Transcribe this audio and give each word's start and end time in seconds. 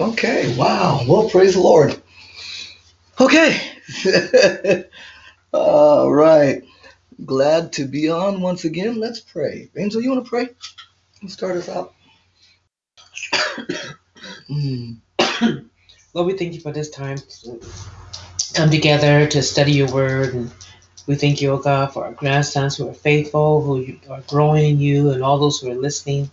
Okay, 0.00 0.56
wow. 0.56 1.04
Well, 1.08 1.28
praise 1.28 1.54
the 1.54 1.60
Lord. 1.60 2.00
Okay. 3.20 3.60
All 5.52 6.12
right. 6.12 6.62
Glad 7.24 7.72
to 7.74 7.84
be 7.84 8.08
on 8.08 8.40
once 8.40 8.64
again. 8.64 9.00
Let's 9.00 9.18
pray. 9.18 9.70
Angel, 9.76 10.00
you 10.00 10.10
want 10.10 10.24
to 10.24 10.28
pray? 10.28 10.50
You 11.20 11.28
start 11.28 11.56
us 11.56 11.68
out. 11.68 11.94
Mm. 14.50 14.96
Lord, 16.14 16.26
we 16.26 16.36
thank 16.36 16.54
you 16.54 16.60
for 16.60 16.72
this 16.72 16.90
time 16.90 17.18
to 17.18 17.60
come 18.54 18.70
together 18.70 19.26
to 19.26 19.42
study 19.42 19.72
your 19.72 19.92
word. 19.92 20.34
And 20.34 20.50
we 21.06 21.14
thank 21.14 21.40
you, 21.40 21.52
oh 21.52 21.58
God, 21.58 21.92
for 21.92 22.04
our 22.04 22.12
grandsons 22.12 22.76
who 22.76 22.88
are 22.88 22.94
faithful, 22.94 23.62
who 23.62 23.94
are 24.10 24.22
growing 24.22 24.64
in 24.64 24.80
you, 24.80 25.10
and 25.10 25.22
all 25.22 25.38
those 25.38 25.60
who 25.60 25.70
are 25.70 25.74
listening. 25.74 26.30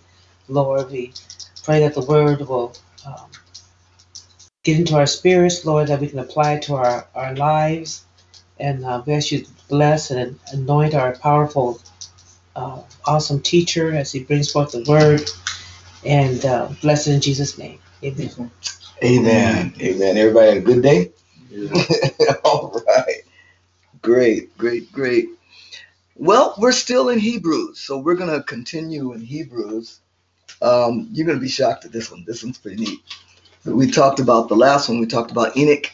Lord, 0.47 0.91
we 0.91 1.13
pray 1.63 1.81
that 1.81 1.93
the 1.93 2.05
word 2.05 2.39
will 2.47 2.73
get 4.65 4.79
into 4.79 4.95
our 4.95 5.05
spirits, 5.05 5.63
Lord, 5.63 5.87
that 5.87 6.01
we 6.01 6.07
can 6.07 6.19
apply 6.19 6.53
it 6.53 6.63
to 6.63 6.75
our, 6.75 7.07
our 7.15 7.35
lives. 7.35 8.03
And 8.59 8.83
uh, 8.83 9.03
we 9.05 9.13
ask 9.13 9.31
you 9.31 9.43
to 9.43 9.51
bless 9.69 10.11
and 10.11 10.39
anoint 10.51 10.95
our 10.95 11.15
powerful, 11.15 11.79
uh, 12.55 12.81
awesome 13.05 13.41
teacher 13.41 13.95
as 13.95 14.11
he 14.11 14.23
brings 14.23 14.51
forth 14.51 14.71
the 14.71 14.83
word. 14.89 15.29
And 16.03 16.43
uh, 16.43 16.69
bless 16.81 17.07
it 17.07 17.13
in 17.13 17.21
Jesus' 17.21 17.57
name. 17.57 17.79
Amen. 18.03 18.51
Amen. 19.03 19.73
Amen. 19.79 20.17
Everybody 20.17 20.47
had 20.47 20.57
a 20.57 20.61
good 20.61 20.81
day? 20.81 21.11
All 22.43 22.81
right. 22.87 23.21
Great, 24.01 24.57
great, 24.57 24.91
great. 24.91 25.29
Well, 26.15 26.55
we're 26.57 26.71
still 26.71 27.09
in 27.09 27.19
Hebrews, 27.19 27.79
so 27.79 27.97
we're 27.97 28.15
going 28.15 28.31
to 28.31 28.43
continue 28.43 29.13
in 29.13 29.21
Hebrews. 29.21 29.99
Um, 30.61 31.09
you're 31.11 31.25
going 31.25 31.37
to 31.37 31.41
be 31.41 31.49
shocked 31.49 31.85
at 31.85 31.91
this 31.91 32.09
one. 32.09 32.23
This 32.25 32.43
one's 32.43 32.57
pretty 32.57 32.83
neat. 32.83 32.99
We 33.65 33.89
talked 33.89 34.19
about 34.19 34.47
the 34.47 34.55
last 34.55 34.89
one, 34.89 34.99
we 34.99 35.07
talked 35.07 35.31
about 35.31 35.57
Enoch. 35.57 35.91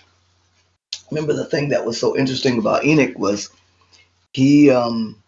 Remember 1.10 1.34
the 1.34 1.46
thing 1.46 1.70
that 1.70 1.86
was 1.86 2.00
so 2.00 2.18
interesting 2.18 2.60
about 2.60 2.84
Enoch 2.86 3.18
was 3.18 3.50
he 4.34 4.70
um, 4.70 5.22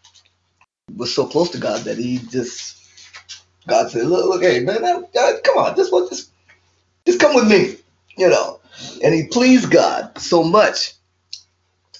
was 0.95 1.13
so 1.13 1.25
close 1.25 1.49
to 1.51 1.57
God 1.57 1.81
that 1.83 1.97
he 1.97 2.17
just, 2.17 2.77
God 3.67 3.89
said, 3.89 4.05
look, 4.05 4.27
look, 4.27 4.41
hey, 4.41 4.59
man, 4.59 4.81
come 5.43 5.57
on, 5.57 5.75
just, 5.75 5.91
just, 6.09 6.31
just 7.05 7.19
come 7.19 7.35
with 7.35 7.47
me, 7.47 7.77
you 8.17 8.29
know. 8.29 8.59
And 9.03 9.13
he 9.13 9.27
pleased 9.27 9.71
God 9.71 10.17
so 10.17 10.43
much 10.43 10.93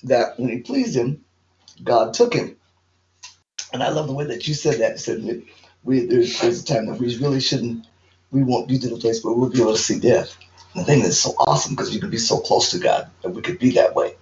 that 0.03 0.37
when 0.39 0.49
he 0.49 0.59
pleased 0.59 0.95
him, 0.95 1.23
God 1.83 2.13
took 2.13 2.33
him. 2.33 2.57
And 3.71 3.81
I 3.81 3.89
love 3.89 4.07
the 4.07 4.13
way 4.13 4.25
that 4.25 4.47
you 4.47 4.53
said 4.53 4.79
that. 4.79 4.91
You 4.93 4.97
said 4.97 5.43
we 5.83 6.05
there's, 6.05 6.39
there's 6.39 6.61
a 6.61 6.65
time 6.65 6.85
that 6.85 6.99
we 6.99 7.17
really 7.17 7.41
shouldn't, 7.41 7.85
we 8.33 8.43
won't 8.43 8.67
be 8.67 8.79
to 8.79 8.89
the 8.89 8.97
place 8.97 9.23
where 9.23 9.33
we'll 9.33 9.49
be 9.49 9.61
able 9.61 9.73
to 9.73 9.77
see 9.79 9.99
death. 9.99 10.35
And 10.73 10.81
the 10.81 10.85
thing 10.85 11.03
that's 11.03 11.19
so 11.19 11.31
awesome 11.39 11.75
because 11.75 11.93
you 11.93 12.01
can 12.01 12.09
be 12.09 12.17
so 12.17 12.39
close 12.39 12.71
to 12.71 12.79
God 12.79 13.09
and 13.23 13.35
we 13.35 13.41
could 13.41 13.59
be 13.59 13.71
that 13.71 13.95
way. 13.95 14.15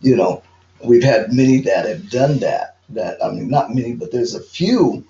You 0.00 0.16
know, 0.16 0.42
we've 0.84 1.04
had 1.04 1.32
many 1.32 1.60
that 1.62 1.86
have 1.86 2.10
done 2.10 2.38
that. 2.40 2.76
That 2.90 3.22
I 3.24 3.30
mean, 3.30 3.48
not 3.48 3.74
many, 3.74 3.94
but 3.94 4.12
there's 4.12 4.34
a 4.34 4.42
few. 4.42 5.04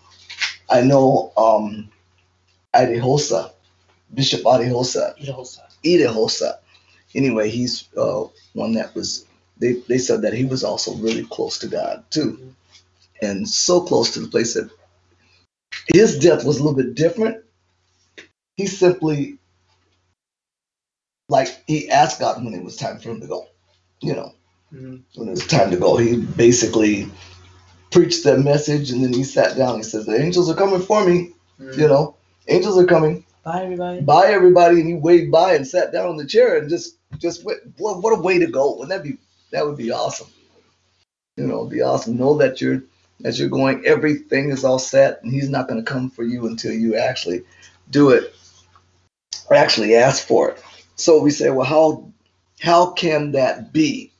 I 0.70 0.82
know 0.82 1.32
um, 1.36 1.90
Idahosa, 2.74 3.52
Bishop 4.14 4.42
Idahosa, 4.42 5.18
Idahosa. 5.18 5.60
Idahosa. 5.84 6.58
Anyway, 7.14 7.50
he's 7.50 7.88
uh, 7.96 8.24
one 8.54 8.72
that 8.74 8.94
was 8.94 9.26
they, 9.58 9.74
they 9.88 9.98
said 9.98 10.22
that 10.22 10.34
he 10.34 10.44
was 10.44 10.64
also 10.64 10.94
really 10.96 11.24
close 11.24 11.58
to 11.58 11.68
God 11.68 12.04
too. 12.10 12.54
And 13.22 13.48
so 13.48 13.80
close 13.80 14.12
to 14.12 14.20
the 14.20 14.28
place 14.28 14.54
that 14.54 14.70
his 15.92 16.18
death 16.18 16.44
was 16.44 16.58
a 16.58 16.62
little 16.64 16.76
bit 16.76 16.94
different. 16.94 17.44
He 18.56 18.66
simply 18.66 19.38
like 21.28 21.48
he 21.66 21.90
asked 21.90 22.20
God 22.20 22.42
when 22.44 22.54
it 22.54 22.62
was 22.64 22.76
time 22.76 22.98
for 22.98 23.10
him 23.10 23.20
to 23.20 23.26
go. 23.26 23.46
You 24.00 24.14
know, 24.14 24.32
Mhm. 24.72 25.02
when 25.14 25.28
it 25.28 25.32
was 25.32 25.46
time 25.46 25.70
to 25.70 25.76
go, 25.76 25.96
he 25.96 26.16
basically 26.16 27.10
preached 27.90 28.24
that 28.24 28.40
message 28.40 28.90
and 28.90 29.02
then 29.02 29.12
he 29.12 29.24
sat 29.24 29.56
down. 29.56 29.76
He 29.76 29.82
says, 29.82 30.06
The 30.06 30.20
angels 30.20 30.50
are 30.50 30.54
coming 30.54 30.80
for 30.80 31.04
me. 31.04 31.32
You 31.58 31.88
know, 31.88 32.16
angels 32.48 32.78
are 32.78 32.84
coming 32.86 33.24
Bye, 33.44 33.62
everybody. 33.62 34.00
bye 34.02 34.26
everybody 34.28 34.80
and 34.80 34.88
he 34.88 34.94
waved 34.94 35.30
bye 35.32 35.54
and 35.54 35.66
sat 35.66 35.92
down 35.92 36.10
in 36.10 36.16
the 36.16 36.26
chair 36.26 36.58
and 36.58 36.68
just 36.68 36.96
just 37.18 37.44
went 37.44 37.60
what, 37.78 38.02
what 38.02 38.18
a 38.18 38.20
way 38.20 38.38
to 38.38 38.46
go 38.46 38.72
wouldn't 38.72 38.88
that 38.90 39.02
be 39.04 39.18
that 39.52 39.64
would 39.64 39.76
be 39.76 39.90
awesome 39.92 40.26
you 41.36 41.46
know 41.46 41.60
it'd 41.60 41.70
be 41.70 41.80
awesome 41.80 42.16
know 42.16 42.36
that 42.38 42.60
you're 42.60 42.82
as 43.24 43.38
you're 43.38 43.48
going 43.48 43.84
everything 43.86 44.50
is 44.50 44.64
all 44.64 44.78
set 44.80 45.22
and 45.22 45.32
he's 45.32 45.48
not 45.48 45.68
going 45.68 45.82
to 45.82 45.90
come 45.90 46.10
for 46.10 46.24
you 46.24 46.46
until 46.48 46.72
you 46.72 46.96
actually 46.96 47.42
do 47.90 48.10
it 48.10 48.34
or 49.48 49.56
actually 49.56 49.94
ask 49.94 50.26
for 50.26 50.50
it 50.50 50.62
so 50.96 51.20
we 51.20 51.30
say 51.30 51.50
well 51.50 51.66
how 51.66 52.10
how 52.60 52.92
can 52.92 53.32
that 53.32 53.72
be 53.72 54.12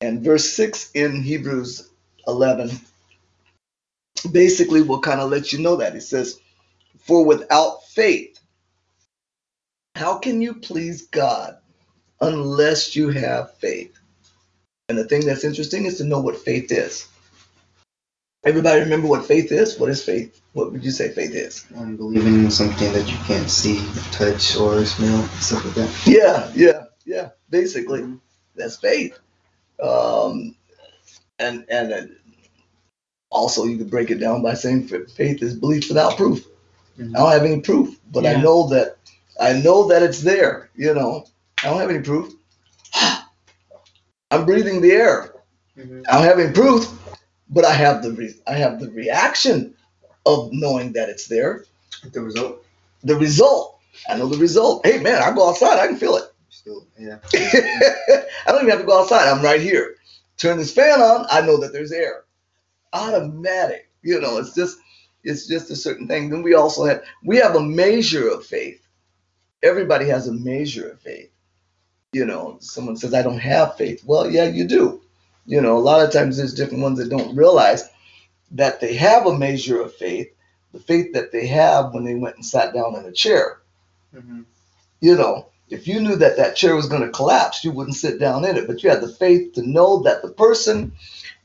and 0.00 0.22
verse 0.22 0.50
6 0.50 0.92
in 0.92 1.22
hebrews 1.22 1.88
11 2.26 2.70
basically 4.30 4.82
will 4.82 5.00
kind 5.00 5.20
of 5.20 5.30
let 5.30 5.52
you 5.52 5.58
know 5.58 5.76
that 5.76 5.94
it 5.94 6.02
says 6.02 6.40
for 6.98 7.24
without 7.24 7.84
faith 7.84 8.38
how 9.96 10.18
can 10.18 10.42
you 10.42 10.52
please 10.52 11.06
God 11.06 11.56
unless 12.20 12.94
you 12.94 13.08
have 13.08 13.54
faith? 13.54 13.98
And 14.90 14.98
the 14.98 15.04
thing 15.04 15.24
that's 15.24 15.42
interesting 15.42 15.86
is 15.86 15.96
to 15.98 16.04
know 16.04 16.20
what 16.20 16.36
faith 16.36 16.70
is. 16.70 17.08
Everybody 18.44 18.80
remember 18.80 19.08
what 19.08 19.26
faith 19.26 19.50
is? 19.52 19.78
What 19.78 19.90
is 19.90 20.04
faith? 20.04 20.40
What 20.52 20.72
would 20.72 20.84
you 20.84 20.90
say 20.90 21.10
faith 21.10 21.34
is? 21.34 21.66
Um, 21.76 21.96
believing 21.96 22.44
in 22.44 22.50
something 22.50 22.92
that 22.92 23.10
you 23.10 23.18
can't 23.26 23.50
see, 23.50 23.78
touch, 24.12 24.56
or 24.56 24.84
smell, 24.84 25.24
stuff 25.40 25.64
like 25.64 25.74
that. 25.74 26.06
Yeah, 26.06 26.50
yeah, 26.54 26.84
yeah. 27.04 27.30
Basically, 27.50 28.18
that's 28.54 28.76
faith. 28.76 29.18
Um, 29.82 30.54
and 31.38 31.64
and 31.68 31.92
uh, 31.92 32.02
also 33.30 33.64
you 33.64 33.78
could 33.78 33.90
break 33.90 34.10
it 34.10 34.16
down 34.20 34.42
by 34.42 34.54
saying 34.54 34.88
faith 34.88 35.42
is 35.42 35.54
belief 35.54 35.88
without 35.88 36.16
proof. 36.16 36.46
Mhm. 36.98 37.14
I 37.14 37.18
don't 37.18 37.32
have 37.32 37.44
any 37.44 37.60
proof, 37.60 37.98
but 38.12 38.26
I 38.26 38.34
know 38.40 38.68
that 38.68 38.96
I 39.40 39.54
know 39.54 39.88
that 39.88 40.02
it's 40.02 40.22
there. 40.22 40.70
You 40.76 40.94
know, 40.94 41.26
I 41.62 41.68
don't 41.68 41.80
have 41.80 41.90
any 41.90 42.00
proof. 42.00 42.32
I'm 44.30 44.46
breathing 44.46 44.80
the 44.80 44.92
air. 44.92 45.32
Mhm. 45.76 46.04
I 46.08 46.14
don't 46.18 46.24
have 46.24 46.38
any 46.38 46.52
proof, 46.52 46.88
but 47.48 47.64
I 47.64 47.72
have 47.72 48.02
the 48.02 48.12
re- 48.12 48.34
I 48.46 48.54
have 48.54 48.80
the 48.80 48.90
reaction 48.90 49.74
of 50.24 50.50
knowing 50.52 50.92
that 50.94 51.08
it's 51.08 51.28
there. 51.28 51.64
The 52.12 52.20
result, 52.20 52.64
The 53.04 53.16
result, 53.16 53.78
I 54.08 54.16
know 54.16 54.28
the 54.28 54.38
result. 54.38 54.86
Hey 54.86 54.98
man, 55.00 55.22
I 55.22 55.32
go 55.34 55.48
outside, 55.48 55.78
I 55.78 55.86
can 55.86 55.96
feel 55.96 56.16
it. 56.16 56.24
still, 56.50 56.86
yeah. 56.98 57.18
I 57.34 58.52
don't 58.52 58.58
even 58.62 58.70
have 58.70 58.80
to 58.80 58.86
go 58.86 59.00
outside. 59.00 59.28
I'm 59.28 59.42
right 59.42 59.60
here. 59.60 59.96
Turn 60.36 60.58
this 60.58 60.72
fan 60.72 61.00
on. 61.00 61.26
I 61.30 61.40
know 61.40 61.58
that 61.60 61.72
there's 61.72 61.92
air. 61.92 62.24
Automatic. 62.92 63.90
You 64.02 64.20
know, 64.20 64.38
it's 64.38 64.54
just 64.54 64.78
it's 65.24 65.46
just 65.46 65.70
a 65.70 65.76
certain 65.76 66.06
thing. 66.06 66.30
Then 66.30 66.42
we 66.42 66.54
also 66.54 66.84
have 66.84 67.02
we 67.24 67.36
have 67.38 67.56
a 67.56 67.62
measure 67.62 68.28
of 68.28 68.44
faith. 68.46 68.80
Everybody 69.62 70.06
has 70.06 70.28
a 70.28 70.32
measure 70.32 70.90
of 70.90 71.00
faith. 71.00 71.30
You 72.12 72.24
know, 72.24 72.58
someone 72.60 72.96
says 72.96 73.14
I 73.14 73.22
don't 73.22 73.38
have 73.38 73.76
faith. 73.76 74.02
Well, 74.04 74.30
yeah, 74.30 74.44
you 74.46 74.66
do. 74.66 75.02
You 75.46 75.60
know, 75.60 75.76
a 75.76 75.78
lot 75.78 76.04
of 76.04 76.12
times 76.12 76.36
there's 76.36 76.54
different 76.54 76.82
ones 76.82 76.98
that 76.98 77.10
don't 77.10 77.36
realize 77.36 77.88
that 78.52 78.80
they 78.80 78.94
have 78.96 79.26
a 79.26 79.38
measure 79.38 79.80
of 79.80 79.94
faith, 79.94 80.28
the 80.72 80.80
faith 80.80 81.12
that 81.14 81.32
they 81.32 81.46
have 81.46 81.94
when 81.94 82.04
they 82.04 82.14
went 82.14 82.36
and 82.36 82.46
sat 82.46 82.74
down 82.74 82.96
in 82.96 83.04
a 83.04 83.12
chair 83.12 83.60
Mm-hmm. 84.14 84.42
you 85.00 85.16
know, 85.16 85.48
if 85.68 85.86
you 85.86 86.00
knew 86.00 86.16
that 86.16 86.36
that 86.38 86.56
chair 86.56 86.74
was 86.76 86.88
going 86.88 87.02
to 87.02 87.10
collapse, 87.10 87.64
you 87.64 87.72
wouldn't 87.72 87.96
sit 87.96 88.18
down 88.20 88.44
in 88.44 88.56
it. 88.56 88.66
But 88.66 88.82
you 88.82 88.90
had 88.90 89.02
the 89.02 89.08
faith 89.12 89.52
to 89.54 89.68
know 89.68 90.02
that 90.04 90.22
the 90.22 90.30
person 90.30 90.92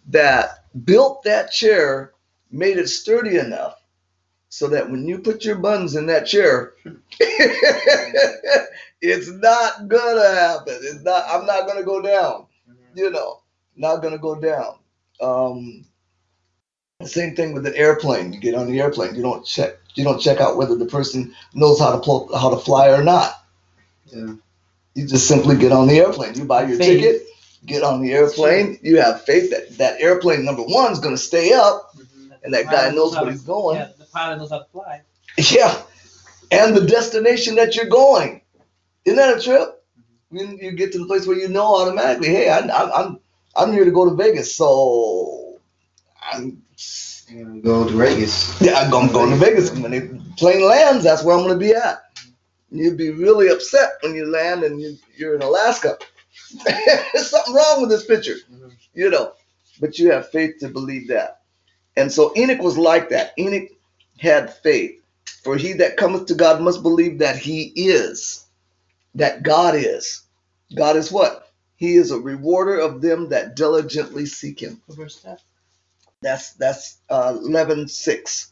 that 0.07 0.65
built 0.85 1.23
that 1.23 1.51
chair 1.51 2.13
made 2.51 2.77
it 2.77 2.87
sturdy 2.87 3.37
enough 3.37 3.75
so 4.49 4.67
that 4.69 4.89
when 4.89 5.07
you 5.07 5.19
put 5.19 5.45
your 5.45 5.57
buns 5.57 5.95
in 5.95 6.05
that 6.07 6.25
chair, 6.27 6.73
it's 9.01 9.29
not 9.29 9.87
gonna 9.87 10.35
happen. 10.35 10.77
It's 10.81 11.03
not. 11.03 11.25
I'm 11.27 11.45
not 11.45 11.67
gonna 11.67 11.83
go 11.83 12.01
down. 12.01 12.47
You 12.95 13.09
know, 13.09 13.40
not 13.75 14.01
gonna 14.01 14.17
go 14.17 14.35
down. 14.35 14.75
Um, 15.19 15.85
same 17.03 17.35
thing 17.35 17.53
with 17.53 17.65
an 17.65 17.75
airplane. 17.75 18.33
You 18.33 18.39
get 18.39 18.55
on 18.55 18.71
the 18.71 18.79
airplane, 18.79 19.15
you 19.15 19.21
don't 19.21 19.45
check 19.45 19.77
you 19.95 20.03
don't 20.03 20.21
check 20.21 20.39
out 20.39 20.57
whether 20.57 20.75
the 20.75 20.85
person 20.85 21.33
knows 21.53 21.79
how 21.79 21.91
to 21.91 21.99
pl- 21.99 22.29
how 22.37 22.49
to 22.49 22.57
fly 22.57 22.89
or 22.89 23.03
not. 23.03 23.43
Yeah. 24.05 24.33
You 24.95 25.07
just 25.07 25.27
simply 25.27 25.57
get 25.57 25.71
on 25.71 25.87
the 25.87 25.99
airplane. 25.99 26.35
You 26.35 26.45
buy 26.45 26.63
your 26.65 26.77
Faith. 26.77 27.01
ticket, 27.01 27.27
get 27.65 27.83
on 27.83 28.01
the 28.01 28.13
airplane. 28.13 28.77
You 28.81 28.99
have 28.99 29.23
faith 29.23 29.49
that 29.51 29.77
that 29.77 30.01
airplane 30.01 30.43
number 30.43 30.63
one 30.63 30.91
is 30.91 30.99
going 30.99 31.15
to 31.15 31.21
stay 31.21 31.53
up, 31.53 31.95
and 32.43 32.53
that 32.53 32.65
guy 32.65 32.89
knows 32.91 33.15
how 33.15 33.23
what 33.23 33.31
he's 33.31 33.43
going. 33.43 33.77
Yeah, 33.77 33.89
the 33.97 34.05
pilot 34.05 34.37
knows 34.37 34.49
how 34.49 34.59
to 34.59 34.65
fly. 34.71 35.01
Yeah, 35.37 35.81
and 36.51 36.75
the 36.75 36.85
destination 36.85 37.55
that 37.55 37.75
you're 37.75 37.85
going. 37.85 38.41
Isn't 39.05 39.17
that 39.17 39.37
a 39.37 39.41
trip? 39.41 39.83
You, 40.29 40.57
you 40.61 40.71
get 40.73 40.91
to 40.91 40.99
the 40.99 41.05
place 41.05 41.25
where 41.25 41.37
you 41.37 41.47
know 41.47 41.75
automatically, 41.75 42.29
hey, 42.29 42.49
I, 42.49 42.59
I'm 42.59 42.91
I'm 42.91 43.19
I'm 43.55 43.73
here 43.73 43.85
to 43.85 43.91
go 43.91 44.09
to 44.09 44.15
Vegas, 44.15 44.55
so 44.55 45.59
I'm 46.21 46.61
gonna 47.31 47.61
go 47.61 47.87
to 47.87 47.95
Vegas. 47.95 48.61
yeah, 48.61 48.75
I'm 48.79 48.91
going, 48.91 49.11
going 49.11 49.31
to 49.31 49.37
Vegas. 49.37 49.71
When 49.71 49.91
the 49.91 50.21
plane 50.37 50.63
lands, 50.67 51.03
that's 51.03 51.23
where 51.23 51.35
I'm 51.37 51.43
going 51.45 51.59
to 51.59 51.65
be 51.65 51.73
at. 51.73 52.03
You'd 52.71 52.97
be 52.97 53.11
really 53.11 53.49
upset 53.49 53.91
when 54.01 54.15
you 54.15 54.25
land 54.31 54.63
and 54.63 54.81
you, 54.81 54.97
you're 55.17 55.35
in 55.35 55.41
Alaska. 55.41 55.97
There's 56.65 57.29
something 57.29 57.53
wrong 57.53 57.81
with 57.81 57.89
this 57.89 58.05
picture, 58.05 58.35
Mhm. 58.51 58.71
you 58.93 59.09
know. 59.09 59.33
But 59.81 59.99
you 59.99 60.11
have 60.11 60.29
faith 60.31 60.59
to 60.61 60.69
believe 60.69 61.07
that. 61.09 61.41
And 61.97 62.11
so 62.11 62.33
Enoch 62.37 62.61
was 62.61 62.77
like 62.77 63.09
that. 63.09 63.33
Enoch 63.39 63.69
had 64.19 64.53
faith. 64.53 64.99
For 65.43 65.57
he 65.57 65.73
that 65.73 65.97
cometh 65.97 66.27
to 66.27 66.35
God 66.35 66.61
must 66.61 66.83
believe 66.83 67.19
that 67.19 67.37
he 67.37 67.73
is, 67.75 68.45
that 69.15 69.43
God 69.43 69.75
is. 69.75 70.23
God 70.75 70.97
is 70.97 71.11
what? 71.11 71.50
He 71.81 71.95
is 71.95 72.11
a 72.11 72.19
rewarder 72.19 72.77
of 72.77 73.01
them 73.01 73.29
that 73.29 73.55
diligently 73.55 74.27
seek 74.27 74.61
him. 74.61 74.79
That's 76.21 76.53
that's 76.53 76.99
uh, 77.09 77.35
11 77.43 77.87
6. 77.87 78.51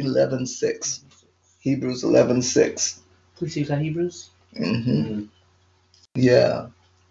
11 0.00 0.46
6. 0.46 1.04
Hebrews 1.60 2.02
11 2.02 2.42
6. 2.42 3.00
Please 3.36 3.54
see 3.54 3.62
that 3.62 3.80
Hebrews. 3.80 4.30
Mm-hmm. 4.58 5.26
Yeah. 6.16 6.66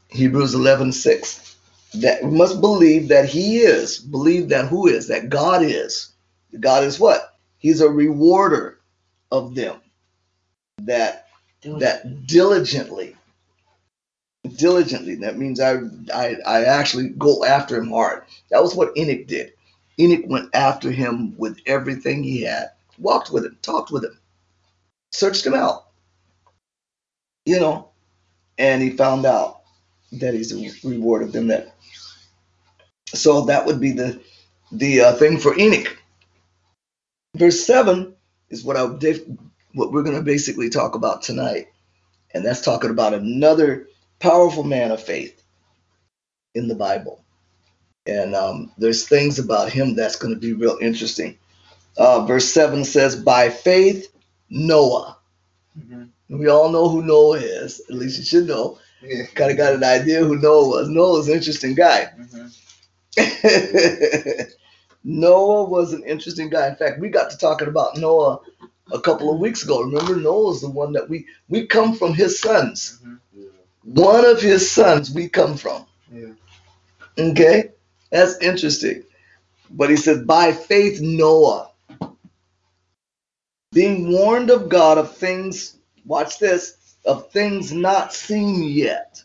Hebrews 0.09 0.53
11 0.53 0.91
6. 0.91 1.55
That 1.93 2.21
we 2.21 2.31
must 2.31 2.59
believe 2.59 3.07
that 3.07 3.29
he 3.29 3.59
is. 3.59 3.99
Believe 3.99 4.49
that 4.49 4.67
who 4.67 4.87
is? 4.87 5.07
That 5.07 5.29
God 5.29 5.63
is. 5.63 6.11
God 6.59 6.83
is 6.83 6.99
what? 6.99 7.37
He's 7.57 7.79
a 7.79 7.89
rewarder 7.89 8.79
of 9.31 9.55
them 9.55 9.79
that 10.79 11.29
that 11.63 12.27
diligently 12.27 13.14
diligently. 14.57 15.15
That 15.15 15.37
means 15.37 15.59
I, 15.59 15.79
I 16.13 16.37
i 16.45 16.63
actually 16.63 17.09
go 17.09 17.43
after 17.45 17.77
him 17.77 17.89
hard. 17.89 18.23
That 18.51 18.61
was 18.61 18.75
what 18.75 18.95
enoch 18.97 19.27
did. 19.27 19.53
Enoch 19.99 20.25
went 20.27 20.53
after 20.53 20.91
him 20.91 21.37
with 21.37 21.59
everything 21.65 22.23
he 22.23 22.41
had 22.41 22.71
walked 22.97 23.31
with 23.31 23.45
him 23.45 23.57
talked 23.61 23.91
with 23.91 24.03
him 24.03 24.17
searched 25.11 25.45
him 25.45 25.53
out 25.53 25.87
you 27.45 27.59
know 27.59 27.89
and 28.57 28.81
he 28.81 28.89
found 28.89 29.25
out 29.25 29.61
that 30.13 30.33
he's 30.33 30.53
a 30.53 30.87
reward 30.87 31.21
of 31.21 31.31
them 31.31 31.47
that 31.47 31.75
so 33.07 33.45
that 33.45 33.65
would 33.65 33.79
be 33.79 33.91
the 33.91 34.19
the 34.71 35.01
uh, 35.01 35.13
thing 35.13 35.37
for 35.37 35.57
enoch. 35.57 35.97
Verse 37.35 37.65
7 37.65 38.15
is 38.49 38.63
what 38.63 38.77
i 38.77 38.85
what 39.73 39.91
we're 39.91 40.03
going 40.03 40.15
to 40.15 40.23
basically 40.23 40.69
talk 40.69 40.95
about 40.95 41.21
tonight. 41.21 41.67
And 42.33 42.45
that's 42.45 42.61
talking 42.61 42.89
about 42.89 43.13
another 43.13 43.87
powerful 44.29 44.63
man 44.63 44.91
of 44.91 45.01
faith 45.03 45.41
in 46.55 46.67
the 46.67 46.75
Bible. 46.75 47.23
And 48.07 48.35
um, 48.35 48.71
there's 48.77 49.07
things 49.07 49.39
about 49.39 49.71
him 49.71 49.95
that's 49.95 50.15
going 50.15 50.33
to 50.33 50.39
be 50.39 50.53
real 50.53 50.77
interesting. 50.81 51.37
Uh, 51.97 52.25
verse 52.25 52.47
7 52.51 52.83
says, 52.85 53.15
By 53.15 53.49
faith, 53.49 54.07
Noah. 54.49 55.17
Mhm. 55.79 56.09
We 56.29 56.47
all 56.47 56.69
know 56.71 56.89
who 56.89 57.03
Noah 57.03 57.37
is. 57.39 57.81
At 57.89 57.95
least 57.95 58.17
you 58.19 58.25
should 58.25 58.47
know. 58.47 58.79
Yeah. 59.01 59.25
Kind 59.35 59.51
of 59.51 59.57
got 59.57 59.73
an 59.73 59.83
idea 59.83 60.19
who 60.23 60.37
Noah 60.37 60.67
was. 60.69 60.89
Noah 60.89 61.17
was 61.19 61.27
an 61.29 61.35
interesting 61.35 61.75
guy. 61.75 62.09
Mhm. 62.19 62.51
Noah 65.03 65.65
was 65.69 65.93
an 65.93 66.03
interesting 66.03 66.49
guy. 66.49 66.67
In 66.67 66.75
fact, 66.75 66.99
we 66.99 67.09
got 67.09 67.29
to 67.31 67.37
talking 67.37 67.67
about 67.67 67.97
Noah 67.97 68.39
a 68.91 68.99
couple 68.99 69.31
of 69.31 69.39
weeks 69.39 69.63
ago. 69.63 69.81
Remember, 69.81 70.15
Noah 70.15 70.47
was 70.47 70.61
the 70.61 70.69
one 70.69 70.93
that 70.93 71.09
we 71.09 71.27
we 71.49 71.67
come 71.67 71.93
from 71.95 72.13
his 72.13 72.39
sons. 72.39 72.99
Mhm. 73.03 73.19
One 73.85 74.25
of 74.25 74.41
his 74.41 74.69
sons 74.69 75.11
we 75.11 75.29
come 75.29 75.57
from. 75.57 75.85
Yeah. 76.11 76.33
Okay, 77.17 77.69
that's 78.11 78.37
interesting. 78.39 79.03
But 79.69 79.91
he 79.91 79.95
said, 79.95 80.25
by 80.25 80.53
faith, 80.53 81.01
Noah, 81.01 81.69
being 83.71 84.11
warned 84.11 84.49
of 84.49 84.69
God 84.69 84.97
of 84.97 85.15
things, 85.15 85.77
watch 86.05 86.39
this, 86.39 86.95
of 87.05 87.31
things 87.31 87.71
not 87.71 88.13
seen 88.13 88.63
yet. 88.63 89.23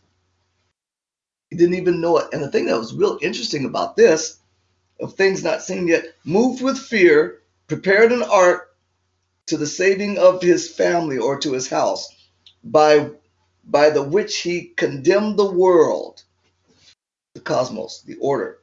He 1.48 1.56
didn't 1.56 1.76
even 1.76 2.00
know 2.00 2.18
it. 2.18 2.28
And 2.32 2.42
the 2.42 2.50
thing 2.50 2.66
that 2.66 2.78
was 2.78 2.94
real 2.94 3.18
interesting 3.22 3.64
about 3.64 3.96
this, 3.96 4.38
of 5.00 5.14
things 5.14 5.42
not 5.42 5.62
seen 5.62 5.88
yet, 5.88 6.04
moved 6.24 6.62
with 6.62 6.78
fear, 6.78 7.40
prepared 7.66 8.12
an 8.12 8.22
ark 8.22 8.76
to 9.46 9.56
the 9.56 9.66
saving 9.66 10.18
of 10.18 10.42
his 10.42 10.70
family 10.70 11.18
or 11.18 11.38
to 11.40 11.52
his 11.52 11.68
house, 11.68 12.08
by 12.62 13.10
by 13.64 13.90
the 13.90 14.02
which 14.02 14.38
he 14.38 14.72
condemned 14.76 15.38
the 15.38 15.50
world, 15.50 16.22
the 17.34 17.40
cosmos, 17.40 18.02
the 18.02 18.16
order, 18.16 18.58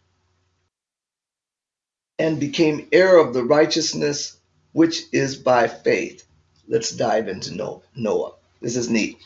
and 2.20 2.40
became 2.40 2.88
heir 2.92 3.18
of 3.18 3.34
the 3.34 3.44
righteousness 3.44 4.38
which 4.74 5.04
is 5.12 5.36
by 5.36 5.68
faith. 5.68 6.26
Let's 6.68 6.92
dive 6.92 7.28
into 7.28 7.56
No- 7.56 7.84
Noah. 7.96 8.34
This 8.62 8.76
is 8.76 8.90
neat. 8.90 9.18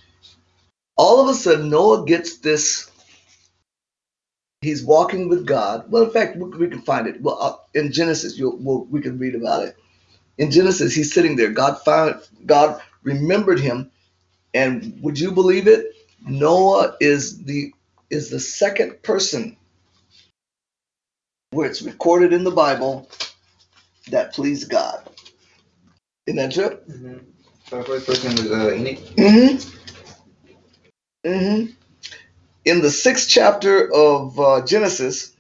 All 0.97 1.19
of 1.21 1.29
a 1.29 1.33
sudden, 1.33 1.69
Noah 1.69 2.05
gets 2.05 2.37
this. 2.37 2.89
He's 4.61 4.83
walking 4.83 5.29
with 5.29 5.45
God. 5.45 5.91
Well, 5.91 6.03
in 6.03 6.11
fact, 6.11 6.37
we, 6.37 6.69
can 6.69 6.81
find 6.83 7.07
it. 7.07 7.21
Well, 7.21 7.37
uh, 7.41 7.55
in 7.77 7.91
Genesis, 7.91 8.39
we'll, 8.39 8.85
we 8.85 9.01
can 9.01 9.17
read 9.17 9.35
about 9.35 9.65
it. 9.65 9.75
In 10.37 10.51
Genesis, 10.51 10.93
he's 10.93 11.13
sitting 11.13 11.35
there. 11.35 11.51
God 11.51 11.79
found. 11.83 12.21
God 12.45 12.81
remembered 13.03 13.59
him, 13.59 13.91
and 14.53 14.99
would 15.01 15.19
you 15.19 15.31
believe 15.31 15.67
it? 15.67 15.95
Noah 16.25 16.95
is 16.99 17.43
the 17.43 17.73
is 18.09 18.29
the 18.29 18.39
second 18.39 19.01
person 19.03 19.57
where 21.51 21.69
it's 21.69 21.81
recorded 21.81 22.33
in 22.33 22.43
the 22.43 22.51
Bible 22.51 23.09
that 24.09 24.33
pleased 24.33 24.69
God. 24.69 25.09
Isn't 26.27 26.37
that 26.37 26.51
true? 26.53 26.77
Mhm. 26.89 27.25
So 27.69 27.77
the 27.77 27.83
first 27.83 28.05
person 28.05 28.31
was 28.35 28.51
uh, 28.51 28.73
Enoch. 28.73 28.97
Mm-hmm. 29.15 29.77
Mm-hmm. 31.29 31.71
In 32.65 32.81
the 32.81 32.91
sixth 32.91 33.29
chapter 33.29 33.91
of 33.93 34.39
uh, 34.39 34.65
Genesis, 34.65 35.35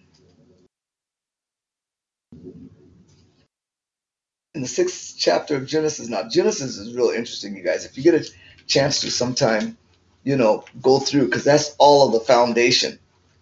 in 4.55 4.61
the 4.61 4.67
sixth 4.67 5.15
chapter 5.17 5.55
of 5.55 5.67
Genesis, 5.67 6.07
now 6.07 6.27
Genesis 6.29 6.77
is 6.77 6.95
real 6.95 7.09
interesting, 7.09 7.55
you 7.55 7.63
guys. 7.63 7.85
If 7.85 7.97
you 7.97 8.03
get 8.03 8.15
a 8.15 8.29
chance 8.67 9.01
to 9.01 9.11
sometime, 9.11 9.77
you 10.23 10.37
know, 10.37 10.63
go 10.81 10.99
through 10.99 11.25
because 11.25 11.43
that's 11.43 11.75
all 11.77 12.07
of 12.07 12.13
the 12.13 12.19
foundation. 12.19 12.99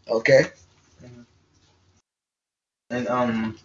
Okay. 0.09 0.45
And 2.89 3.07
um, 3.07 3.57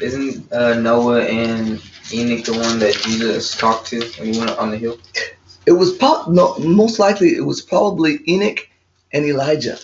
isn't 0.00 0.50
uh, 0.52 0.74
Noah 0.80 1.24
and 1.24 1.82
Enoch 2.12 2.44
the 2.44 2.52
one 2.52 2.78
that 2.78 2.94
Jesus 3.02 3.56
talked 3.56 3.88
to 3.88 4.00
when 4.18 4.32
he 4.32 4.38
went 4.38 4.56
on 4.58 4.70
the 4.70 4.78
hill? 4.78 4.98
It 5.66 5.72
was 5.72 5.92
po- 5.96 6.24
no, 6.28 6.56
most 6.58 6.98
likely 6.98 7.36
it 7.36 7.44
was 7.44 7.60
probably 7.60 8.20
Enoch 8.28 8.68
and 9.12 9.24
Elijah 9.24 9.78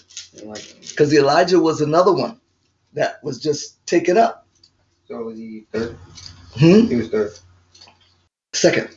because 0.80 1.12
Elijah 1.14 1.58
was 1.58 1.80
another 1.80 2.12
one 2.12 2.40
that 2.94 3.22
was 3.22 3.40
just 3.40 3.84
taken 3.86 4.18
up. 4.18 4.46
so 5.06 5.22
was 5.22 5.38
he 5.38 5.66
third? 5.72 5.96
Hmm? 6.58 6.86
He 6.86 6.96
was 6.96 7.08
third. 7.08 7.32
Second. 8.52 8.96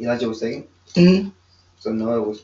Elijah 0.00 0.28
was 0.28 0.40
second. 0.40 0.66
hmm 0.94 1.28
So 1.78 1.92
Noah 1.92 2.22
was. 2.22 2.42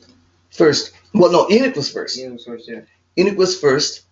First. 0.51 0.93
Well, 1.13 1.31
no, 1.31 1.49
Enoch 1.49 1.75
was 1.75 1.91
first. 1.91 2.17
Enoch 2.17 2.33
was 2.33 2.45
first. 2.45 2.69
Yeah. 2.69 2.81
Enoch 3.17 3.37
was 3.37 3.59
first, 3.59 4.03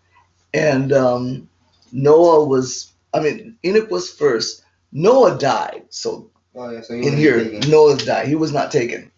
and 0.53 0.91
um, 0.93 1.49
Noah 1.91 2.45
was. 2.45 2.93
I 3.13 3.19
mean, 3.19 3.57
Enoch 3.63 3.89
was 3.91 4.11
first. 4.11 4.63
Noah 4.91 5.37
died, 5.37 5.85
so 5.89 6.31
Oh 6.55 6.69
yeah. 6.69 6.81
So 6.81 6.93
he 6.93 7.07
in 7.07 7.17
here, 7.17 7.43
taken. 7.43 7.69
Noah 7.71 7.97
died. 7.97 8.27
He 8.27 8.35
was 8.35 8.51
not 8.51 8.71
taken. 8.71 9.11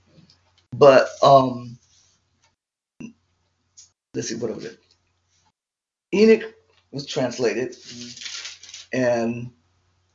But 0.74 1.10
um, 1.22 1.78
let's 4.14 4.30
see 4.30 4.36
what 4.36 4.56
was 4.56 4.66
it. 4.66 4.80
Enoch 6.14 6.54
was 6.92 7.06
translated, 7.06 7.76
and 8.94 9.52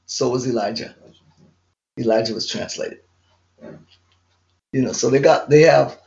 so 0.06 0.30
was 0.30 0.46
Elijah. 0.46 0.94
Elijah 1.98 2.34
was 2.34 2.46
translated. 2.46 3.00
Yeah. 3.62 3.72
You 4.72 4.82
know, 4.82 4.92
so 4.92 5.10
they 5.10 5.18
got 5.18 5.50
they 5.50 5.62
have 5.62 5.98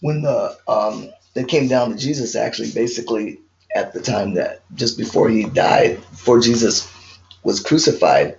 when 0.00 0.22
the 0.22 0.56
um 0.66 1.10
they 1.34 1.44
came 1.44 1.68
down 1.68 1.90
to 1.90 1.96
Jesus 1.96 2.34
actually 2.36 2.72
basically 2.72 3.40
at 3.74 3.92
the 3.92 4.00
time 4.00 4.34
that 4.34 4.62
just 4.74 4.98
before 4.98 5.28
he 5.28 5.44
died, 5.44 5.96
before 6.10 6.40
Jesus 6.40 6.92
was 7.44 7.60
crucified, 7.60 8.38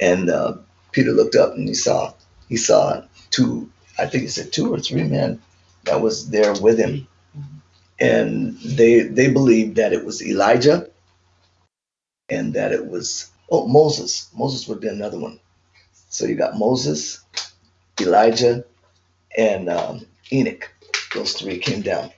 and 0.00 0.28
uh, 0.28 0.54
Peter 0.92 1.12
looked 1.12 1.36
up 1.36 1.54
and 1.54 1.68
he 1.68 1.74
saw 1.74 2.12
he 2.48 2.56
saw 2.56 3.02
two, 3.30 3.70
I 3.98 4.06
think 4.06 4.22
he 4.22 4.28
said 4.28 4.52
two 4.52 4.72
or 4.72 4.78
three 4.78 5.04
men 5.04 5.40
that 5.84 6.00
was 6.00 6.28
there 6.30 6.54
with 6.60 6.78
him, 6.78 7.06
and 7.98 8.58
they 8.58 9.00
they 9.02 9.32
believed 9.32 9.76
that 9.76 9.92
it 9.92 10.04
was 10.04 10.22
Elijah, 10.22 10.90
and 12.28 12.54
that 12.54 12.72
it 12.72 12.86
was 12.86 13.30
oh 13.50 13.66
Moses. 13.66 14.28
Moses 14.36 14.68
would 14.68 14.80
be 14.80 14.88
another 14.88 15.18
one. 15.18 15.40
So 16.10 16.26
you 16.26 16.34
got 16.34 16.58
Moses, 16.58 17.24
Elijah, 18.00 18.64
and 19.36 19.68
um, 19.68 20.06
Enoch. 20.32 20.70
Those 21.14 21.32
three 21.34 21.58
came 21.58 21.82
down. 21.82 22.10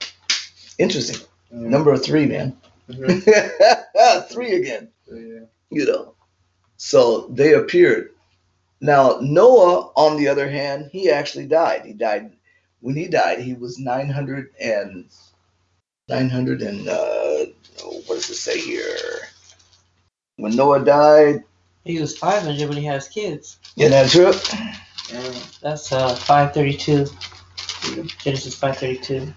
Interesting. 0.77 1.25
Mm. 1.53 1.69
Number 1.69 1.97
three, 1.97 2.25
man. 2.25 2.55
Mhm. 2.89 4.27
three 4.29 4.53
again 4.55 4.89
yeah. 5.11 5.41
you 5.69 5.85
know. 5.85 6.13
So 6.77 7.27
they 7.27 7.53
appeared. 7.53 8.11
Now 8.81 9.19
Noah, 9.21 9.91
on 9.95 10.17
the 10.17 10.27
other 10.27 10.49
hand, 10.49 10.89
he 10.91 11.09
actually 11.11 11.45
died. 11.47 11.85
He 11.85 11.93
died 11.93 12.31
when 12.81 12.95
he 12.95 13.07
died. 13.07 13.39
He 13.39 13.53
was 13.53 13.77
900 13.77 14.51
and 14.61 15.05
900 16.07 16.61
and 16.61 16.87
uh, 16.87 17.45
what 18.07 18.15
does 18.15 18.29
it 18.29 18.35
say 18.35 18.59
here? 18.59 19.19
When 20.37 20.55
Noah 20.55 20.83
died, 20.83 21.43
He 21.83 21.99
was 21.99 22.17
500 22.17 22.67
when 22.67 22.77
he 22.77 22.85
had 22.85 22.95
his 22.95 23.07
kids. 23.09 23.57
yeah, 23.75 23.89
that's 23.89 24.13
true. 24.13 24.31
Yeah. 25.11 25.33
That's 25.61 25.91
uh 25.91 26.15
532. 26.15 27.07
Genesis 28.19 28.55
532. 28.55 29.33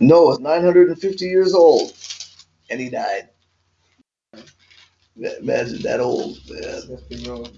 Noah 0.00 0.40
950 0.40 1.24
years 1.26 1.54
old, 1.54 1.92
and 2.70 2.80
he 2.80 2.90
died. 2.90 3.28
Imagine 5.16 5.82
that 5.82 6.00
old. 6.00 6.38
Man. 6.48 6.98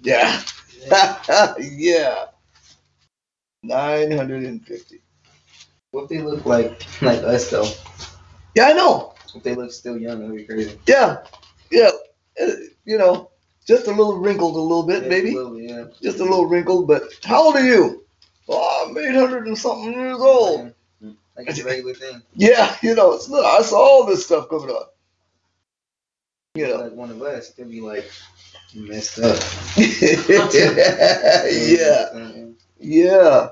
Yeah, 0.02 0.42
yeah. 1.59 2.26
950. 3.62 5.00
What 5.92 6.02
if 6.04 6.09
they 6.11 6.21
look 6.23 6.44
like 6.44 6.85
like 7.02 7.21
us 7.21 7.50
though? 7.50 7.68
Yeah, 8.54 8.66
I 8.66 8.73
know. 8.73 9.14
If 9.35 9.42
they 9.42 9.54
look 9.54 9.73
still 9.73 9.99
young, 9.99 10.21
that'd 10.21 10.37
be 10.37 10.44
crazy. 10.44 10.78
Yeah, 10.87 11.18
yeah. 11.71 11.90
uh, 12.40 12.47
You 12.85 12.99
know, 12.99 13.30
just 13.66 13.87
a 13.87 13.90
little 13.90 14.18
wrinkled 14.18 14.56
a 14.56 14.61
little 14.61 14.87
bit, 14.87 15.04
Yeah, 15.04 15.09
maybe. 15.09 15.30
a 15.33 15.35
little, 15.35 15.61
yeah. 15.61 15.85
Just 16.02 16.18
a 16.21 16.25
little 16.25 16.47
wrinkled, 16.47 16.87
but 16.87 17.02
how 17.25 17.44
old 17.44 17.56
are 17.56 17.66
you? 17.66 18.04
Oh, 18.49 18.87
I'm 18.88 18.97
800 18.99 19.47
and 19.47 19.56
something 19.56 19.92
years 19.92 20.21
old. 20.21 20.73
Yeah. 21.00 21.11
Like 21.37 21.49
it's 21.49 21.61
a 21.61 21.64
regular 21.64 21.94
thing. 21.94 22.23
Yeah, 22.35 22.76
you 22.83 22.94
know, 22.94 23.12
it's, 23.14 23.33
I 23.33 23.62
saw 23.62 23.76
all 23.78 24.06
this 24.06 24.25
stuff 24.25 24.49
coming 24.49 24.71
on. 24.71 24.87
You 26.54 26.68
know, 26.68 26.76
Like 26.83 26.92
one 26.92 27.11
of 27.11 27.21
us, 27.23 27.50
they'll 27.50 27.68
be 27.68 27.80
like 27.80 28.09
messed 28.75 29.18
up. 29.18 29.42
yeah, 29.76 31.44
yeah. 32.78 33.49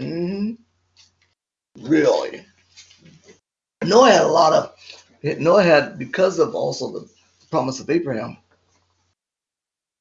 hmm 0.00 0.52
Really. 1.80 2.44
Noah 3.84 4.10
had 4.10 4.22
a 4.22 4.28
lot 4.28 4.52
of, 4.52 5.38
Noah 5.40 5.62
had, 5.62 5.98
because 5.98 6.38
of 6.38 6.54
also 6.54 6.92
the 6.92 7.08
promise 7.50 7.80
of 7.80 7.90
Abraham, 7.90 8.38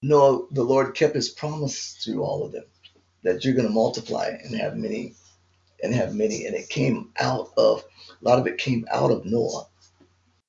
Noah, 0.01 0.45
the 0.51 0.63
Lord 0.63 0.95
kept 0.95 1.15
his 1.15 1.29
promise 1.29 2.03
to 2.03 2.23
all 2.23 2.45
of 2.45 2.51
them 2.51 2.65
that 3.23 3.43
you're 3.43 3.55
going 3.55 3.67
to 3.67 3.73
multiply 3.73 4.27
and 4.27 4.55
have 4.55 4.77
many, 4.77 5.15
and 5.83 5.93
have 5.93 6.15
many. 6.15 6.45
And 6.45 6.55
it 6.55 6.69
came 6.69 7.11
out 7.19 7.51
of, 7.57 7.83
a 8.09 8.25
lot 8.25 8.39
of 8.39 8.47
it 8.47 8.57
came 8.57 8.87
out 8.91 9.11
of 9.11 9.25
Noah. 9.25 9.67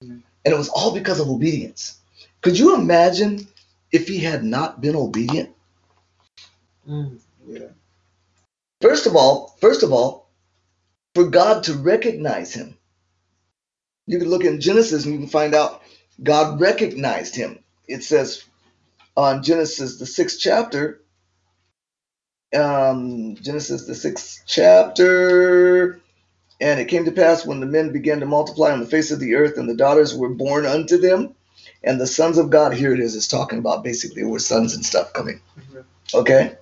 And 0.00 0.22
it 0.44 0.56
was 0.56 0.68
all 0.68 0.92
because 0.94 1.20
of 1.20 1.28
obedience. 1.28 1.98
Could 2.40 2.58
you 2.58 2.74
imagine 2.74 3.48
if 3.90 4.06
he 4.06 4.18
had 4.18 4.44
not 4.44 4.80
been 4.80 4.96
obedient? 4.96 5.50
Mm. 6.88 7.18
Yeah. 7.46 7.68
First 8.80 9.06
of 9.06 9.16
all, 9.16 9.56
first 9.60 9.82
of 9.82 9.92
all, 9.92 10.28
for 11.14 11.24
God 11.24 11.64
to 11.64 11.74
recognize 11.74 12.54
him. 12.54 12.76
You 14.06 14.18
can 14.18 14.28
look 14.28 14.44
in 14.44 14.60
Genesis 14.60 15.04
and 15.04 15.14
you 15.14 15.20
can 15.20 15.28
find 15.28 15.54
out 15.54 15.82
God 16.22 16.60
recognized 16.60 17.34
him. 17.36 17.58
It 17.86 18.04
says 18.04 18.44
on 19.16 19.42
Genesis, 19.42 19.98
the 19.98 20.06
sixth 20.06 20.38
chapter, 20.40 21.00
um, 22.54 23.36
Genesis, 23.36 23.86
the 23.86 23.94
sixth 23.94 24.44
chapter, 24.46 26.00
and 26.60 26.80
it 26.80 26.88
came 26.88 27.04
to 27.04 27.12
pass 27.12 27.46
when 27.46 27.60
the 27.60 27.66
men 27.66 27.92
began 27.92 28.20
to 28.20 28.26
multiply 28.26 28.72
on 28.72 28.80
the 28.80 28.86
face 28.86 29.10
of 29.10 29.20
the 29.20 29.34
earth, 29.34 29.58
and 29.58 29.68
the 29.68 29.76
daughters 29.76 30.14
were 30.14 30.30
born 30.30 30.66
unto 30.66 30.98
them, 30.98 31.34
and 31.84 32.00
the 32.00 32.06
sons 32.06 32.38
of 32.38 32.50
God, 32.50 32.74
here 32.74 32.92
it 32.92 33.00
is, 33.00 33.16
it's 33.16 33.28
talking 33.28 33.58
about 33.58 33.84
basically 33.84 34.24
were 34.24 34.38
sons 34.38 34.74
and 34.74 34.84
stuff 34.84 35.12
coming. 35.12 35.40
Mhm. 35.58 35.84
Okay? 36.14 36.56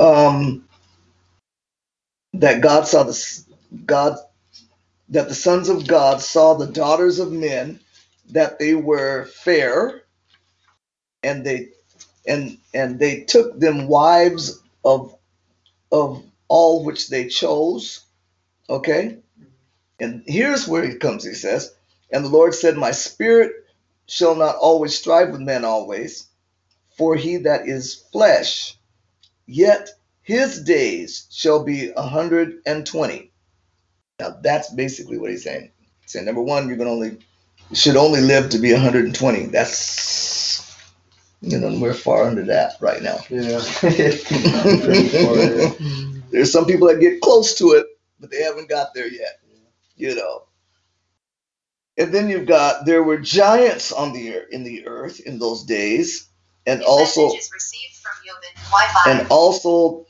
Um, 0.00 0.68
that 2.34 2.60
God 2.60 2.86
saw 2.86 3.04
the 3.04 3.44
God 3.86 4.16
that 5.10 5.28
the 5.28 5.34
sons 5.34 5.68
of 5.68 5.86
God 5.86 6.20
saw 6.20 6.54
the 6.54 6.66
daughters 6.66 7.18
of 7.18 7.32
men 7.32 7.80
that 8.32 8.58
they 8.58 8.74
were 8.74 9.26
fair 9.26 10.02
and 11.22 11.44
they 11.44 11.68
and 12.26 12.58
and 12.74 12.98
they 12.98 13.22
took 13.22 13.58
them 13.58 13.88
wives 13.88 14.60
of 14.84 15.16
of 15.92 16.24
all 16.48 16.84
which 16.84 17.08
they 17.08 17.28
chose 17.28 18.04
okay? 18.70 19.18
And 20.00 20.22
here's 20.26 20.68
where 20.68 20.84
he 20.88 20.96
comes 20.96 21.24
he 21.24 21.34
says 21.34 21.74
and 22.12 22.24
the 22.24 22.28
lord 22.30 22.54
said 22.54 22.76
my 22.76 22.90
spirit 22.92 23.52
shall 24.06 24.34
not 24.34 24.56
always 24.56 24.94
strive 24.96 25.30
with 25.30 25.40
men 25.40 25.64
always 25.64 26.26
for 26.96 27.16
he 27.16 27.38
that 27.38 27.68
is 27.68 28.04
flesh 28.12 28.76
yet 29.46 29.90
his 30.22 30.62
days 30.62 31.26
shall 31.30 31.64
be 31.64 31.90
a 31.90 32.02
hundred 32.02 32.60
and 32.64 32.86
twenty. 32.86 33.32
Now 34.20 34.36
that's 34.40 34.72
basically 34.72 35.18
what 35.18 35.30
he's 35.30 35.44
saying. 35.44 35.72
Saying 36.06 36.26
number 36.26 36.42
one 36.42 36.68
you're 36.68 36.76
gonna 36.76 36.90
only 36.90 37.18
should 37.74 37.96
only 37.96 38.20
live 38.20 38.50
to 38.50 38.58
be 38.58 38.72
120 38.72 39.46
that's 39.46 40.76
you 41.40 41.58
know 41.58 41.76
we're 41.80 41.94
far 41.94 42.24
under 42.24 42.44
that 42.44 42.74
right 42.80 43.02
now 43.02 43.18
Yeah. 43.30 43.60
There's 46.30 46.52
some 46.52 46.66
people 46.66 46.88
that 46.88 47.00
get 47.00 47.20
close 47.20 47.54
to 47.58 47.72
it 47.72 47.86
but 48.20 48.30
they 48.30 48.42
haven't 48.42 48.68
got 48.68 48.94
there 48.94 49.08
yet 49.08 49.40
you 49.96 50.14
know 50.14 50.44
and 51.98 52.12
then 52.12 52.28
you've 52.28 52.46
got 52.46 52.86
there 52.86 53.02
were 53.02 53.18
giants 53.18 53.92
on 53.92 54.12
the 54.12 54.26
ear- 54.28 54.46
in 54.50 54.64
the 54.64 54.86
earth 54.86 55.20
in 55.20 55.38
those 55.38 55.64
days 55.64 56.28
and 56.66 56.80
This 56.80 56.88
also 56.88 57.26
received 57.52 57.96
from 57.96 58.12
Yobin 58.26 58.70
Wi-Fi. 58.70 59.10
and 59.10 59.26
also 59.30 60.06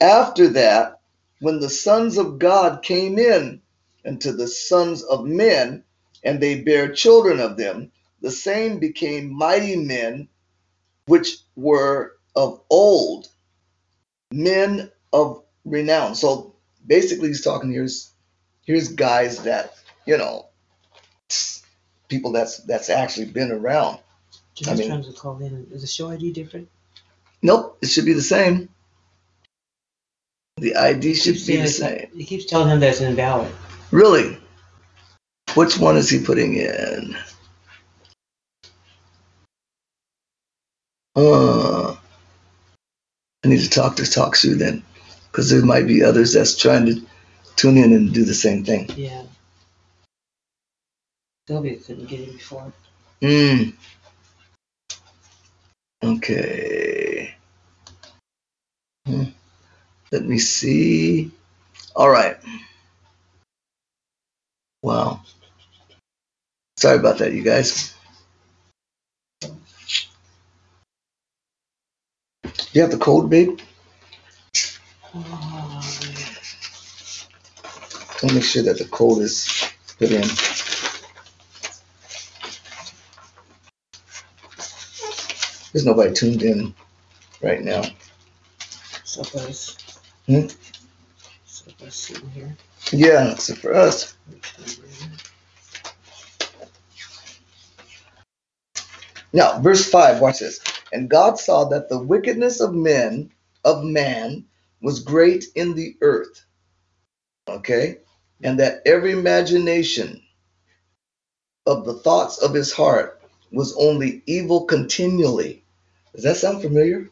after 0.00 0.48
that 0.48 1.00
when 1.40 1.60
the 1.60 1.70
sons 1.70 2.18
of 2.18 2.38
god 2.38 2.82
came 2.82 3.18
in 3.18 3.60
unto 4.06 4.32
the 4.32 4.46
sons 4.46 5.02
of 5.02 5.24
men 5.24 5.82
and 6.26 6.40
they 6.40 6.60
bare 6.60 6.92
children 6.92 7.40
of 7.40 7.56
them 7.56 7.90
the 8.20 8.30
same 8.30 8.78
became 8.78 9.32
mighty 9.32 9.76
men 9.76 10.28
which 11.06 11.38
were 11.54 12.12
of 12.34 12.60
old 12.68 13.28
men 14.32 14.90
of 15.12 15.42
renown 15.64 16.14
so 16.14 16.54
basically 16.86 17.28
he's 17.28 17.42
talking 17.44 17.70
here's 17.72 18.10
here's 18.64 18.88
guys 18.88 19.44
that 19.44 19.74
you 20.04 20.18
know 20.18 20.46
people 22.08 22.32
that's 22.32 22.58
that's 22.58 22.90
actually 22.90 23.26
been 23.26 23.50
around 23.52 23.98
Just 24.54 24.70
I 24.70 24.74
mean- 24.74 24.88
trying 24.88 25.04
to 25.04 25.12
call 25.12 25.38
in. 25.40 25.66
Is 25.72 25.80
the 25.82 25.86
show 25.86 26.10
ID 26.10 26.32
different? 26.32 26.68
nope 27.42 27.78
it 27.80 27.86
should 27.88 28.04
be 28.04 28.12
the 28.14 28.22
same 28.22 28.68
the 30.58 30.74
id 30.74 31.14
should 31.14 31.34
Keeps 31.34 31.46
be 31.46 31.56
the 31.58 31.68
same 31.68 32.08
It 32.18 32.24
keeps 32.24 32.46
telling 32.46 32.68
him 32.70 32.80
that 32.80 32.88
it's 32.90 33.00
invalid. 33.00 33.52
Really? 33.90 34.38
Which 35.56 35.78
one 35.78 35.96
is 35.96 36.10
he 36.10 36.20
putting 36.20 36.54
in? 36.54 37.16
Uh, 41.16 41.96
I 43.42 43.48
need 43.48 43.60
to 43.60 43.70
talk 43.70 43.96
to 43.96 44.02
TalkShoe 44.02 44.58
then, 44.58 44.82
because 45.32 45.48
there 45.48 45.64
might 45.64 45.86
be 45.86 46.04
others 46.04 46.34
that's 46.34 46.58
trying 46.58 46.84
to 46.86 47.06
tune 47.56 47.78
in 47.78 47.94
and 47.94 48.12
do 48.12 48.26
the 48.26 48.34
same 48.34 48.66
thing. 48.66 48.90
Yeah. 48.96 49.22
Sylvia 51.48 51.78
couldn't 51.78 52.04
get 52.04 52.20
it 52.20 52.32
before. 52.34 52.70
Hmm. 53.22 53.70
Okay. 56.04 57.34
Hmm. 59.06 59.24
Let 60.12 60.24
me 60.26 60.36
see. 60.36 61.30
All 61.94 62.10
right. 62.10 62.36
Wow. 64.82 65.22
Sorry 66.78 66.98
about 66.98 67.16
that, 67.18 67.32
you 67.32 67.42
guys. 67.42 67.94
You 72.72 72.82
have 72.82 72.90
the 72.90 72.98
cold, 72.98 73.30
babe? 73.30 73.58
Oh, 75.14 75.80
I'll 78.22 78.34
make 78.34 78.44
sure 78.44 78.62
that 78.64 78.76
the 78.76 78.84
cold 78.90 79.22
is 79.22 79.64
put 79.98 80.10
in. 80.10 80.20
There's 85.72 85.86
nobody 85.86 86.12
tuned 86.12 86.42
in 86.42 86.74
right 87.42 87.62
now. 87.62 87.84
So 89.04 89.22
for 89.22 89.38
us. 89.38 89.78
Hmm? 90.26 90.48
So 91.46 91.70
for 91.78 91.86
us 91.86 91.94
sitting 91.94 92.28
here. 92.30 92.54
Yeah, 92.92 93.34
so 93.36 93.54
for 93.54 93.74
us. 93.74 94.14
Now, 99.32 99.60
verse 99.60 99.88
5, 99.88 100.20
watch 100.20 100.38
this. 100.40 100.60
And 100.92 101.10
God 101.10 101.38
saw 101.38 101.64
that 101.66 101.88
the 101.88 101.98
wickedness 101.98 102.60
of 102.60 102.74
men, 102.74 103.30
of 103.64 103.84
man, 103.84 104.44
was 104.80 105.00
great 105.00 105.46
in 105.54 105.74
the 105.74 105.96
earth. 106.00 106.44
Okay? 107.48 107.98
And 108.42 108.60
that 108.60 108.82
every 108.86 109.12
imagination 109.12 110.22
of 111.66 111.84
the 111.84 111.94
thoughts 111.94 112.38
of 112.42 112.54
his 112.54 112.72
heart 112.72 113.20
was 113.52 113.76
only 113.76 114.22
evil 114.26 114.64
continually. 114.64 115.62
Does 116.14 116.24
that 116.24 116.36
sound 116.36 116.62
familiar? 116.62 117.10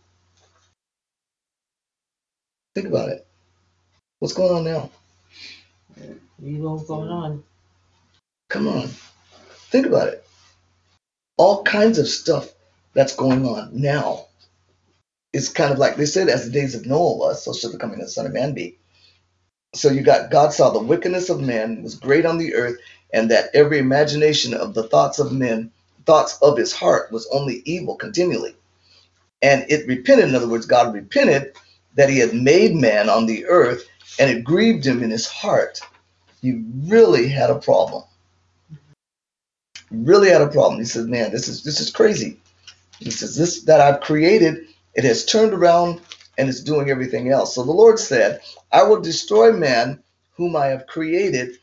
Think 2.74 2.88
about 2.88 3.10
it. 3.10 3.26
What's 4.18 4.34
going 4.34 4.52
on 4.52 4.64
now? 4.64 4.90
Evil 6.42 6.78
going 6.78 7.08
on. 7.08 7.44
Come 8.48 8.68
on. 8.68 8.88
Think 9.70 9.86
about 9.86 10.08
it. 10.08 10.23
All 11.36 11.62
kinds 11.64 11.98
of 11.98 12.08
stuff 12.08 12.52
that's 12.94 13.16
going 13.16 13.46
on 13.46 13.70
now. 13.72 14.26
It's 15.32 15.48
kind 15.48 15.72
of 15.72 15.78
like 15.78 15.96
they 15.96 16.06
said, 16.06 16.28
as 16.28 16.44
the 16.44 16.52
days 16.52 16.74
of 16.74 16.86
Noah 16.86 17.16
was, 17.16 17.44
so 17.44 17.52
shall 17.52 17.72
the 17.72 17.78
coming 17.78 18.00
of 18.00 18.06
the 18.06 18.12
Son 18.12 18.26
of 18.26 18.32
Man 18.32 18.54
be. 18.54 18.78
So 19.74 19.90
you 19.90 20.02
got 20.02 20.30
God 20.30 20.52
saw 20.52 20.70
the 20.70 20.78
wickedness 20.78 21.30
of 21.30 21.40
man 21.40 21.82
was 21.82 21.96
great 21.96 22.24
on 22.24 22.38
the 22.38 22.54
earth, 22.54 22.78
and 23.12 23.30
that 23.30 23.50
every 23.54 23.78
imagination 23.78 24.54
of 24.54 24.74
the 24.74 24.84
thoughts 24.84 25.18
of 25.18 25.32
men, 25.32 25.72
thoughts 26.06 26.38
of 26.40 26.56
his 26.56 26.72
heart, 26.72 27.10
was 27.10 27.28
only 27.32 27.62
evil 27.64 27.96
continually. 27.96 28.54
And 29.42 29.66
it 29.68 29.88
repented, 29.88 30.28
in 30.28 30.34
other 30.36 30.48
words, 30.48 30.66
God 30.66 30.94
repented 30.94 31.56
that 31.96 32.08
he 32.08 32.18
had 32.18 32.34
made 32.34 32.74
man 32.74 33.08
on 33.10 33.26
the 33.26 33.46
earth, 33.46 33.84
and 34.20 34.30
it 34.30 34.44
grieved 34.44 34.86
him 34.86 35.02
in 35.02 35.10
his 35.10 35.26
heart. 35.26 35.80
He 36.40 36.62
really 36.84 37.26
had 37.26 37.50
a 37.50 37.58
problem 37.58 38.04
really 40.02 40.30
had 40.30 40.42
a 40.42 40.48
problem. 40.48 40.78
He 40.78 40.86
said, 40.86 41.06
"Man, 41.06 41.30
this 41.30 41.48
is 41.48 41.62
this 41.62 41.80
is 41.80 41.90
crazy." 41.90 42.40
He 42.98 43.10
says, 43.10 43.36
"This 43.36 43.62
that 43.64 43.80
I've 43.80 44.00
created, 44.00 44.66
it 44.94 45.04
has 45.04 45.24
turned 45.24 45.52
around 45.52 46.00
and 46.38 46.48
it's 46.48 46.60
doing 46.60 46.90
everything 46.90 47.30
else." 47.30 47.54
So 47.54 47.62
the 47.62 47.72
Lord 47.72 47.98
said, 47.98 48.40
"I 48.72 48.82
will 48.82 49.00
destroy 49.00 49.52
man, 49.52 50.02
whom 50.36 50.56
I 50.56 50.66
have 50.66 50.86
created, 50.86 51.58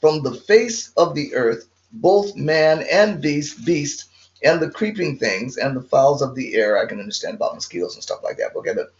from 0.00 0.22
the 0.22 0.34
face 0.34 0.90
of 0.96 1.14
the 1.14 1.34
earth, 1.34 1.66
both 1.92 2.36
man 2.36 2.84
and 2.90 3.20
beast, 3.20 3.64
beast, 3.64 4.06
and 4.42 4.60
the 4.60 4.70
creeping 4.70 5.18
things 5.18 5.56
and 5.56 5.76
the 5.76 5.82
fowls 5.82 6.22
of 6.22 6.34
the 6.34 6.54
air." 6.54 6.78
I 6.78 6.86
can 6.86 7.00
understand 7.00 7.36
about 7.36 7.54
mosquitoes 7.54 7.94
and 7.94 8.02
stuff 8.02 8.22
like 8.22 8.38
that. 8.38 8.56
Okay, 8.56 8.74
but 8.74 8.92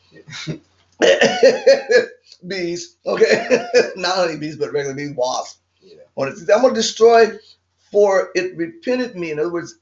bees, 2.46 2.96
okay, 3.06 3.66
not 3.96 4.18
only 4.18 4.36
bees 4.36 4.56
but 4.56 4.72
regular 4.72 4.94
bees, 4.94 5.14
wasps. 5.16 5.58
Yeah. 5.80 6.30
Says, 6.30 6.50
I'm 6.50 6.60
going 6.62 6.74
to 6.74 6.80
destroy 6.80 7.38
for 7.92 8.30
it 8.34 8.56
repented 8.56 9.14
me. 9.14 9.30
In 9.30 9.38
other 9.38 9.52
words, 9.52 9.76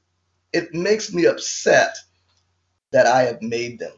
it 0.53 0.73
makes 0.73 1.13
me 1.13 1.25
upset 1.25 1.97
that 2.91 3.07
I 3.07 3.23
have 3.23 3.41
made 3.41 3.79
them. 3.79 3.93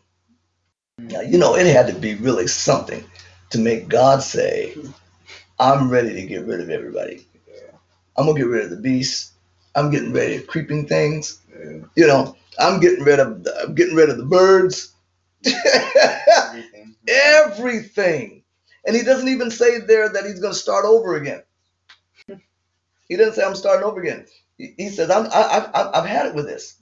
Now, 1.00 1.22
you 1.22 1.38
know, 1.38 1.55
it 1.55 1.65
had 1.65 1.88
to 1.88 1.93
be 1.93 2.15
really 2.15 2.48
something 2.48 3.03
to 3.50 3.60
make 3.60 3.88
God 3.88 4.22
say, 4.22 4.75
I'm 5.60 5.89
ready 5.89 6.13
to 6.13 6.25
get 6.25 6.46
rid 6.46 6.62
of 6.62 6.70
everybody. 6.70 7.25
I'm 8.15 8.25
going 8.25 8.36
to 8.36 8.41
get 8.43 8.50
rid 8.50 8.65
of 8.65 8.70
the 8.70 8.77
beasts. 8.77 9.32
I'm 9.75 9.89
getting 9.89 10.13
rid 10.13 10.39
of 10.39 10.48
creeping 10.48 10.88
things. 10.88 11.41
You 11.96 12.08
know, 12.08 12.36
I'm 12.60 12.79
getting 12.79 13.03
rid 13.03 13.20
of 13.20 13.43
the, 13.43 13.55
I'm 13.62 13.74
getting 13.74 13.96
rid 13.96 14.10
of 14.10 14.17
the 14.17 14.25
birds. 14.25 14.93
Everything. 15.46 16.96
Everything. 17.08 18.43
And 18.86 18.96
he 18.96 19.03
doesn't 19.03 19.29
even 19.29 19.50
say 19.50 19.79
there 19.79 20.10
that 20.10 20.26
he's 20.26 20.39
going 20.39 20.54
to 20.54 20.60
start 20.60 20.86
over 20.86 21.15
again. 21.15 21.41
He 23.08 23.16
doesn't 23.18 23.36
say 23.36 23.44
I'm 23.44 23.56
starting 23.56 23.86
over 23.86 24.02
again. 24.02 24.26
He, 24.58 24.74
he 24.78 24.89
says 24.89 25.10
I'm 25.10 25.28
I, 25.28 25.70
I've 25.76 25.89
I've 25.96 26.06
had 26.10 26.28
it 26.28 26.36
with 26.36 26.46
this. 26.46 26.82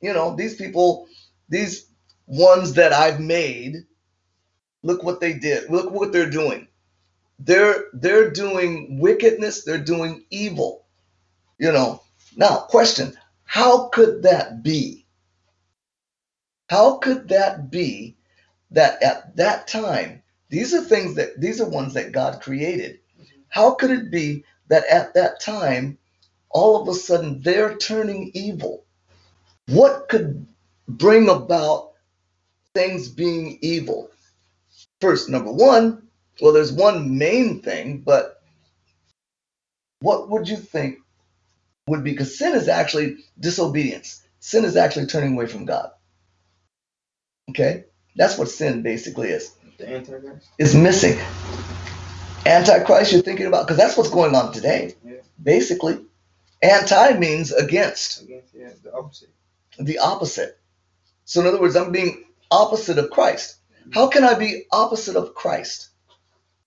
You 0.00 0.12
know 0.12 0.36
these 0.36 0.56
people, 0.56 1.06
these 1.48 1.86
ones 2.26 2.74
that 2.74 2.92
I've 2.92 3.20
made. 3.20 3.76
Look 4.82 5.02
what 5.02 5.20
they 5.20 5.34
did. 5.34 5.70
Look 5.70 5.90
what 5.90 6.12
they're 6.12 6.30
doing. 6.30 6.68
They're 7.38 7.86
they're 7.92 8.30
doing 8.30 8.98
wickedness. 9.00 9.64
They're 9.64 9.78
doing 9.78 10.24
evil. 10.30 10.84
You 11.58 11.72
know. 11.72 12.02
Now, 12.36 12.58
question: 12.68 13.16
How 13.44 13.88
could 13.88 14.22
that 14.24 14.62
be? 14.62 15.06
How 16.68 16.98
could 16.98 17.28
that 17.28 17.70
be 17.70 18.16
that 18.70 19.02
at 19.02 19.36
that 19.36 19.66
time 19.66 20.22
these 20.50 20.74
are 20.74 20.82
things 20.82 21.14
that 21.16 21.40
these 21.40 21.60
are 21.60 21.68
ones 21.68 21.94
that 21.94 22.12
God 22.12 22.40
created? 22.42 23.00
How 23.48 23.72
could 23.74 23.90
it 23.90 24.10
be 24.10 24.44
that 24.68 24.86
at 24.86 25.14
that 25.14 25.40
time, 25.40 25.98
all 26.50 26.80
of 26.80 26.88
a 26.88 26.94
sudden 26.94 27.40
they're 27.42 27.76
turning 27.76 28.30
evil. 28.34 28.84
What 29.68 30.08
could 30.08 30.46
bring 30.86 31.28
about 31.28 31.92
things 32.74 33.08
being 33.08 33.58
evil? 33.60 34.10
First, 35.00 35.28
number 35.28 35.52
one, 35.52 36.08
well, 36.40 36.52
there's 36.52 36.72
one 36.72 37.18
main 37.18 37.60
thing, 37.60 37.98
but 37.98 38.42
what 40.00 40.28
would 40.30 40.48
you 40.48 40.56
think 40.56 40.98
would 41.88 42.04
be? 42.04 42.12
Because 42.12 42.38
sin 42.38 42.54
is 42.54 42.68
actually 42.68 43.16
disobedience, 43.38 44.22
sin 44.40 44.64
is 44.64 44.76
actually 44.76 45.06
turning 45.06 45.34
away 45.34 45.46
from 45.46 45.64
God. 45.64 45.90
Okay? 47.50 47.84
That's 48.16 48.38
what 48.38 48.48
sin 48.48 48.82
basically 48.82 49.30
is. 49.30 49.54
The 49.78 49.88
Antichrist. 49.94 50.48
Is 50.58 50.74
missing. 50.74 51.18
Antichrist, 52.46 53.12
you're 53.12 53.22
thinking 53.22 53.46
about, 53.46 53.66
because 53.66 53.76
that's 53.76 53.96
what's 53.96 54.10
going 54.10 54.34
on 54.34 54.52
today, 54.52 54.94
Yeah. 55.04 55.16
basically. 55.42 56.04
Anti 56.62 57.18
means 57.18 57.52
against, 57.52 58.22
Against 58.22 58.54
yeah, 58.54 58.70
the 58.82 58.92
opposite. 58.92 59.30
the 59.78 59.98
opposite. 59.98 60.58
So, 61.24 61.40
in 61.40 61.46
other 61.46 61.60
words, 61.60 61.76
I'm 61.76 61.92
being 61.92 62.24
opposite 62.50 62.98
of 62.98 63.10
Christ. 63.10 63.56
How 63.92 64.08
can 64.08 64.24
I 64.24 64.34
be 64.34 64.64
opposite 64.72 65.16
of 65.16 65.34
Christ? 65.34 65.88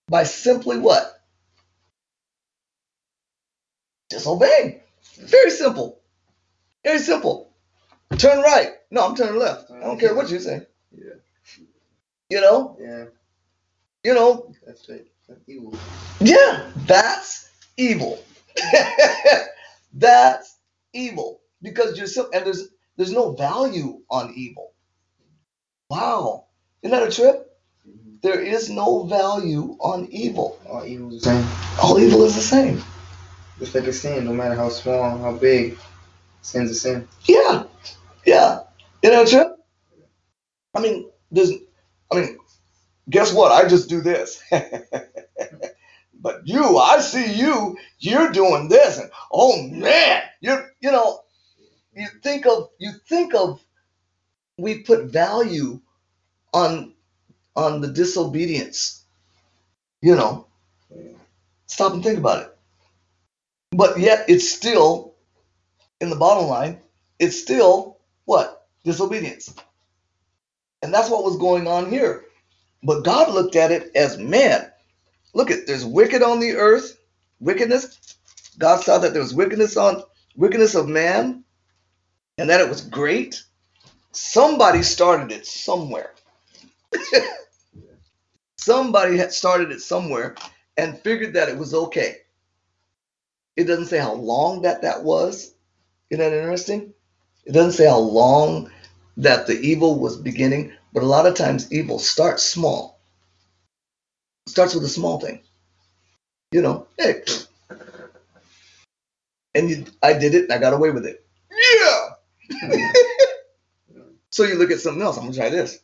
By 0.08 0.24
simply 0.24 0.78
what? 0.80 1.22
Disobeying. 4.10 4.82
Very 5.18 5.52
simple. 5.52 6.00
Very 6.84 7.00
simple. 7.00 7.52
Turn 8.18 8.42
right. 8.42 8.74
No, 8.92 9.06
I'm 9.08 9.16
turning 9.16 9.40
left. 9.40 9.72
I 9.72 9.80
don't 9.82 10.00
care 10.00 10.16
what 10.16 10.30
you 10.30 10.40
say. 10.40 10.66
Yeah. 10.96 11.14
You 12.30 12.42
know, 12.42 12.78
Yeah. 12.80 13.06
you 14.04 14.14
know, 14.14 14.54
That's 14.66 14.88
it. 14.90 15.08
Evil. 15.48 15.78
Yeah, 16.20 16.70
that's 16.88 17.50
evil. 17.78 18.24
that's 19.94 20.58
evil 20.94 21.42
because 21.62 21.98
you're 21.98 22.08
so 22.08 22.30
and 22.34 22.46
there's 22.46 22.70
there's 22.98 23.12
no 23.12 23.34
value 23.34 24.02
on 24.10 24.34
evil. 24.36 24.74
Wow, 25.90 26.46
isn't 26.84 26.98
that 26.98 27.08
a 27.08 27.12
trip? 27.12 27.48
There 28.22 28.40
is 28.40 28.70
no 28.70 29.04
value 29.04 29.78
on 29.80 30.08
evil. 30.12 30.60
All 30.70 30.86
evil 30.86 31.14
is 31.14 31.24
the 31.24 31.30
same. 31.30 31.48
All 31.82 32.00
evil 32.00 32.24
is 32.24 32.36
the 32.36 32.42
same. 32.42 32.82
Just 33.58 33.74
like 33.74 33.86
a 33.86 33.94
sin, 33.94 34.26
no 34.26 34.34
matter 34.34 34.56
how 34.56 34.70
small, 34.70 35.18
how 35.18 35.34
big, 35.34 35.78
sin's 36.42 36.72
a 36.72 36.76
sin. 36.76 37.08
Yeah, 37.26 37.64
yeah. 38.26 38.60
Isn't 39.02 39.16
that 39.18 39.28
a 39.28 39.30
trip? 39.30 39.58
I 40.76 40.82
mean, 40.82 41.10
there's. 41.32 41.52
I 42.12 42.22
mean, 42.22 42.38
guess 43.12 43.34
what? 43.34 43.52
I 43.52 43.67
just 43.67 43.89
do 43.89 44.02
this. 44.02 44.41
but 46.21 46.41
you, 46.45 46.78
I 46.78 47.00
see 47.00 47.34
you. 47.34 47.78
You're 48.00 48.32
doing 48.32 48.69
this, 48.69 48.97
and 48.97 49.12
oh 49.32 49.62
man, 49.67 50.24
you're. 50.39 50.71
You 50.80 50.91
know, 50.91 51.21
you 51.95 52.08
think 52.24 52.47
of 52.47 52.69
you 52.80 52.91
think 53.08 53.36
of. 53.36 53.63
We 54.58 54.80
put 54.80 55.06
value 55.06 55.82
on 56.54 56.93
on 57.56 57.82
the 57.82 57.91
disobedience. 57.91 59.04
You 60.02 60.15
know, 60.15 60.47
stop 61.67 61.93
and 61.93 62.04
think 62.04 62.17
about 62.17 62.43
it. 62.43 62.58
But 63.71 64.00
yet, 64.00 64.26
it's 64.28 64.52
still 64.52 65.13
in 66.00 66.10
the 66.10 66.15
bottom 66.15 66.47
line. 66.47 66.80
It's 67.19 67.39
still 67.39 68.00
what 68.26 68.67
disobedience. 68.84 69.54
And 70.82 70.91
that's 70.91 71.10
what 71.10 71.24
was 71.24 71.38
going 71.38 71.67
on 71.67 71.89
here. 71.89 72.26
But 72.84 73.04
God 73.04 73.34
looked 73.34 73.56
at 73.56 73.72
it 73.72 73.91
as 73.96 74.17
man. 74.17 74.72
Look 75.34 75.52
at 75.52 75.67
there's 75.67 75.86
wicked 75.86 76.24
on 76.24 76.39
the 76.39 76.54
earth, 76.54 76.98
wickedness. 77.39 78.17
God 78.58 78.82
saw 78.82 78.98
that 78.98 79.13
there 79.13 79.22
was 79.22 79.34
wickedness 79.34 79.78
on 79.78 80.04
wickedness 80.36 80.76
of 80.76 80.88
man, 80.88 81.44
and 82.38 82.50
that 82.50 82.62
it 82.62 82.70
was 82.70 82.82
great. 82.82 83.44
Somebody 84.12 84.84
started 84.84 85.32
it 85.32 85.46
somewhere. 85.46 86.13
Somebody 88.58 89.17
had 89.17 89.32
started 89.32 89.72
it 89.72 89.82
somewhere 89.82 90.36
and 90.78 91.00
figured 91.00 91.34
that 91.34 91.50
it 91.50 91.58
was 91.58 91.74
okay. 91.74 92.17
It 93.56 93.65
doesn't 93.65 93.88
say 93.88 94.00
how 94.00 94.13
long 94.13 94.62
that 94.63 94.82
that 94.82 95.04
was. 95.04 95.54
Isn't 96.10 96.20
that 96.24 96.38
interesting? 96.38 96.94
It 97.46 97.54
doesn't 97.54 97.74
say 97.74 97.88
how 97.88 98.00
long 98.00 98.70
that 99.17 99.48
the 99.48 99.60
evil 99.60 100.00
was 100.00 100.17
beginning, 100.17 100.74
but 100.94 101.04
a 101.04 101.06
lot 101.06 101.26
of 101.26 101.36
times 101.36 101.72
evil 101.72 102.00
starts 102.00 102.44
small. 102.44 103.00
starts 104.48 104.74
with 104.76 104.84
a 104.84 104.90
small 104.90 105.20
thing. 105.20 105.42
You 106.52 106.62
know, 106.62 106.88
hey. 106.98 107.24
And 109.54 109.70
you, 109.70 109.86
I 110.02 110.14
did 110.14 110.34
it 110.34 110.44
and 110.44 110.54
I 110.54 110.58
got 110.58 110.74
away 110.74 110.92
with 110.92 111.06
it. 111.06 111.26
Yeah. 111.52 112.10
so 114.30 114.44
you 114.44 114.56
look 114.56 114.72
at 114.72 114.80
something 114.80 115.02
else. 115.02 115.18
I'm 115.18 115.24
gonna 115.24 115.36
try 115.36 115.50
this. 115.50 115.80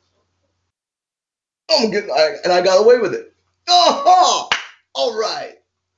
I'm 1.70 1.92
gonna 1.92 2.02
get, 2.02 2.10
I, 2.10 2.36
and 2.44 2.54
I 2.54 2.62
got 2.62 2.82
away 2.82 2.98
with 2.98 3.14
it. 3.14 3.34
Oh, 3.68 4.50
all 4.94 5.18
right. 5.18 5.56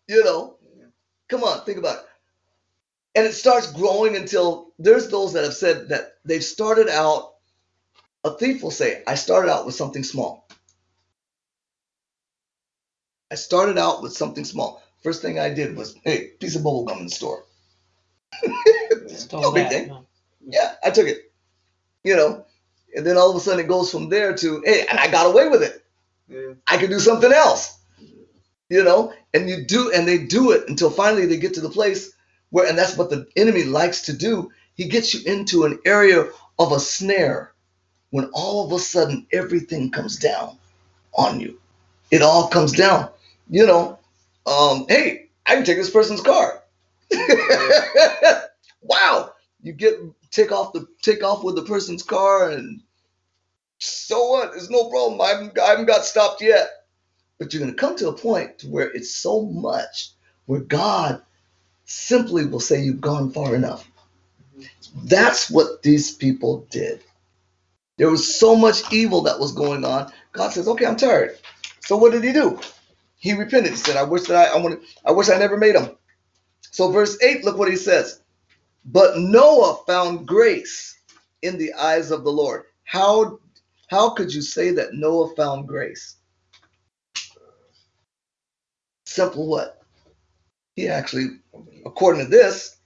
You 0.08 0.24
know, 0.24 0.58
come 1.30 1.44
on, 1.44 1.64
think 1.66 1.78
about 1.78 2.00
it. 2.00 2.06
And 3.16 3.26
it 3.26 3.34
starts 3.34 3.72
growing 3.72 4.16
until 4.16 4.74
there's 4.80 5.10
those 5.10 5.34
that 5.34 5.44
have 5.44 5.54
said 5.54 5.90
that 5.90 6.18
they've 6.26 6.44
started 6.44 6.90
out. 6.90 7.36
A 8.24 8.32
thief 8.32 8.62
will 8.62 8.72
say, 8.72 9.04
I 9.08 9.16
started 9.16 9.52
out 9.52 9.66
with 9.66 9.76
something 9.76 10.04
small. 10.04 10.48
I 13.32 13.36
started 13.36 13.78
out 13.78 14.02
with 14.02 14.14
something 14.14 14.44
small. 14.44 14.82
First 15.04 15.22
thing 15.22 15.40
I 15.40 15.54
did 15.54 15.78
was, 15.78 15.96
hey, 16.04 16.32
piece 16.40 16.56
of 16.56 16.64
bubble 16.64 16.86
gum 16.86 17.00
in 17.00 17.06
the 17.06 17.12
store. 17.12 17.46
No 19.32 19.52
big 19.52 19.70
thing. 19.70 19.88
no. 19.88 20.06
Yeah, 20.46 20.76
I 20.84 20.92
took 20.92 21.08
it. 21.08 21.32
You 22.04 22.16
know, 22.16 22.46
and 22.96 23.06
then 23.06 23.18
all 23.18 23.30
of 23.30 23.36
a 23.36 23.40
sudden 23.40 23.64
it 23.64 23.68
goes 23.68 23.92
from 23.92 24.10
there 24.10 24.36
to, 24.36 24.62
hey, 24.66 24.86
and 24.88 25.00
I 25.00 25.10
got 25.10 25.28
away 25.28 25.48
with 25.50 25.64
it. 25.64 25.84
Yeah. 26.28 26.54
I 26.68 26.78
could 26.78 26.90
do 26.90 27.00
something 27.00 27.32
else. 27.32 27.78
You 28.70 28.84
know, 28.84 29.14
and 29.34 29.50
you 29.50 29.66
do, 29.66 29.92
and 29.92 30.08
they 30.08 30.20
do 30.20 30.52
it 30.52 30.70
until 30.70 30.90
finally 30.92 31.26
they 31.26 31.38
get 31.38 31.56
to 31.56 31.62
the 31.62 31.70
place 31.70 32.12
where, 32.52 32.68
and 32.68 32.78
that's 32.78 32.98
what 32.98 33.10
the 33.10 33.28
enemy 33.36 33.64
likes 33.64 34.04
to 34.04 34.14
do. 34.14 34.52
He 34.76 34.86
gets 34.86 35.14
you 35.14 35.32
into 35.32 35.66
an 35.66 35.80
area 35.86 36.28
of 36.58 36.72
a 36.72 36.80
snare 36.80 37.54
when 38.12 38.26
all 38.34 38.66
of 38.66 38.72
a 38.72 38.80
sudden 38.80 39.26
everything 39.32 39.92
comes 39.92 40.18
down 40.18 40.58
on 41.14 41.40
you. 41.40 41.60
It 42.12 42.22
all 42.22 42.48
comes 42.48 42.72
down. 42.72 43.10
You 43.50 43.66
know, 43.66 44.00
um, 44.46 44.86
hey, 44.88 45.30
I 45.46 45.56
can 45.56 45.64
take 45.64 45.78
this 45.78 45.90
person's 45.90 46.22
car. 46.22 46.64
wow, 48.82 49.34
you 49.62 49.74
get 49.74 50.00
take 50.32 50.52
off 50.52 50.74
the 50.74 50.88
take 51.02 51.24
off 51.24 51.44
with 51.44 51.56
the 51.56 51.64
person's 51.64 52.04
car 52.04 52.50
and 52.50 52.82
so 53.80 54.30
what? 54.30 54.52
There's 54.52 54.70
no 54.70 54.90
problem. 54.90 55.22
I 55.22 55.30
haven't, 55.30 55.58
I 55.60 55.70
haven't 55.70 55.86
got 55.86 56.06
stopped 56.06 56.42
yet. 56.42 56.70
But 57.38 57.54
you're 57.54 57.62
going 57.62 57.74
to 57.74 57.80
come 57.80 57.96
to 57.98 58.10
a 58.10 58.14
point 58.14 58.60
to 58.60 58.68
where 58.68 58.90
it's 58.92 59.16
so 59.16 59.44
much 59.44 60.12
where 60.46 60.60
God 60.60 61.22
simply 61.86 62.46
will 62.46 62.60
say 62.60 62.82
you've 62.82 63.02
gone 63.02 63.32
far 63.32 63.56
enough. 63.56 63.90
That's 65.06 65.50
what 65.50 65.82
these 65.82 66.14
people 66.14 66.68
did. 66.70 67.02
There 68.00 68.10
was 68.10 68.36
so 68.40 68.56
much 68.56 68.92
evil 68.94 69.22
that 69.24 69.40
was 69.40 69.54
going 69.54 69.86
on. 69.86 70.12
God 70.34 70.52
says, 70.54 70.68
"Okay, 70.70 70.88
I'm 70.88 70.98
tired." 70.98 71.38
So 71.82 71.98
what 71.98 72.14
did 72.14 72.24
he 72.24 72.34
do? 72.34 72.60
He 73.18 73.34
repented. 73.34 73.74
He 73.74 73.78
said, 73.78 73.98
"I 73.98 74.04
wish 74.04 74.24
that 74.24 74.50
I, 74.50 74.58
I 74.58 74.62
wanted, 74.62 74.80
I 75.06 75.12
wish 75.12 75.30
I 75.30 75.38
never 75.38 75.58
made 75.58 75.76
him. 75.76 75.92
So 76.72 76.92
verse 76.92 77.22
eight, 77.22 77.44
look 77.46 77.58
what 77.58 77.70
he 77.70 77.78
says. 77.78 78.22
But 78.86 79.20
Noah 79.20 79.84
found 79.86 80.28
grace 80.28 80.98
in 81.42 81.58
the 81.58 81.74
eyes 81.74 82.12
of 82.12 82.24
the 82.24 82.32
Lord. 82.32 82.64
How 82.86 83.40
how 83.88 84.12
could 84.12 84.34
you 84.34 84.42
say 84.42 84.72
that 84.72 84.94
Noah 84.94 85.36
found 85.36 85.68
grace? 85.68 86.16
Simple 89.06 89.48
what? 89.48 89.82
He 90.76 90.88
actually, 90.88 91.28
according 91.86 92.24
to 92.26 92.32
this, 92.32 92.78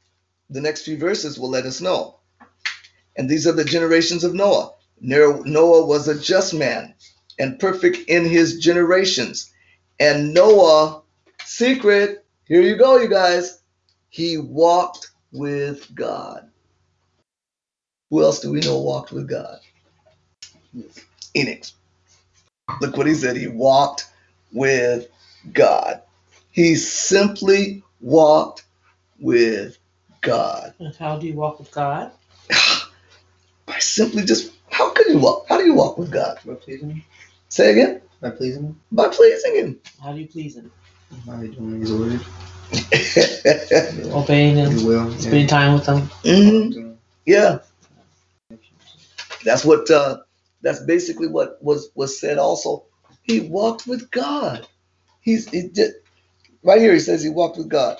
the 0.49 0.61
next 0.61 0.83
few 0.83 0.97
verses 0.97 1.39
will 1.39 1.49
let 1.49 1.65
us 1.65 1.81
know. 1.81 2.19
And 3.15 3.29
these 3.29 3.45
are 3.47 3.51
the 3.53 3.65
generations 3.65 4.23
of 4.23 4.33
Noah. 4.33 4.71
Noah 5.03 5.85
was 5.85 6.07
a 6.07 6.19
just 6.19 6.53
man 6.53 6.95
and 7.37 7.59
perfect 7.59 8.09
in 8.09 8.25
his 8.25 8.59
generations. 8.59 9.51
And 9.99 10.33
Noah, 10.33 11.01
secret, 11.43 12.25
here 12.45 12.61
you 12.61 12.77
go, 12.77 12.97
you 12.97 13.09
guys, 13.09 13.61
he 14.09 14.37
walked 14.37 15.11
with 15.31 15.93
God. 15.93 16.49
Who 18.09 18.23
else 18.23 18.39
do 18.39 18.51
we 18.51 18.61
know 18.61 18.79
walked 18.79 19.11
with 19.11 19.27
God? 19.27 19.59
Enoch. 21.35 21.65
Look 22.79 22.95
what 22.95 23.07
he 23.07 23.13
said. 23.13 23.35
He 23.35 23.47
walked 23.47 24.07
with 24.53 25.07
God. 25.51 26.01
He 26.51 26.75
simply 26.75 27.83
walked 27.99 28.63
with 29.19 29.77
God. 30.21 30.73
And 30.79 30.95
how 30.95 31.17
do 31.17 31.27
you 31.27 31.33
walk 31.33 31.59
with 31.59 31.71
God? 31.71 32.11
By 33.65 33.79
simply 33.79 34.23
just, 34.23 34.52
how 34.73 34.91
can 34.91 35.05
you 35.09 35.19
walk? 35.19 35.45
How 35.47 35.57
do 35.57 35.65
you 35.65 35.73
walk 35.75 35.97
with 35.97 36.11
God? 36.11 36.39
By 36.45 36.55
pleasing 36.55 36.89
him? 36.89 37.03
Say 37.49 37.71
again. 37.71 38.01
By 38.21 38.31
pleasing 38.31 38.63
him? 38.63 38.81
By 38.91 39.07
pleasing 39.09 39.55
Him. 39.55 39.79
How 40.01 40.13
do 40.13 40.19
you 40.21 40.27
please 40.27 40.55
Him? 40.55 40.71
By 41.27 41.47
doing 41.47 41.81
his 41.81 41.93
word. 41.93 42.25
Obeying 44.13 44.55
Him, 44.57 44.71
His 44.71 44.83
will. 44.83 45.11
spending 45.19 45.47
time 45.47 45.73
with 45.73 45.85
Him. 45.85 46.09
Mhm. 46.23 46.97
Yeah, 47.25 47.59
that's 49.45 49.63
what. 49.65 49.89
Uh, 49.91 50.17
that's 50.61 50.81
basically 50.83 51.27
what 51.27 51.61
was 51.61 51.89
was 51.95 52.19
said. 52.19 52.37
Also, 52.37 52.85
he 53.23 53.41
walked 53.41 53.85
with 53.87 54.09
God. 54.11 54.65
He's 55.21 55.49
he 55.49 55.67
did 55.67 55.93
right 56.63 56.81
here. 56.81 56.93
He 56.93 56.99
says 56.99 57.21
he 57.23 57.29
walked 57.29 57.57
with 57.57 57.69
God. 57.69 57.99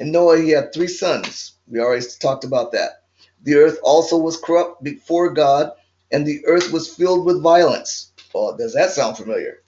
And 0.00 0.12
Noah, 0.12 0.40
he 0.40 0.50
had 0.50 0.72
three 0.72 0.88
sons. 0.88 1.52
We 1.66 1.80
already 1.80 2.04
talked 2.20 2.44
about 2.44 2.72
that. 2.72 3.02
The 3.42 3.54
earth 3.56 3.78
also 3.82 4.16
was 4.16 4.36
corrupt 4.38 4.82
before 4.82 5.30
God, 5.30 5.72
and 6.12 6.26
the 6.26 6.44
earth 6.46 6.72
was 6.72 6.94
filled 6.94 7.24
with 7.26 7.42
violence. 7.42 8.12
Oh, 8.34 8.56
does 8.56 8.74
that 8.74 8.90
sound 8.90 9.16
familiar? 9.16 9.62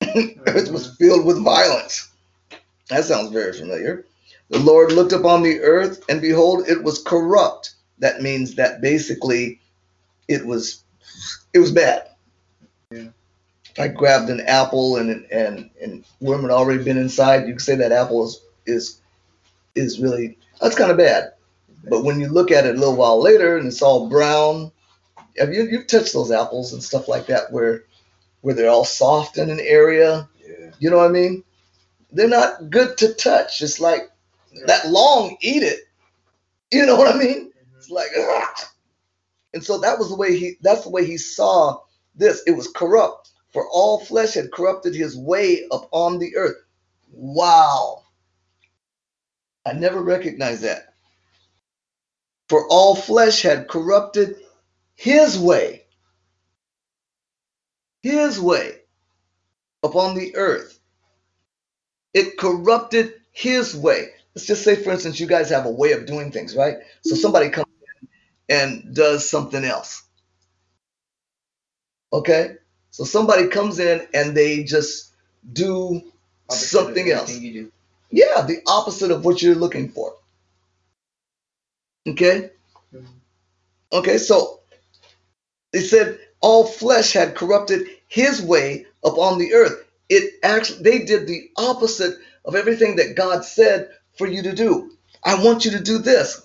earth 0.02 0.70
was 0.70 0.88
mm-hmm. 0.88 0.96
filled 0.96 1.26
with 1.26 1.42
violence. 1.42 2.10
That 2.88 3.04
sounds 3.04 3.30
very 3.32 3.52
familiar. 3.52 4.04
The 4.50 4.58
Lord 4.58 4.92
looked 4.92 5.12
upon 5.12 5.42
the 5.42 5.60
earth, 5.60 6.04
and 6.08 6.20
behold, 6.20 6.68
it 6.68 6.82
was 6.82 7.02
corrupt. 7.02 7.74
That 7.98 8.22
means 8.22 8.54
that 8.54 8.80
basically 8.80 9.60
it 10.28 10.46
was 10.46 10.84
it 11.52 11.58
was 11.58 11.72
bad. 11.72 12.08
Yeah. 12.90 13.08
I 13.78 13.88
grabbed 13.88 14.30
an 14.30 14.40
apple 14.42 14.96
and 14.96 15.26
and 15.30 15.70
and 15.82 16.04
worm 16.20 16.42
had 16.42 16.50
already 16.50 16.84
been 16.84 16.98
inside. 16.98 17.46
You 17.46 17.54
could 17.54 17.62
say 17.62 17.74
that 17.76 17.92
apple 17.92 18.24
is 18.24 18.40
is 18.66 19.00
is 19.74 19.98
really 19.98 20.38
that's 20.60 20.76
kind 20.76 20.90
of 20.90 20.96
bad. 20.96 21.32
But 21.88 22.04
when 22.04 22.20
you 22.20 22.28
look 22.28 22.50
at 22.50 22.66
it 22.66 22.76
a 22.76 22.78
little 22.78 22.96
while 22.96 23.20
later 23.20 23.56
and 23.56 23.66
it's 23.66 23.82
all 23.82 24.08
brown, 24.08 24.72
have 25.38 25.52
you 25.52 25.64
you've 25.64 25.86
touched 25.86 26.12
those 26.12 26.30
apples 26.30 26.72
and 26.72 26.82
stuff 26.82 27.08
like 27.08 27.26
that 27.26 27.52
where 27.52 27.84
where 28.40 28.54
they're 28.54 28.70
all 28.70 28.84
soft 28.84 29.38
in 29.38 29.50
an 29.50 29.60
area? 29.60 30.28
Yeah. 30.46 30.70
You 30.78 30.90
know 30.90 30.98
what 30.98 31.10
I 31.10 31.12
mean? 31.12 31.44
They're 32.12 32.28
not 32.28 32.70
good 32.70 32.96
to 32.98 33.14
touch. 33.14 33.62
It's 33.62 33.80
like 33.80 34.10
that 34.66 34.88
long, 34.88 35.36
eat 35.40 35.62
it. 35.62 35.80
You 36.70 36.86
know 36.86 36.96
what 36.96 37.14
I 37.14 37.18
mean? 37.18 37.50
Mm-hmm. 37.50 37.76
It's 37.76 37.90
like, 37.90 38.08
"Ugh." 38.18 38.66
and 39.54 39.64
so 39.64 39.78
that 39.78 39.98
was 39.98 40.08
the 40.08 40.16
way 40.16 40.36
he. 40.36 40.56
That's 40.60 40.84
the 40.84 40.90
way 40.90 41.04
he 41.04 41.16
saw 41.16 41.80
this. 42.14 42.42
It 42.46 42.52
was 42.52 42.68
corrupt, 42.68 43.30
for 43.52 43.68
all 43.70 44.04
flesh 44.04 44.34
had 44.34 44.52
corrupted 44.52 44.94
his 44.94 45.16
way 45.16 45.66
upon 45.72 46.18
the 46.18 46.36
earth. 46.36 46.56
Wow, 47.12 48.02
I 49.64 49.72
never 49.72 50.02
recognized 50.02 50.62
that. 50.62 50.94
For 52.48 52.66
all 52.68 52.94
flesh 52.94 53.42
had 53.42 53.68
corrupted 53.68 54.36
his 54.96 55.38
way, 55.38 55.84
his 58.02 58.40
way 58.40 58.80
upon 59.82 60.16
the 60.16 60.36
earth. 60.36 60.78
It 62.14 62.38
corrupted 62.38 63.14
his 63.32 63.76
way. 63.76 64.10
Let's 64.34 64.46
just 64.46 64.64
say, 64.64 64.76
for 64.76 64.90
instance, 64.92 65.20
you 65.20 65.26
guys 65.26 65.50
have 65.50 65.66
a 65.66 65.70
way 65.70 65.92
of 65.92 66.06
doing 66.06 66.32
things, 66.32 66.56
right? 66.56 66.78
So 67.02 67.14
somebody 67.14 67.50
comes 67.50 67.68
in 68.50 68.56
and 68.56 68.94
does 68.94 69.28
something 69.28 69.64
else. 69.64 70.02
Okay? 72.12 72.56
So 72.90 73.04
somebody 73.04 73.48
comes 73.48 73.78
in 73.78 74.06
and 74.14 74.36
they 74.36 74.64
just 74.64 75.12
do 75.52 76.02
Opposite 76.48 76.68
something 76.68 77.10
else. 77.10 77.38
Do. 77.38 77.72
Yeah, 78.10 78.42
the 78.42 78.62
opposite 78.66 79.10
of 79.10 79.24
what 79.24 79.42
you're 79.42 79.54
looking 79.54 79.90
for. 79.90 80.14
Okay? 82.08 82.50
Mhm. 82.94 83.06
Okay, 83.92 84.18
so 84.18 84.60
they 85.76 85.82
said 85.82 86.18
all 86.40 86.64
flesh 86.66 87.12
had 87.12 87.34
corrupted 87.34 87.86
his 88.08 88.40
way 88.40 88.86
upon 89.04 89.38
the 89.38 89.52
earth. 89.52 89.84
It 90.08 90.32
actually 90.42 90.82
they 90.82 91.04
did 91.04 91.26
the 91.26 91.50
opposite 91.58 92.16
of 92.46 92.54
everything 92.54 92.96
that 92.96 93.14
God 93.14 93.44
said 93.44 93.90
for 94.16 94.26
you 94.26 94.42
to 94.42 94.54
do. 94.54 94.96
I 95.22 95.44
want 95.44 95.66
you 95.66 95.72
to 95.72 95.82
do 95.82 95.98
this. 95.98 96.40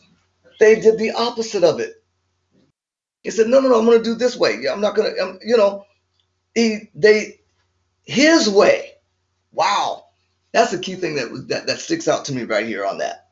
They 0.60 0.82
did 0.82 0.98
the 0.98 1.12
opposite 1.12 1.64
of 1.64 1.80
it. 1.80 2.04
He 3.24 3.32
said, 3.32 3.48
"No, 3.48 3.62
no, 3.62 3.70
no. 3.70 3.80
I'm 3.80 3.86
going 3.86 4.00
to 4.00 4.04
do 4.04 4.16
this 4.16 4.36
way. 4.36 4.66
I'm 4.70 4.82
not 4.82 4.96
going 4.98 5.16
to. 5.16 5.24
Um, 5.24 5.40
you 5.46 5.56
know, 5.56 5.86
he 6.54 6.90
they 6.94 7.40
his 8.04 8.50
way. 8.50 8.96
Wow, 9.54 10.08
that's 10.52 10.72
the 10.72 10.78
key 10.80 10.96
thing 10.96 11.16
that 11.16 11.46
that 11.48 11.68
that 11.68 11.80
sticks 11.80 12.10
out 12.10 12.26
to 12.26 12.34
me 12.34 12.44
right 12.44 12.68
here 12.68 12.86
on 12.86 12.98
that. 12.98 13.30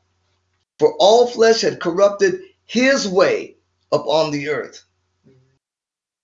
For 0.78 0.94
all 0.98 1.26
flesh 1.26 1.60
had 1.60 1.78
corrupted 1.78 2.40
his 2.64 3.06
way 3.06 3.56
upon 3.92 4.30
the 4.30 4.48
earth. 4.48 4.82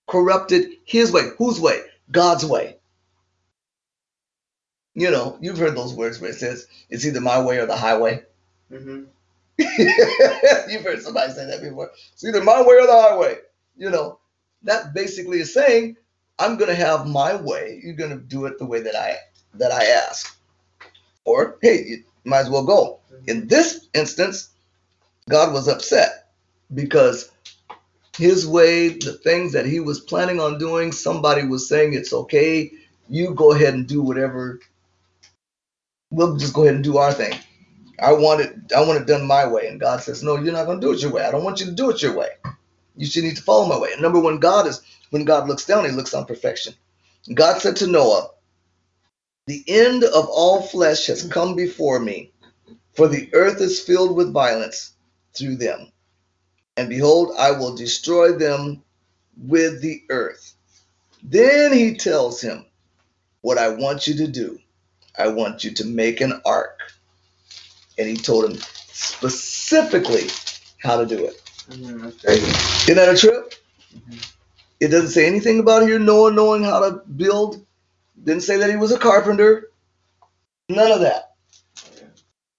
Corrupted 0.07 0.73
his 0.85 1.12
way. 1.12 1.31
Whose 1.38 1.61
way? 1.61 1.83
God's 2.11 2.45
way. 2.45 2.77
You 4.95 5.11
know, 5.11 5.37
you've 5.40 5.59
heard 5.59 5.77
those 5.77 5.92
words 5.95 6.21
where 6.21 6.31
it 6.31 6.37
says, 6.37 6.66
it's 6.88 7.05
either 7.05 7.21
my 7.21 7.42
way 7.42 7.59
or 7.59 7.66
the 7.66 7.77
highway. 7.77 8.23
Mm-hmm. 8.73 9.05
You've 9.59 10.83
heard 10.83 11.03
somebody 11.03 11.33
say 11.33 11.47
that 11.47 11.62
before. 11.62 11.90
It's 12.12 12.25
either 12.25 12.42
my 12.42 12.62
way 12.62 12.77
or 12.77 12.87
the 12.87 12.92
highway. 12.92 13.38
You 13.77 13.90
know, 13.90 14.19
that 14.62 14.95
basically 14.95 15.40
is 15.40 15.53
saying, 15.53 15.97
I'm 16.38 16.57
gonna 16.57 16.75
have 16.75 17.07
my 17.07 17.37
way. 17.37 17.81
You're 17.83 17.95
gonna 17.95 18.16
do 18.16 18.45
it 18.47 18.59
the 18.59 18.66
way 18.66 18.81
that 18.81 18.95
I 18.95 19.16
that 19.55 19.73
I 19.73 19.85
ask. 19.85 20.38
Or 21.25 21.59
hey, 21.62 21.85
you 21.87 22.05
might 22.25 22.40
as 22.40 22.51
well 22.51 22.64
go. 22.64 23.01
In 23.27 23.49
this 23.49 23.88
instance, 23.95 24.51
God 25.29 25.53
was 25.53 25.69
upset 25.69 26.29
because 26.75 27.31
his 28.17 28.47
way, 28.47 28.89
the 28.89 29.13
things 29.13 29.53
that 29.53 29.67
he 29.67 29.81
was 29.81 30.01
planning 30.01 30.41
on 30.41 30.59
doing, 30.59 30.93
somebody 30.93 31.45
was 31.45 31.69
saying 31.69 31.95
it's 31.95 32.13
okay. 32.13 32.73
You 33.09 33.35
go 33.35 33.53
ahead 33.53 33.75
and 33.75 33.87
do 33.87 34.03
whatever. 34.03 34.61
We'll 36.11 36.37
just 36.37 36.55
go 36.55 36.63
ahead 36.63 36.77
and 36.77 36.85
do 36.85 36.97
our 36.97 37.13
thing. 37.13 37.39
I 37.99 38.13
want 38.13 38.41
it, 38.41 38.55
I 38.75 38.81
want 38.81 39.01
it 39.01 39.07
done 39.07 39.27
my 39.27 39.47
way. 39.47 39.69
And 39.69 39.81
God 39.81 40.03
says, 40.03 40.23
No, 40.23 40.37
you're 40.37 40.53
not 40.53 40.67
gonna 40.67 40.81
do 40.81 40.93
it 40.93 41.03
your 41.03 41.13
way. 41.13 41.25
I 41.25 41.31
don't 41.31 41.45
want 41.45 41.61
you 41.61 41.67
to 41.67 41.73
do 41.73 41.91
it 41.91 42.03
your 42.03 42.17
way. 42.17 42.29
You 42.97 43.07
should 43.07 43.25
need 43.25 43.37
to 43.37 43.43
follow 43.43 43.67
my 43.67 43.79
way. 43.79 43.93
And 43.93 44.03
number 44.03 44.21
one, 44.21 44.39
God 44.39 44.67
is 44.67 44.81
when 45.11 45.25
God 45.25 45.49
looks 45.49 45.67
down, 45.67 45.85
he 45.85 45.91
looks 45.91 46.15
on 46.15 46.25
perfection. 46.25 46.75
God 47.33 47.61
said 47.61 47.77
to 47.77 47.87
Noah, 47.87 48.31
The 49.47 49.65
end 49.69 50.05
of 50.05 50.27
all 50.29 50.63
flesh 50.63 51.07
has 51.07 51.23
come 51.25 51.55
before 51.55 51.99
me, 51.99 52.33
for 52.95 53.09
the 53.09 53.29
earth 53.35 53.61
is 53.61 53.81
filled 53.81 54.17
with 54.17 54.33
violence 54.33 54.93
through 55.35 55.57
them. 55.57 55.93
And 56.77 56.89
behold, 56.89 57.35
I 57.39 57.53
will 57.53 57.75
destroy 57.75 58.33
them 58.33 58.83
with 59.37 59.81
the 59.81 60.03
earth. 60.11 60.55
Then 61.23 61.73
he 61.73 61.97
tells 61.97 62.41
him, 62.41 62.67
What 63.41 63.59
I 63.59 63.69
want 63.69 64.07
you 64.07 64.15
to 64.17 64.27
do, 64.27 64.59
I 65.19 65.29
want 65.29 65.65
you 65.65 65.73
to 65.73 65.85
make 65.87 66.21
an 66.21 66.41
ark. 66.45 66.79
And 67.99 68.09
he 68.09 68.17
told 68.17 68.51
him 68.51 68.59
specifically 68.89 70.29
how 70.83 70.99
to 70.99 71.07
do 71.07 71.25
it. 71.25 71.43
Mm-hmm. 71.71 72.09
Isn't 72.29 72.97
that 72.97 73.15
a 73.15 73.17
trip? 73.17 73.55
It 74.79 74.89
doesn't 74.89 75.11
say 75.11 75.27
anything 75.27 75.59
about 75.59 75.83
here 75.83 75.99
Noah 75.99 76.33
knowing 76.33 76.62
how 76.62 76.81
to 76.81 77.03
build. 77.17 77.65
Didn't 78.23 78.43
say 78.43 78.59
that 78.59 78.71
he 78.71 78.77
was 78.77 78.93
a 78.93 78.99
carpenter. 78.99 79.71
None 80.69 80.93
of 80.93 81.01
that. 81.01 81.35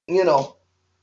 You 0.07 0.23
know, 0.23 0.55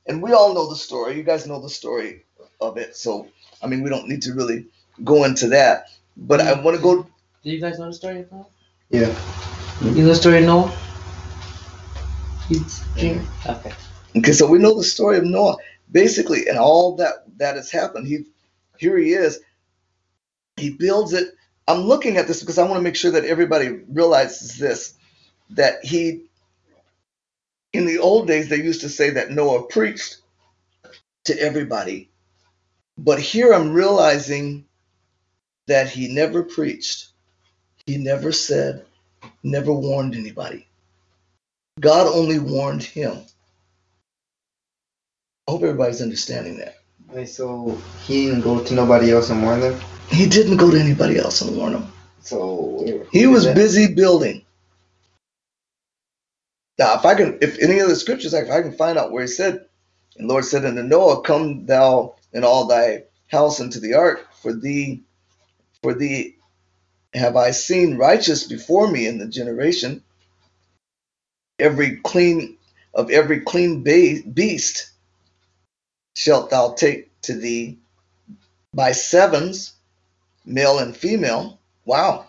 and 0.06 0.22
we 0.22 0.32
all 0.32 0.54
know 0.54 0.68
the 0.68 0.76
story. 0.76 1.16
You 1.16 1.22
guys 1.22 1.46
know 1.46 1.60
the 1.60 1.68
story 1.68 2.23
of 2.68 2.76
it. 2.78 2.96
So, 2.96 3.28
I 3.62 3.66
mean, 3.66 3.82
we 3.82 3.90
don't 3.90 4.08
need 4.08 4.22
to 4.22 4.34
really 4.34 4.66
go 5.04 5.24
into 5.24 5.48
that. 5.48 5.88
But 6.16 6.40
I 6.40 6.60
want 6.60 6.76
to 6.76 6.82
go. 6.82 7.02
Do 7.02 7.50
you 7.50 7.60
guys 7.60 7.78
know 7.78 7.86
the 7.86 7.94
story 7.94 8.20
of 8.20 8.32
Noah? 8.32 8.46
Yeah. 8.90 9.14
You 9.80 9.90
know 10.02 10.08
the 10.08 10.14
story 10.14 10.38
of 10.38 10.44
Noah? 10.44 10.76
You- 12.48 12.64
Jim? 12.96 13.28
Okay. 13.46 13.72
Okay, 14.16 14.32
so 14.32 14.46
we 14.46 14.58
know 14.58 14.76
the 14.76 14.84
story 14.84 15.18
of 15.18 15.24
Noah 15.24 15.56
basically, 15.90 16.48
and 16.48 16.58
all 16.58 16.96
that 16.96 17.24
that 17.38 17.56
has 17.56 17.70
happened. 17.70 18.06
He, 18.06 18.24
here 18.78 18.96
he 18.98 19.12
is. 19.12 19.40
He 20.56 20.70
builds 20.70 21.12
it. 21.12 21.34
I'm 21.68 21.80
looking 21.80 22.16
at 22.16 22.26
this 22.28 22.40
because 22.40 22.58
I 22.58 22.64
want 22.64 22.76
to 22.76 22.82
make 22.82 22.96
sure 22.96 23.12
that 23.12 23.24
everybody 23.24 23.68
realizes 23.88 24.58
this, 24.58 24.94
that 25.50 25.84
he. 25.84 26.24
In 27.72 27.86
the 27.86 27.98
old 27.98 28.28
days, 28.28 28.48
they 28.48 28.62
used 28.62 28.82
to 28.82 28.88
say 28.88 29.10
that 29.10 29.30
Noah 29.32 29.64
preached 29.66 30.18
to 31.24 31.38
everybody, 31.40 32.10
but 32.98 33.18
here 33.20 33.52
I'm 33.52 33.72
realizing 33.72 34.66
that 35.66 35.88
he 35.88 36.12
never 36.12 36.42
preached. 36.42 37.08
He 37.86 37.98
never 37.98 38.32
said, 38.32 38.84
never 39.42 39.72
warned 39.72 40.14
anybody. 40.14 40.66
God 41.80 42.06
only 42.06 42.38
warned 42.38 42.82
him. 42.82 43.18
I 45.46 45.52
hope 45.52 45.62
everybody's 45.62 46.02
understanding 46.02 46.58
that. 46.58 46.76
Wait, 47.10 47.28
so 47.28 47.78
he 48.04 48.26
didn't 48.26 48.40
go 48.42 48.62
to 48.62 48.74
nobody 48.74 49.10
else 49.12 49.30
and 49.30 49.42
warn 49.42 49.60
them? 49.60 49.78
He 50.08 50.26
didn't 50.26 50.56
go 50.56 50.70
to 50.70 50.78
anybody 50.78 51.18
else 51.18 51.40
and 51.42 51.56
warn 51.56 51.72
them. 51.74 51.92
So 52.20 53.06
He 53.12 53.26
was 53.26 53.44
Yeah. 53.44 53.54
busy 53.54 53.92
building. 53.94 54.44
Now, 56.78 56.94
if 56.94 57.04
I 57.04 57.14
can, 57.14 57.38
if 57.40 57.58
any 57.60 57.78
of 57.78 57.88
the 57.88 57.96
scriptures, 57.96 58.34
if 58.34 58.50
I 58.50 58.62
can 58.62 58.72
find 58.72 58.98
out 58.98 59.12
where 59.12 59.22
he 59.22 59.28
said, 59.28 59.66
and 60.16 60.28
Lord 60.28 60.44
said 60.44 60.64
unto 60.64 60.82
Noah, 60.82 61.22
Come 61.22 61.66
thou 61.66 62.13
and 62.34 62.44
all 62.44 62.66
thy 62.66 63.04
house 63.28 63.60
into 63.60 63.80
the 63.80 63.94
ark, 63.94 64.28
for 64.42 64.52
thee, 64.52 65.02
for 65.82 65.94
thee 65.94 66.36
have 67.14 67.36
I 67.36 67.52
seen 67.52 67.96
righteous 67.96 68.44
before 68.44 68.90
me 68.90 69.06
in 69.06 69.18
the 69.18 69.28
generation. 69.28 70.02
Every 71.58 71.96
clean 71.98 72.56
of 72.92 73.10
every 73.10 73.40
clean 73.40 73.82
beast 73.82 74.90
shalt 76.16 76.50
thou 76.50 76.74
take 76.74 77.10
to 77.22 77.34
thee 77.34 77.78
by 78.72 78.92
sevens, 78.92 79.72
male 80.44 80.78
and 80.78 80.96
female. 80.96 81.58
Wow. 81.84 82.26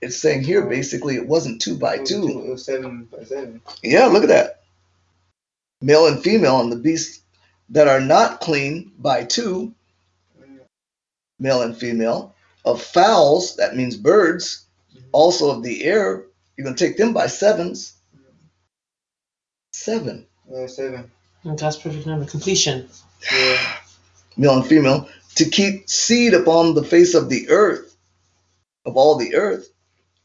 It's 0.00 0.16
saying 0.16 0.42
here 0.42 0.62
basically 0.62 1.16
it 1.16 1.26
wasn't 1.26 1.60
two 1.60 1.76
by 1.76 1.98
two. 1.98 2.42
It 2.44 2.50
was 2.50 2.64
seven 2.64 3.04
by 3.04 3.24
seven. 3.24 3.60
Yeah, 3.82 4.06
look 4.06 4.22
at 4.22 4.28
that. 4.28 4.62
Male 5.82 6.06
and 6.06 6.22
female, 6.22 6.60
and 6.60 6.72
the 6.72 6.76
beasts 6.76 7.20
that 7.70 7.88
are 7.88 8.00
not 8.00 8.40
clean 8.40 8.92
by 8.98 9.24
two, 9.24 9.72
male 11.38 11.62
and 11.62 11.76
female. 11.76 12.34
Of 12.64 12.82
fowls, 12.82 13.56
that 13.56 13.74
means 13.76 13.96
birds, 13.96 14.66
also 15.12 15.50
of 15.50 15.62
the 15.62 15.84
air, 15.84 16.24
you're 16.56 16.64
going 16.64 16.76
to 16.76 16.86
take 16.86 16.98
them 16.98 17.14
by 17.14 17.26
sevens. 17.26 17.94
Seven, 19.72 20.26
Yeah, 20.50 20.66
seven. 20.66 21.10
Mm, 21.44 21.50
and 21.50 21.58
God's 21.58 21.76
perfect 21.78 22.06
number. 22.06 22.26
Completion. 22.26 22.88
Yeah. 23.32 23.76
male 24.36 24.56
and 24.56 24.66
female, 24.66 25.08
to 25.36 25.48
keep 25.48 25.88
seed 25.88 26.34
upon 26.34 26.74
the 26.74 26.84
face 26.84 27.14
of 27.14 27.30
the 27.30 27.48
earth, 27.48 27.96
of 28.84 28.96
all 28.96 29.16
the 29.16 29.34
earth, 29.36 29.70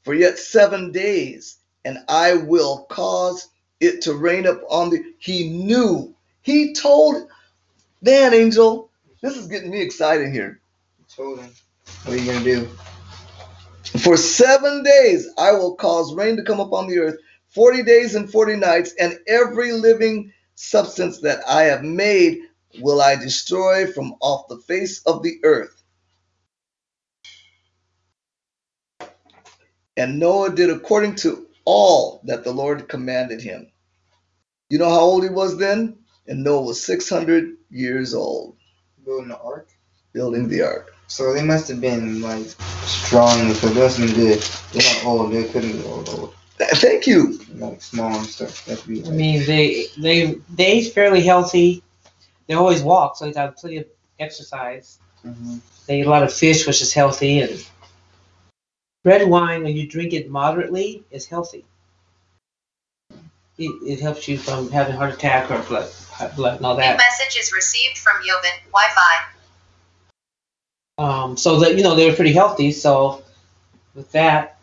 for 0.04 0.14
yet 0.14 0.38
seven 0.38 0.92
days, 0.92 1.58
and 1.86 2.00
I 2.10 2.34
will 2.34 2.84
cause 2.90 3.48
it 3.80 4.02
to 4.04 4.14
rain 4.14 4.46
up 4.48 4.62
on 4.70 4.90
the. 4.90 5.04
He 5.20 5.50
knew. 5.50 6.14
He 6.42 6.74
told. 6.74 7.30
Man, 8.06 8.36
Angel, 8.36 8.92
this 9.24 9.36
is 9.36 9.48
getting 9.48 9.72
me 9.72 9.82
excited 9.82 10.32
here. 10.32 10.62
Told 11.16 11.40
him. 11.40 11.50
What 12.04 12.16
are 12.16 12.20
you 12.20 12.32
gonna 12.32 12.46
do? 12.46 12.70
For 14.04 14.16
seven 14.16 14.84
days 14.84 15.28
I 15.40 15.54
will 15.54 15.74
cause 15.74 16.14
rain 16.14 16.38
to 16.38 16.44
come 16.44 16.60
upon 16.60 16.88
the 16.88 17.00
earth, 17.00 17.18
40 17.50 17.82
days 17.82 18.14
and 18.14 18.32
40 18.32 18.58
nights, 18.58 18.94
and 19.00 19.18
every 19.26 19.72
living 19.72 20.32
substance 20.54 21.20
that 21.22 21.40
I 21.50 21.64
have 21.64 21.82
made 21.82 22.42
will 22.80 23.02
I 23.02 23.16
destroy 23.16 23.88
from 23.88 24.14
off 24.20 24.50
the 24.50 24.60
face 24.60 25.02
of 25.08 25.24
the 25.24 25.40
earth. 25.44 25.82
And 29.98 30.20
Noah 30.20 30.54
did 30.54 30.70
according 30.70 31.16
to 31.16 31.48
all 31.66 32.22
that 32.26 32.44
the 32.44 32.52
Lord 32.52 32.88
commanded 32.88 33.42
him. 33.42 33.72
You 34.70 34.78
know 34.78 34.92
how 34.92 35.00
old 35.00 35.24
he 35.24 35.30
was 35.30 35.58
then? 35.58 35.98
And 36.28 36.44
Noah 36.44 36.64
was 36.64 36.84
600 36.84 37.56
years 37.76 38.14
old, 38.14 38.56
Building 39.06 39.28
the 39.30 39.40
ark. 39.40 39.68
building 40.14 40.48
the 40.48 40.62
ark. 40.62 40.94
So 41.08 41.34
they 41.34 41.44
must 41.44 41.68
have 41.68 41.82
been 41.82 42.22
like 42.22 42.48
strong. 42.86 43.48
because 43.50 43.74
they 43.74 43.82
must 43.82 43.98
have 43.98 44.08
been 44.08 44.16
good. 44.16 44.42
They're 44.72 44.94
not 44.94 45.06
old. 45.06 45.34
They 45.34 45.44
couldn't 45.46 45.74
be 45.74 45.84
old. 45.86 46.10
old. 46.10 46.34
Thank 46.58 47.06
you. 47.06 47.40
Like 47.56 47.82
small 47.82 48.16
and 48.16 48.26
stuff. 48.26 48.66
That'd 48.66 48.88
be 48.88 49.06
I 49.06 49.10
mean, 49.12 49.46
they 49.46 49.88
they 49.98 50.36
they 50.56 50.66
ate 50.66 50.94
fairly 50.94 51.22
healthy. 51.22 51.84
They 52.48 52.54
always 52.56 52.82
walk, 52.82 53.18
so 53.18 53.26
they 53.26 53.34
got 53.34 53.58
plenty 53.58 53.78
of 53.78 53.86
exercise. 54.20 55.00
mhm. 55.26 55.60
They 55.88 56.00
eat 56.00 56.06
a 56.08 56.10
lot 56.10 56.24
of 56.24 56.34
fish, 56.34 56.66
which 56.66 56.82
is 56.82 56.94
healthy, 56.94 57.40
and 57.42 57.64
red 59.04 59.28
wine 59.30 59.64
when 59.64 59.76
you 59.76 59.88
drink 59.88 60.14
it 60.14 60.30
moderately 60.30 61.04
is 61.12 61.26
healthy. 61.26 61.66
It, 63.58 63.72
it 63.84 64.00
helps 64.02 64.28
you 64.28 64.38
from 64.38 64.70
having 64.70 64.96
heart 64.96 65.14
attack 65.14 65.50
or 65.50 65.60
blood 65.64 65.90
blood 66.36 66.58
and 66.58 66.66
all 66.66 66.76
that. 66.76 66.82
New 66.82 66.88
that. 66.88 66.98
message 66.98 67.40
is 67.40 67.54
received 67.54 67.98
from 67.98 68.16
Yobin 68.22 68.72
Wi-Fi. 68.72 69.26
Um, 70.98 71.38
so 71.38 71.60
that 71.60 71.76
you 71.78 71.84
know 71.84 71.96
they 71.96 72.10
were 72.10 72.16
pretty 72.16 72.34
healthy. 72.34 72.72
So 72.72 73.24
with 73.94 74.12
that, 74.12 74.60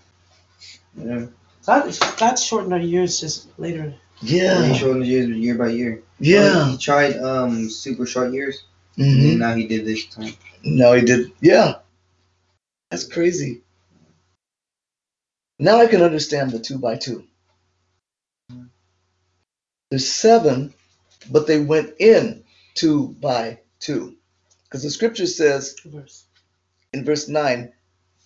yeah. 0.97 1.27
God 1.67 1.99
God 2.19 2.35
shortened 2.37 2.73
our 2.73 2.79
years 2.81 3.21
just 3.21 3.49
later. 3.59 3.95
Yeah. 4.21 4.73
showed 4.75 5.01
the 5.01 5.07
years 5.07 5.29
year 5.29 5.55
by 5.55 5.69
year. 5.69 6.03
Yeah. 6.19 6.71
He 6.71 6.79
tried 6.79 7.17
um 7.17 7.69
super 7.71 8.07
short 8.07 8.33
years. 8.33 8.63
Mhm. 8.99 9.31
And 9.31 9.39
now 9.39 9.55
he 9.55 9.67
did 9.67 9.87
this 9.87 10.07
time. 10.07 10.35
No, 10.63 10.93
he 10.93 11.03
did. 11.03 11.33
Yeah. 11.41 11.77
That's 12.91 13.05
crazy. 13.05 13.63
Now 15.59 15.79
I 15.79 15.87
can 15.87 16.03
understand 16.03 16.51
the 16.51 16.59
two 16.59 16.79
by 16.79 16.97
two. 16.97 17.25
There's 19.93 20.11
seven, 20.11 20.73
but 21.31 21.47
they 21.47 21.61
went 21.61 21.97
in 21.99 22.45
two 22.73 23.09
by 23.21 23.59
two. 23.79 24.17
Because 24.65 24.83
the 24.83 24.89
scripture 24.89 25.27
says 25.27 25.77
Verse. 25.85 26.25
in 26.95 27.05
verse 27.05 27.29
9, 27.29 27.71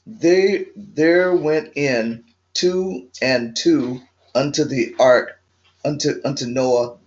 they 0.07 0.67
there 0.77 1.35
went 1.35 1.73
in 1.77 2.23
two 2.55 3.09
and 3.21 3.57
two 3.57 4.01
unto 4.33 4.63
the 4.63 4.95
ark, 5.01 5.41
unto 5.85 6.21
unto 6.25 6.47
Noah, 6.47 6.99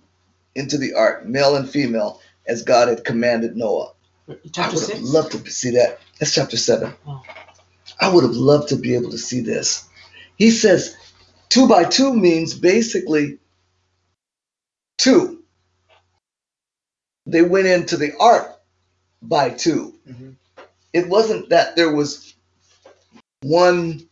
into 0.55 0.77
the 0.77 0.93
ark, 0.93 1.25
male 1.25 1.55
and 1.55 1.69
female, 1.69 2.19
as 2.45 2.63
God 2.63 2.89
had 2.89 3.05
commanded 3.05 3.55
Noah. 3.55 3.93
I 4.27 4.35
Chapter 4.51 4.75
would 4.75 4.89
have 4.89 5.03
loved 5.03 5.31
to 5.31 5.49
see 5.49 5.69
that. 5.69 6.01
That's 6.19 6.33
chapter 6.33 6.57
seven. 6.57 6.93
Oh. 7.07 7.23
I 7.97 8.13
would 8.13 8.25
have 8.25 8.35
loved 8.35 8.67
to 8.69 8.75
be 8.75 8.95
able 8.95 9.11
to 9.11 9.17
see 9.17 9.39
this. 9.39 9.87
He 10.35 10.51
says 10.51 10.97
two 11.47 11.69
by 11.69 11.85
two 11.85 12.13
means 12.13 12.53
basically 12.53 13.39
two. 14.99 15.43
They 17.25 17.41
went 17.41 17.67
into 17.67 17.97
the 17.97 18.15
ark 18.19 18.59
by 19.21 19.49
2 19.49 19.93
Mhm. 20.07 20.35
It 20.93 21.07
wasn't 21.09 21.49
that 21.49 21.75
there 21.75 21.93
was 21.93 22.33
one 23.41 24.05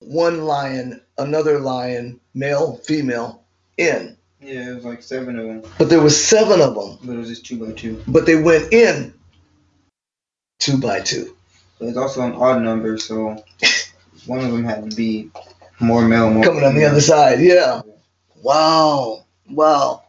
one 0.00 0.44
lion, 0.44 1.00
another 1.18 1.60
lion, 1.60 2.18
male, 2.34 2.76
female, 2.84 3.44
in. 3.76 4.16
Yeah, 4.40 4.70
it 4.70 4.74
was 4.74 4.84
like 4.84 5.00
seven 5.02 5.38
of 5.38 5.46
them, 5.46 5.62
But 5.78 5.88
there 5.90 6.00
was 6.00 6.22
seven 6.22 6.60
of 6.60 6.74
them. 6.74 6.98
but 7.04 7.12
it 7.14 7.18
was 7.18 7.28
just 7.28 7.46
two 7.46 7.64
by 7.64 7.72
two. 7.72 8.02
But 8.08 8.26
they 8.26 8.34
went 8.42 8.72
in 8.72 9.14
two 10.58 10.78
by 10.78 11.00
two. 11.00 11.36
But 11.78 11.88
it's 11.88 11.96
also 11.96 12.22
an 12.22 12.32
odd 12.32 12.62
number, 12.62 12.98
so 12.98 13.44
one 14.26 14.40
of 14.40 14.50
them 14.50 14.64
had 14.64 14.90
to 14.90 14.96
be 14.96 15.30
more 15.78 16.02
male, 16.02 16.30
more 16.30 16.42
coming 16.42 16.64
on 16.64 16.74
the 16.74 16.84
other 16.84 17.00
side. 17.00 17.40
Yeah. 17.40 17.82
Wow. 18.42 19.26
Wow. 19.50 20.04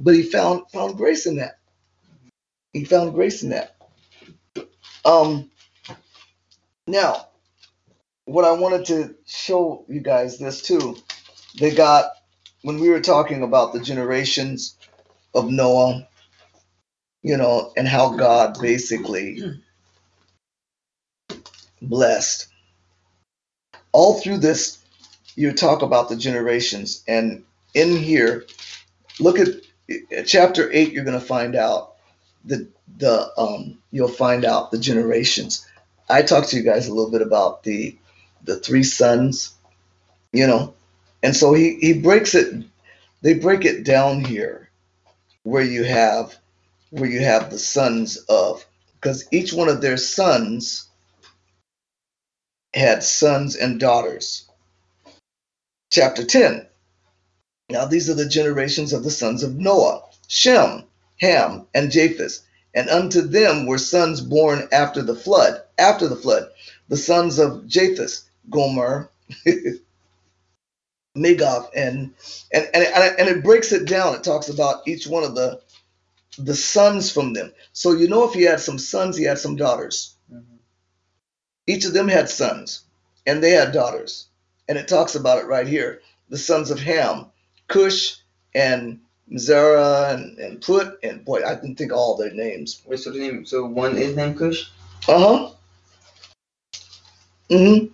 But 0.00 0.14
he 0.14 0.22
found 0.24 0.70
found 0.72 0.96
grace 0.96 1.26
in 1.26 1.36
that. 1.36 1.58
He 2.72 2.84
found 2.84 3.14
grace 3.14 3.42
in 3.42 3.50
that. 3.50 3.76
Um 5.04 5.50
now 6.86 7.28
what 8.26 8.44
I 8.44 8.52
wanted 8.52 8.86
to 8.86 9.14
show 9.26 9.84
you 9.88 10.00
guys 10.00 10.38
this 10.38 10.62
too. 10.62 10.96
They 11.58 11.74
got 11.74 12.12
when 12.62 12.80
we 12.80 12.90
were 12.90 13.00
talking 13.00 13.42
about 13.42 13.72
the 13.72 13.80
generations 13.80 14.76
of 15.34 15.50
Noah, 15.50 16.08
you 17.22 17.36
know, 17.36 17.72
and 17.76 17.88
how 17.88 18.16
God 18.16 18.58
basically 18.60 19.42
blessed. 21.82 22.48
All 23.92 24.20
through 24.20 24.38
this 24.38 24.79
you 25.40 25.52
talk 25.52 25.80
about 25.80 26.10
the 26.10 26.16
generations. 26.16 27.02
And 27.08 27.44
in 27.72 27.96
here 27.96 28.44
look 29.18 29.38
at 29.38 29.48
at 30.12 30.26
chapter 30.26 30.70
8 30.72 30.92
you're 30.92 31.04
going 31.04 31.18
to 31.18 31.26
find 31.26 31.56
out 31.56 31.94
the 32.44 32.68
the 32.98 33.30
um 33.38 33.78
you'll 33.90 34.08
find 34.08 34.44
out 34.44 34.70
the 34.70 34.78
generations. 34.78 35.66
I 36.08 36.22
talked 36.22 36.50
to 36.50 36.56
you 36.56 36.62
guys 36.62 36.88
a 36.88 36.94
little 36.94 37.10
bit 37.10 37.22
about 37.22 37.62
the 37.62 37.96
the 38.44 38.58
three 38.58 38.82
sons 38.82 39.54
you 40.32 40.46
know? 40.46 40.74
And 41.22 41.34
so 41.34 41.54
he 41.54 41.78
he 41.80 41.94
breaks 41.94 42.34
it 42.34 42.64
they 43.22 43.34
break 43.34 43.64
it 43.64 43.84
down 43.84 44.24
here 44.24 44.70
where 45.42 45.62
you 45.62 45.84
have 45.84 46.36
where 46.90 47.08
you 47.08 47.20
have 47.20 47.50
the 47.50 47.58
sons 47.58 48.16
of 48.28 48.64
because 48.94 49.26
each 49.32 49.52
one 49.54 49.68
of 49.68 49.80
their 49.80 49.96
sons 49.96 50.88
had 52.74 53.02
sons 53.02 53.56
and 53.56 53.80
daughters 53.80 54.49
chapter 55.90 56.24
10. 56.24 56.66
Now 57.68 57.84
these 57.84 58.08
are 58.08 58.14
the 58.14 58.28
generations 58.28 58.92
of 58.92 59.04
the 59.04 59.10
sons 59.10 59.42
of 59.42 59.56
Noah 59.56 60.02
Shem, 60.28 60.84
Ham, 61.20 61.66
and 61.74 61.90
Japheth. 61.90 62.40
And 62.74 62.88
unto 62.88 63.20
them 63.22 63.66
were 63.66 63.78
sons 63.78 64.20
born 64.20 64.68
after 64.70 65.02
the 65.02 65.16
flood. 65.16 65.60
After 65.76 66.06
the 66.06 66.16
flood, 66.16 66.48
the 66.88 66.96
sons 66.96 67.38
of 67.38 67.66
Japheth, 67.66 68.22
Gomer, 68.48 69.10
Magog, 71.16 71.66
and 71.74 72.14
and, 72.52 72.68
and 72.72 72.84
and 73.18 73.28
it 73.28 73.42
breaks 73.42 73.72
it 73.72 73.86
down. 73.86 74.14
It 74.14 74.22
talks 74.22 74.48
about 74.48 74.86
each 74.86 75.08
one 75.08 75.24
of 75.24 75.34
the 75.34 75.60
the 76.38 76.54
sons 76.54 77.10
from 77.10 77.32
them. 77.32 77.52
So 77.72 77.92
you 77.92 78.06
know 78.08 78.28
if 78.28 78.34
he 78.34 78.42
had 78.42 78.60
some 78.60 78.78
sons, 78.78 79.16
he 79.16 79.24
had 79.24 79.38
some 79.38 79.56
daughters. 79.56 80.14
Mhm. 80.32 80.44
Each 81.66 81.84
of 81.84 81.92
them 81.92 82.06
had 82.06 82.30
sons, 82.30 82.84
and 83.26 83.42
they 83.42 83.50
had 83.50 83.72
daughters 83.72 84.29
and 84.70 84.78
it 84.78 84.86
talks 84.86 85.16
about 85.16 85.38
it 85.38 85.48
right 85.48 85.66
here. 85.66 86.00
The 86.28 86.38
sons 86.38 86.70
of 86.70 86.78
Ham, 86.78 87.26
Cush, 87.66 88.18
and 88.54 89.00
Zerah, 89.36 90.10
and, 90.12 90.38
and 90.38 90.62
Put, 90.62 90.96
and 91.02 91.24
boy, 91.24 91.44
I 91.44 91.56
didn't 91.56 91.74
think 91.74 91.92
all 91.92 92.16
their 92.16 92.32
names. 92.32 92.80
Wait, 92.86 93.00
so 93.00 93.10
the 93.10 93.18
name, 93.18 93.44
so 93.44 93.66
one 93.66 93.98
is 93.98 94.14
named 94.14 94.38
Cush? 94.38 94.70
Uh 95.08 95.18
huh. 95.18 95.50
Mm-hmm. 97.50 97.86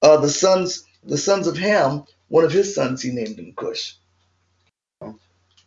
Uh, 0.00 0.16
the 0.16 0.30
sons, 0.30 0.86
the 1.04 1.18
sons 1.18 1.46
of 1.46 1.58
Ham. 1.58 2.04
One 2.28 2.44
of 2.44 2.50
his 2.50 2.74
sons, 2.74 3.02
he 3.02 3.10
named 3.10 3.38
him 3.38 3.52
Cush. 3.54 3.96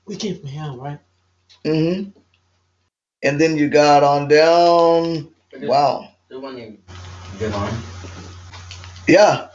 We 0.08 0.16
came 0.16 0.40
from 0.40 0.50
him, 0.50 0.80
right? 0.80 1.00
Mm-hmm. 1.64 2.10
And 3.22 3.40
then 3.40 3.56
you 3.56 3.70
got 3.70 4.04
on 4.04 4.28
down. 4.28 5.28
Wow. 5.62 6.10
There's 6.28 6.42
one 6.42 6.56
named 6.56 6.80
Devon. 7.38 7.72
Yeah. 9.08 9.50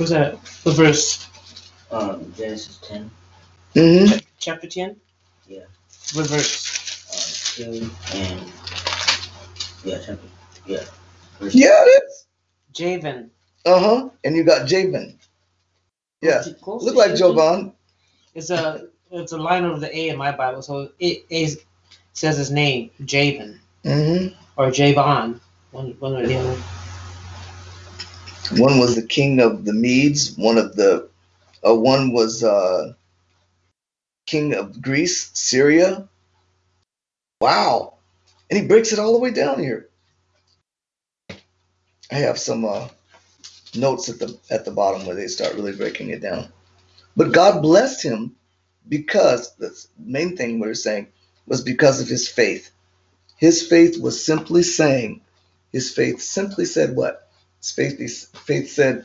Was 0.00 0.10
that 0.10 0.42
the 0.64 0.70
verse 0.72 1.26
Um, 1.90 2.32
Genesis 2.36 2.78
10, 2.88 3.10
Mm-hmm. 3.74 4.18
chapter 4.38 4.66
ten? 4.66 4.96
Yeah. 5.46 5.64
What 6.14 6.26
verse? 6.26 7.58
uh, 7.60 7.62
2, 7.64 7.90
and. 8.14 8.52
Yeah, 9.84 9.98
chapter. 10.04 10.28
Yeah. 10.66 10.84
Verse 11.38 11.54
Yeah, 11.54 11.82
it 11.84 12.02
is. 12.04 12.26
Javan. 12.72 13.30
Uh 13.66 13.78
huh. 13.80 14.08
And 14.24 14.36
you 14.36 14.44
got 14.44 14.66
Jabin. 14.66 15.18
Yeah. 16.22 16.42
Close 16.62 16.84
Look 16.84 16.94
like 16.96 17.14
Javan. 17.16 17.18
Jovan. 17.36 17.72
It's 18.34 18.50
a 18.50 18.86
it's 19.10 19.32
a 19.32 19.38
line 19.38 19.64
over 19.64 19.80
the 19.80 19.94
A 19.94 20.08
in 20.10 20.16
my 20.16 20.32
Bible, 20.32 20.62
so 20.62 20.90
it, 20.98 21.24
it 21.28 21.58
says 22.14 22.38
his 22.38 22.50
name, 22.50 22.90
Javan 23.04 23.60
Mm-hmm. 23.84 24.34
or 24.56 24.70
Javan. 24.70 25.40
One 25.72 25.96
one 25.98 26.14
or 26.16 26.26
the 26.26 26.38
other. 26.38 26.62
One 28.56 28.78
was 28.78 28.96
the 28.96 29.06
king 29.06 29.40
of 29.40 29.64
the 29.64 29.72
Medes. 29.72 30.36
One 30.36 30.58
of 30.58 30.74
the, 30.74 31.08
uh, 31.66 31.74
one 31.74 32.12
was 32.12 32.42
uh, 32.42 32.94
king 34.26 34.54
of 34.54 34.80
Greece, 34.82 35.30
Syria. 35.34 36.08
Wow, 37.40 37.94
and 38.50 38.58
he 38.58 38.66
breaks 38.66 38.92
it 38.92 38.98
all 38.98 39.12
the 39.12 39.18
way 39.18 39.30
down 39.30 39.60
here. 39.60 39.88
I 42.12 42.16
have 42.16 42.38
some 42.38 42.64
uh, 42.64 42.88
notes 43.74 44.08
at 44.08 44.18
the 44.18 44.38
at 44.50 44.64
the 44.64 44.72
bottom 44.72 45.06
where 45.06 45.16
they 45.16 45.28
start 45.28 45.54
really 45.54 45.76
breaking 45.76 46.10
it 46.10 46.20
down. 46.20 46.52
But 47.16 47.32
God 47.32 47.62
blessed 47.62 48.02
him 48.02 48.36
because 48.88 49.54
the 49.56 49.70
main 49.98 50.36
thing 50.36 50.54
we 50.54 50.68
we're 50.68 50.74
saying 50.74 51.08
was 51.46 51.62
because 51.62 52.00
of 52.00 52.08
his 52.08 52.28
faith. 52.28 52.70
His 53.36 53.66
faith 53.66 54.00
was 54.00 54.24
simply 54.24 54.62
saying, 54.62 55.22
his 55.72 55.92
faith 55.92 56.20
simply 56.20 56.64
said 56.64 56.94
what? 56.94 57.29
Faith, 57.62 58.36
faith 58.38 58.70
said, 58.70 59.04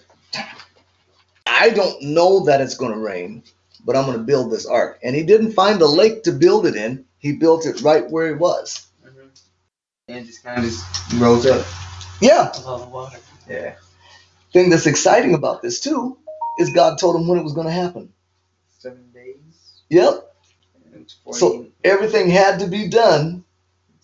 I 1.45 1.69
don't 1.69 2.01
know 2.01 2.45
that 2.45 2.61
it's 2.61 2.75
going 2.75 2.93
to 2.93 2.99
rain, 2.99 3.43
but 3.85 3.95
I'm 3.95 4.05
going 4.05 4.17
to 4.17 4.23
build 4.23 4.51
this 4.51 4.65
ark. 4.65 4.99
And 5.03 5.15
he 5.15 5.23
didn't 5.23 5.53
find 5.53 5.81
a 5.81 5.87
lake 5.87 6.23
to 6.23 6.31
build 6.31 6.65
it 6.65 6.75
in. 6.75 7.05
He 7.19 7.33
built 7.33 7.65
it 7.65 7.81
right 7.81 8.09
where 8.09 8.27
he 8.27 8.33
was. 8.33 8.87
Mm-hmm. 9.05 9.27
And 10.09 10.25
just 10.25 10.43
kind 10.43 10.59
of 10.59 10.65
just 10.65 11.13
rose 11.13 11.45
up. 11.45 11.65
Yeah. 12.21 12.51
All 12.65 12.79
the 12.79 12.89
water. 12.89 13.17
Yeah. 13.49 13.75
Thing 14.53 14.69
that's 14.69 14.87
exciting 14.87 15.33
about 15.33 15.61
this 15.61 15.79
too 15.79 16.17
is 16.59 16.69
God 16.71 16.97
told 16.97 17.15
him 17.15 17.27
when 17.27 17.39
it 17.39 17.43
was 17.43 17.53
going 17.53 17.67
to 17.67 17.73
happen. 17.73 18.11
Seven 18.79 19.09
days. 19.13 19.81
Yep. 19.89 20.33
And 20.93 21.01
it's 21.01 21.13
40. 21.23 21.39
So 21.39 21.67
everything 21.83 22.29
had 22.29 22.59
to 22.59 22.67
be 22.67 22.89
done 22.89 23.44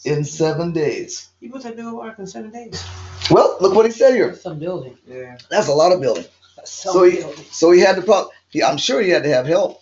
in 0.06 0.24
seven 0.24 0.72
days. 0.74 1.30
He 1.39 1.47
built 1.47 1.64
that 1.64 1.76
big 1.76 1.86
old 1.86 2.04
ark 2.04 2.20
in 2.20 2.28
seven 2.28 2.52
days. 2.52 2.84
Well, 3.30 3.58
look 3.62 3.74
what 3.76 3.86
he 3.86 3.91
said 3.91 4.14
here. 4.14 4.30
That's 4.30 4.41
some 4.41 4.60
building. 4.60 4.97
yeah. 5.08 5.38
That's 5.49 5.68
a 5.68 5.74
lot 5.74 5.91
of 5.91 6.02
building. 6.02 6.26
That's 6.58 6.72
some 6.72 6.93
So 6.93 7.04
he, 7.04 7.18
building. 7.18 7.45
so 7.52 7.72
he 7.72 7.80
had 7.80 7.95
to 7.97 8.02
probably. 8.02 8.32
He, 8.49 8.64
I'm 8.64 8.78
sure 8.78 9.02
he 9.02 9.10
had 9.10 9.24
to 9.24 9.30
have 9.30 9.45
help 9.45 9.82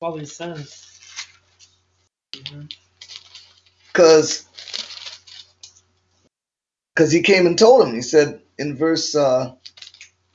Probably 0.00 0.20
his 0.20 0.34
sons. 0.34 0.86
because 3.92 4.46
because 6.94 7.12
he 7.12 7.22
came 7.22 7.46
and 7.46 7.58
told 7.58 7.86
him. 7.86 7.94
He 7.94 8.02
said 8.02 8.40
in 8.58 8.76
verse, 8.76 9.14
uh, 9.14 9.54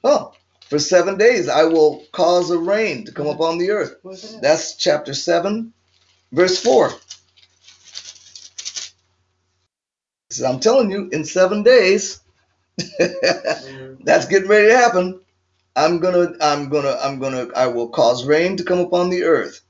oh, 0.04 0.34
for 0.70 0.80
seven 0.80 1.18
days 1.18 1.50
I 1.50 1.66
will 1.66 2.04
cause 2.12 2.52
a 2.52 2.58
rain 2.58 3.06
to 3.06 3.12
come 3.12 3.28
upon 3.28 3.58
the 3.58 3.72
earth. 3.72 3.96
That? 4.04 4.40
That's 4.42 4.76
chapter 4.76 5.14
seven, 5.14 5.74
verse 6.32 6.60
four. 6.62 6.92
He 10.36 10.42
said, 10.42 10.52
I'm 10.52 10.60
telling 10.60 10.92
you, 10.92 11.08
in 11.14 11.24
seven 11.24 11.64
days, 11.64 12.20
Mhm. 13.00 14.00
that's 14.04 14.26
getting 14.26 14.50
ready 14.50 14.68
to 14.68 14.76
happen. 14.78 15.22
I'm 15.78 16.00
gonna, 16.00 16.34
I'm 16.42 16.68
gonna, 16.70 16.98
I'm 17.02 17.20
gonna, 17.20 17.48
I 17.56 17.68
will 17.68 17.88
cause 17.88 18.26
rain 18.26 18.58
to 18.58 18.66
come 18.66 18.80
upon 18.80 19.10
the 19.10 19.24
earth, 19.24 19.62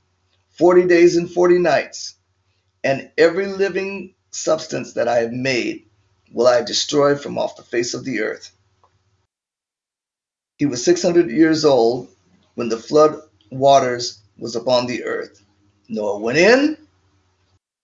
forty 0.50 0.84
days 0.86 1.16
and 1.16 1.30
forty 1.30 1.58
nights, 1.58 2.14
and 2.82 3.10
every 3.16 3.46
living 3.46 4.14
substance 4.32 4.94
that 4.94 5.06
I 5.08 5.18
have 5.20 5.32
made 5.32 5.86
will 6.32 6.48
I 6.48 6.62
destroy 6.62 7.14
from 7.16 7.38
off 7.38 7.56
the 7.56 7.62
face 7.62 7.94
of 7.94 8.04
the 8.04 8.22
earth. 8.22 8.50
He 10.58 10.66
was 10.66 10.84
600 10.84 11.30
years 11.30 11.64
old 11.64 12.08
when 12.56 12.68
the 12.68 12.78
flood 12.78 13.20
waters 13.52 14.18
was 14.36 14.56
upon 14.56 14.86
the 14.86 15.04
earth. 15.04 15.40
Noah 15.88 16.18
went 16.18 16.38
in, 16.38 16.76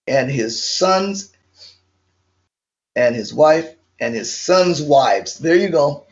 and 0.09 0.31
his 0.31 0.63
sons, 0.63 1.33
and 2.97 3.15
his 3.15 3.33
wife, 3.33 3.75
and 4.01 4.15
his 4.15 4.35
sons' 4.37 4.83
wives. 4.83 5.39
There 5.39 5.57
you 5.57 5.69
go. 5.69 6.07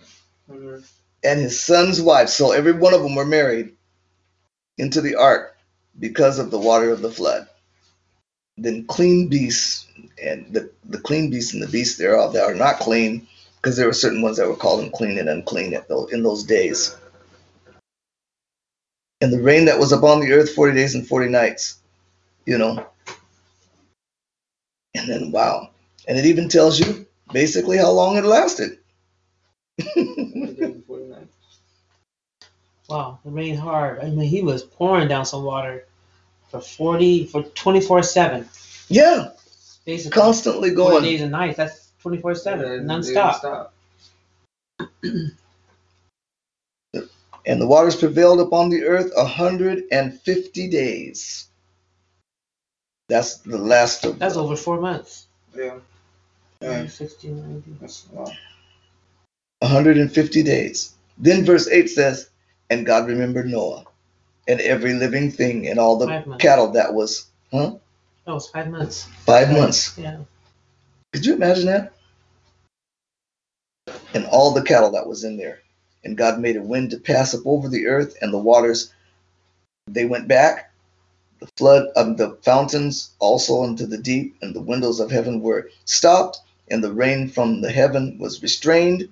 Mhm. 0.51 0.85
And 1.23 1.41
his 1.41 1.61
sons' 1.61 2.01
wives. 2.01 2.33
So 2.33 2.53
every 2.53 2.73
one 2.73 2.95
of 2.95 3.03
them 3.03 3.15
were 3.15 3.27
married 3.27 3.77
into 4.79 5.01
the 5.01 5.17
ark 5.17 5.57
because 5.99 6.39
of 6.39 6.51
the 6.51 6.59
water 6.59 6.91
of 6.91 7.03
the 7.03 7.11
flood. 7.11 7.49
Then 8.57 8.87
clean 8.87 9.29
beasts, 9.29 9.87
and 10.23 10.53
the, 10.53 10.71
the 10.85 11.01
clean 11.01 11.31
beasts 11.31 11.55
and 11.55 11.63
the 11.63 11.69
beasts 11.69 11.99
thereof 11.99 12.33
that 12.35 12.45
are 12.45 12.55
not 12.55 12.79
clean, 12.81 13.27
because 13.57 13.77
there 13.77 13.87
were 13.87 13.93
certain 13.93 14.23
ones 14.23 14.37
that 14.39 14.49
were 14.49 14.57
called 14.57 14.85
unclean 14.85 15.19
and 15.19 15.29
unclean 15.29 15.75
in 16.13 16.23
those 16.23 16.45
days. 16.45 16.97
And 19.21 19.33
the 19.33 19.43
rain 19.43 19.67
that 19.67 19.79
was 19.79 19.93
upon 19.93 20.21
the 20.21 20.33
earth 20.33 20.55
40 20.55 20.75
days 20.75 20.95
and 20.95 21.07
40 21.07 21.29
nights, 21.29 21.79
you 22.47 22.59
know. 22.59 22.87
And 24.95 25.09
then, 25.09 25.33
wow. 25.33 25.70
And 26.09 26.19
it 26.19 26.27
even 26.27 26.49
tells 26.49 26.79
you 26.79 27.07
basically 27.33 27.77
how 27.79 27.91
long 27.91 28.17
it 28.17 28.25
lasted. 28.25 28.79
Wow, 32.89 33.21
it 33.25 33.31
rained 33.31 33.61
hard. 33.61 34.01
I 34.01 34.11
mean, 34.11 34.29
he 34.29 34.43
was 34.43 34.65
pouring 34.65 35.07
down 35.07 35.25
some 35.25 35.45
water 35.45 35.87
for 36.49 36.61
40, 36.61 37.27
for 37.27 37.45
24 37.45 38.03
7. 38.03 38.49
yeah, 38.89 39.29
Basically, 39.85 40.11
constantly 40.11 40.71
40 40.71 40.75
going. 40.75 41.03
days 41.05 41.21
and 41.23 41.31
nights. 41.31 41.57
That's 41.57 41.93
24 42.03 42.33
Yeah, 42.33 42.37
7, 42.37 42.69
they 42.69 42.85
non-stop. 43.15 43.75
And 47.47 47.61
the 47.61 47.67
waters 47.67 47.97
prevailed 47.97 48.41
upon 48.41 48.69
the 48.69 48.85
earth 48.85 49.11
a 49.17 49.25
hundred 49.25 49.85
and 49.91 50.21
fifty 50.21 50.69
days. 50.69 51.49
That's 53.09 53.39
the 53.39 53.57
last 53.57 54.05
of 54.05 54.19
That's 54.19 54.37
over 54.37 54.57
four 54.57 54.79
months. 54.79 55.27
Yeah. 55.55 55.79
Yeah. 56.61 56.87
60, 56.87 57.29
90. 57.29 57.77
That's 57.81 58.07
wow. 58.13 58.31
a 59.63 59.67
hundred 59.67 59.99
and 59.99 60.13
fifty 60.13 60.43
days. 60.43 60.95
Then 61.19 61.45
verse 61.45 61.69
eight 61.69 61.89
says, 61.89 62.29
And 62.69 62.87
God 62.87 63.09
remembered 63.09 63.47
Noah 63.49 63.85
and 64.47 64.61
every 64.61 64.95
living 64.95 65.31
thing 65.31 65.69
and 65.69 65.79
all 65.79 65.97
the 65.97 66.37
cattle 66.39 66.73
that 66.73 66.93
was 66.93 67.27
huh? 67.53 67.73
Oh, 67.73 67.81
that 68.27 68.35
was 68.35 68.49
five 68.49 68.69
months. 68.69 69.05
five 69.25 69.51
months. 69.51 69.97
Yeah. 69.99 70.19
Could 71.13 71.27
you 71.27 71.35
imagine 71.35 71.67
that? 71.67 71.93
And 74.15 74.27
all 74.27 74.53
the 74.53 74.63
cattle 74.63 74.93
that 74.93 75.07
was 75.07 75.25
in 75.25 75.37
there. 75.37 75.61
And 76.05 76.17
God 76.17 76.41
made 76.41 76.57
a 76.57 76.63
wind 76.63 76.91
to 76.91 76.99
pass 76.99 77.35
up 77.35 77.43
over 77.45 77.69
the 77.69 77.87
earth, 77.87 78.17
and 78.23 78.33
the 78.33 78.39
waters 78.39 78.93
they 79.87 80.07
went 80.07 80.29
back. 80.29 80.70
The 81.41 81.47
flood 81.57 81.89
of 81.97 82.19
the 82.19 82.37
fountains 82.43 83.11
also 83.19 83.65
into 83.65 83.87
the 83.87 83.99
deep, 83.99 84.37
and 84.43 84.55
the 84.55 84.61
windows 84.61 85.01
of 85.01 85.11
heaven 85.11 85.41
were 85.41 85.71
stopped, 85.87 86.41
and 86.69 86.85
the 86.85 86.93
rain 86.93 87.29
from 87.29 87.63
the 87.63 87.73
heaven 87.73 88.19
was 88.19 88.43
restrained, 88.43 89.09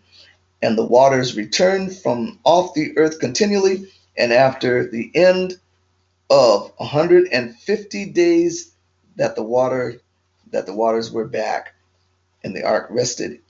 and 0.62 0.76
the 0.76 0.84
waters 0.84 1.36
returned 1.36 1.96
from 1.96 2.38
off 2.44 2.74
the 2.74 2.96
earth 2.98 3.18
continually. 3.18 3.90
And 4.16 4.32
after 4.32 4.90
the 4.90 5.10
end 5.14 5.58
of 6.30 6.72
150 6.76 8.06
days, 8.06 8.72
that 9.16 9.34
the 9.34 9.42
water 9.42 10.00
that 10.50 10.66
the 10.66 10.74
waters 10.74 11.10
were 11.10 11.26
back, 11.26 11.74
and 12.44 12.54
the 12.54 12.64
ark 12.64 12.88
rested 12.90 13.40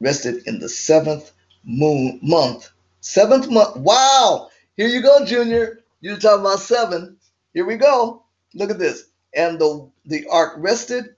rested 0.00 0.46
in 0.46 0.58
the 0.58 0.68
seventh 0.68 1.32
moon 1.64 2.18
month. 2.22 2.70
Seventh 3.00 3.50
month. 3.50 3.76
Wow! 3.76 4.50
Here 4.76 4.88
you 4.88 5.02
go, 5.02 5.24
Junior. 5.24 5.80
You're 6.00 6.18
talking 6.18 6.40
about 6.40 6.60
seven. 6.60 7.16
Here 7.56 7.64
we 7.64 7.76
go. 7.76 8.22
Look 8.52 8.70
at 8.70 8.78
this. 8.78 9.04
And 9.34 9.58
the 9.58 9.90
the 10.04 10.26
ark 10.30 10.56
rested 10.58 11.16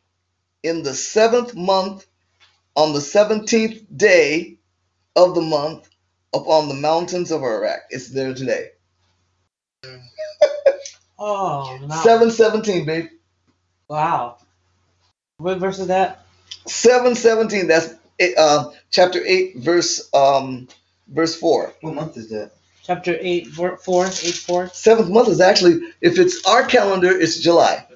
in 0.63 0.85
the 0.85 0.95
seventh 0.95 1.57
month 1.57 2.07
on 2.77 2.93
the 2.93 3.01
seventeenth 3.01 3.83
day 3.97 4.59
of 5.17 5.35
the 5.35 5.41
month 5.41 5.91
upon 6.33 6.69
the 6.69 6.77
mountains 6.77 7.33
of 7.33 7.43
Iraq. 7.43 7.81
It's 7.91 8.11
there 8.11 8.33
today. 8.35 8.69
Oh, 11.21 11.77
no. 11.83 11.97
Seven 11.97 12.31
seventeen, 12.31 12.87
babe. 12.87 13.09
Wow. 13.89 14.39
What 15.39 15.59
verse 15.59 15.81
is 15.81 15.89
that? 15.89 16.25
Seven 16.69 17.17
seventeen. 17.17 17.67
That's 17.67 17.93
uh, 18.39 18.71
chapter 18.93 19.21
eight, 19.27 19.57
verse 19.57 20.09
um, 20.15 20.69
verse 21.09 21.35
four. 21.35 21.75
What 21.81 21.95
month 21.95 22.17
is 22.17 22.29
that? 22.31 22.53
Chapter 22.89 23.19
8, 23.21 23.49
ver- 23.49 23.79
4, 23.79 24.07
8, 24.07 24.13
4. 24.13 24.71
Seventh 24.71 25.11
month 25.11 25.29
is 25.31 25.43
actually, 25.43 25.81
if 26.03 26.19
it's 26.19 26.47
our 26.47 26.65
calendar, 26.67 27.13
it's 27.13 27.41
July. 27.41 27.87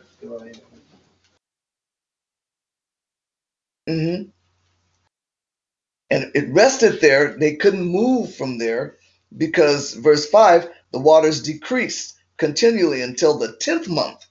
hmm 3.88 4.24
And 6.10 6.32
it 6.34 6.52
rested 6.54 7.00
there. 7.00 7.36
They 7.38 7.56
couldn't 7.56 7.84
move 7.84 8.34
from 8.36 8.58
there 8.58 8.96
because, 9.36 9.94
verse 9.94 10.28
5, 10.30 10.68
the 10.92 11.00
waters 11.00 11.42
decreased 11.42 12.14
continually 12.38 13.02
until 13.02 13.38
the 13.38 13.48
10th 13.62 13.88
month. 13.88 14.26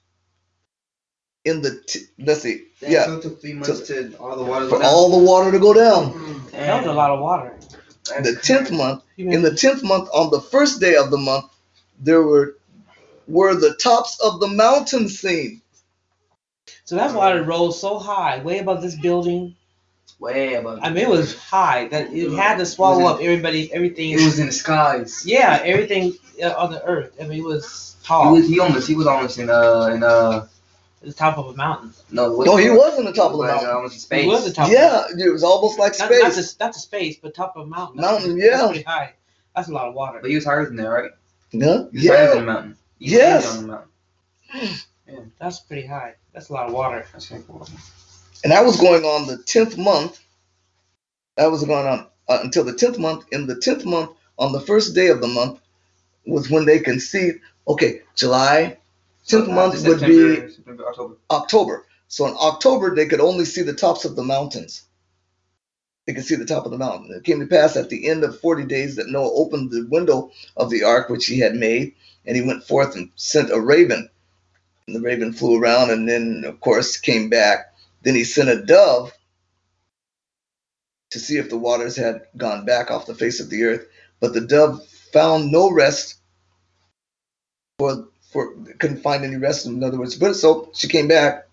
In 1.44 1.62
the, 1.62 1.82
t- 1.88 2.06
let's 2.20 2.42
see, 2.42 2.66
Damn, 2.80 2.92
yeah, 2.92 3.06
So 3.06 3.16
it 3.18 3.22
took 3.22 3.40
three 3.42 3.54
months 3.54 3.80
to 3.88 4.16
all 4.18 4.36
the 4.36 4.44
water. 4.44 4.68
for 4.68 4.82
all 4.82 5.10
the 5.10 5.26
water 5.26 5.52
to 5.52 5.60
go 5.60 5.74
down. 5.74 6.12
That 6.52 6.78
was 6.78 6.86
a 6.86 6.92
lot 6.94 7.10
of 7.12 7.20
water. 7.20 7.56
The 8.20 8.32
10th 8.32 8.76
month, 8.76 9.02
You 9.16 9.30
in 9.30 9.42
the 9.42 9.50
10th 9.50 9.82
month, 9.82 10.08
on 10.12 10.30
the 10.30 10.40
first 10.40 10.80
day 10.80 10.96
of 10.96 11.10
the 11.10 11.18
month, 11.18 11.46
there 11.98 12.22
were 12.22 12.56
were 13.28 13.54
the 13.54 13.74
tops 13.74 14.18
of 14.20 14.40
the 14.40 14.48
mountains 14.48 15.18
seen. 15.20 15.62
So 16.84 16.96
that 16.96 17.14
water 17.14 17.42
rose 17.42 17.80
so 17.80 17.98
high, 17.98 18.42
way 18.42 18.58
above 18.58 18.82
this 18.82 18.96
building. 18.96 19.56
Way 20.18 20.54
above. 20.54 20.80
I 20.82 20.90
mean, 20.90 21.04
it 21.04 21.08
was 21.08 21.36
high 21.38 21.88
that 21.88 22.12
it 22.12 22.32
had 22.32 22.58
to 22.58 22.66
swallow 22.66 23.06
up 23.06 23.20
everybody, 23.20 23.72
everything. 23.72 24.10
It 24.10 24.24
was 24.24 24.38
in 24.38 24.46
the 24.46 24.52
skies. 24.52 25.24
yeah, 25.26 25.60
everything 25.64 26.14
uh, 26.42 26.54
on 26.56 26.70
the 26.70 26.84
earth. 26.84 27.16
I 27.20 27.24
mean, 27.24 27.40
it 27.40 27.44
was 27.44 27.96
tall. 28.04 28.24
He 28.24 28.28
tall. 28.28 28.34
was. 28.34 28.48
He 28.48 28.60
almost. 28.60 28.88
He 28.88 28.94
was 28.94 29.06
almost 29.06 29.38
in 29.38 29.50
uh 29.50 29.90
in 29.94 30.02
uh 30.02 30.46
at 30.46 30.48
the 31.02 31.12
top 31.12 31.38
of 31.38 31.46
a 31.48 31.54
mountain. 31.56 31.92
no. 32.10 32.32
what- 32.32 32.46
No, 32.46 32.56
he 32.56 32.70
was 32.70 32.98
on 32.98 33.04
the 33.04 33.12
top 33.12 33.32
of 33.32 33.38
the 33.38 33.44
mountain. 33.46 33.70
Almost 33.70 33.94
in 33.94 34.00
space. 34.00 34.24
It 34.24 34.28
was 34.28 34.44
the 34.44 34.52
top. 34.52 34.70
Yeah, 34.70 35.04
it 35.18 35.30
was 35.32 35.42
almost 35.42 35.78
like 35.78 35.98
Not, 35.98 36.10
not, 36.10 36.32
space. 36.32 36.52
the, 36.54 36.64
not 36.64 36.72
the 36.72 36.78
space, 36.78 37.16
but 37.20 37.34
top 37.34 37.56
of 37.56 37.66
a 37.66 37.66
mountain. 37.66 37.96
That's 38.00 38.12
Mountain, 38.12 38.32
pretty- 38.34 38.46
yeah. 38.46 38.56
That's 38.56 38.68
pretty 38.68 38.82
high. 38.84 39.12
That's 39.56 39.68
a 39.68 39.72
lot 39.72 39.88
of 39.88 39.94
water. 39.94 40.18
But 40.20 40.30
he 40.30 40.36
was 40.36 40.44
higher 40.44 40.64
than 40.64 40.76
that, 40.76 40.88
right? 40.88 41.10
Yeah, 41.50 41.84
He 41.92 41.98
was 41.98 42.08
higher 42.08 42.26
than 42.28 42.34
yeah. 42.36 42.40
the 42.40 42.46
mountain. 42.46 42.76
He 42.98 43.04
was 43.06 43.12
Yes. 43.12 43.56
on 43.58 43.62
the 43.62 43.68
mountain. 43.68 44.82
That's 45.38 45.58
pretty 45.60 45.86
high. 45.86 46.14
That's 46.32 46.48
a 46.48 46.52
lot 46.52 46.66
of 46.68 46.72
water. 46.72 47.06
That's 47.12 47.26
pretty 47.26 47.44
cool. 47.46 47.66
And 48.44 48.52
that 48.52 48.64
was 48.64 48.80
going 48.80 49.04
on 49.04 49.26
the 49.26 49.36
10th 49.38 49.76
month. 49.76 50.20
That 51.36 51.50
was 51.50 51.64
going 51.64 51.86
on 51.86 52.06
uh, 52.28 52.38
until 52.42 52.64
the 52.64 52.72
10th 52.72 52.98
month. 52.98 53.24
In 53.32 53.46
the 53.46 53.56
10th 53.56 53.84
month, 53.84 54.10
on 54.38 54.52
the 54.52 54.60
first 54.60 54.94
day 54.94 55.08
of 55.08 55.20
the 55.20 55.28
month, 55.28 55.60
was 56.26 56.50
when 56.50 56.64
they 56.64 56.78
conceived. 56.78 57.40
okay, 57.68 58.00
July, 58.14 58.78
10th 59.28 59.48
uh, 59.48 59.52
month 59.52 59.86
would 59.86 60.00
be 60.00 60.48
September, 60.50 60.88
October. 60.88 61.16
October. 61.30 61.86
So 62.08 62.26
in 62.26 62.34
October, 62.40 62.94
they 62.94 63.06
could 63.06 63.20
only 63.20 63.44
see 63.44 63.62
the 63.62 63.72
tops 63.72 64.04
of 64.04 64.16
the 64.16 64.24
mountains. 64.24 64.82
They 66.06 66.14
could 66.14 66.24
see 66.24 66.34
the 66.34 66.44
top 66.44 66.64
of 66.64 66.72
the 66.72 66.78
mountain. 66.78 67.14
It 67.14 67.24
came 67.24 67.40
to 67.40 67.46
pass 67.46 67.76
at 67.76 67.88
the 67.88 68.08
end 68.08 68.24
of 68.24 68.40
40 68.40 68.64
days 68.64 68.96
that 68.96 69.08
Noah 69.08 69.32
opened 69.34 69.70
the 69.70 69.86
window 69.88 70.32
of 70.56 70.68
the 70.68 70.82
ark 70.82 71.08
which 71.08 71.26
he 71.26 71.38
had 71.38 71.54
made, 71.54 71.94
and 72.26 72.36
he 72.36 72.42
went 72.42 72.64
forth 72.64 72.96
and 72.96 73.10
sent 73.14 73.50
a 73.50 73.60
raven. 73.60 74.08
And 74.86 74.96
the 74.96 75.00
raven 75.00 75.32
flew 75.32 75.60
around 75.60 75.90
and 75.90 76.08
then, 76.08 76.42
of 76.44 76.60
course, 76.60 76.96
came 76.96 77.30
back. 77.30 77.72
Then 78.02 78.16
he 78.16 78.24
sent 78.24 78.48
a 78.48 78.64
dove 78.64 79.12
to 81.10 81.20
see 81.20 81.36
if 81.36 81.48
the 81.48 81.58
waters 81.58 81.94
had 81.94 82.22
gone 82.36 82.64
back 82.64 82.90
off 82.90 83.06
the 83.06 83.14
face 83.14 83.38
of 83.38 83.48
the 83.48 83.62
earth. 83.62 83.86
But 84.18 84.34
the 84.34 84.40
dove 84.40 84.84
found 85.12 85.52
no 85.52 85.70
rest 85.70 86.16
for 87.78 88.08
for 88.32 88.54
couldn't 88.78 89.02
find 89.02 89.24
any 89.24 89.36
rest. 89.36 89.66
In 89.66 89.82
other 89.84 89.98
words, 89.98 90.16
but 90.16 90.34
so 90.34 90.70
she 90.74 90.88
came 90.88 91.06
back. 91.06 91.46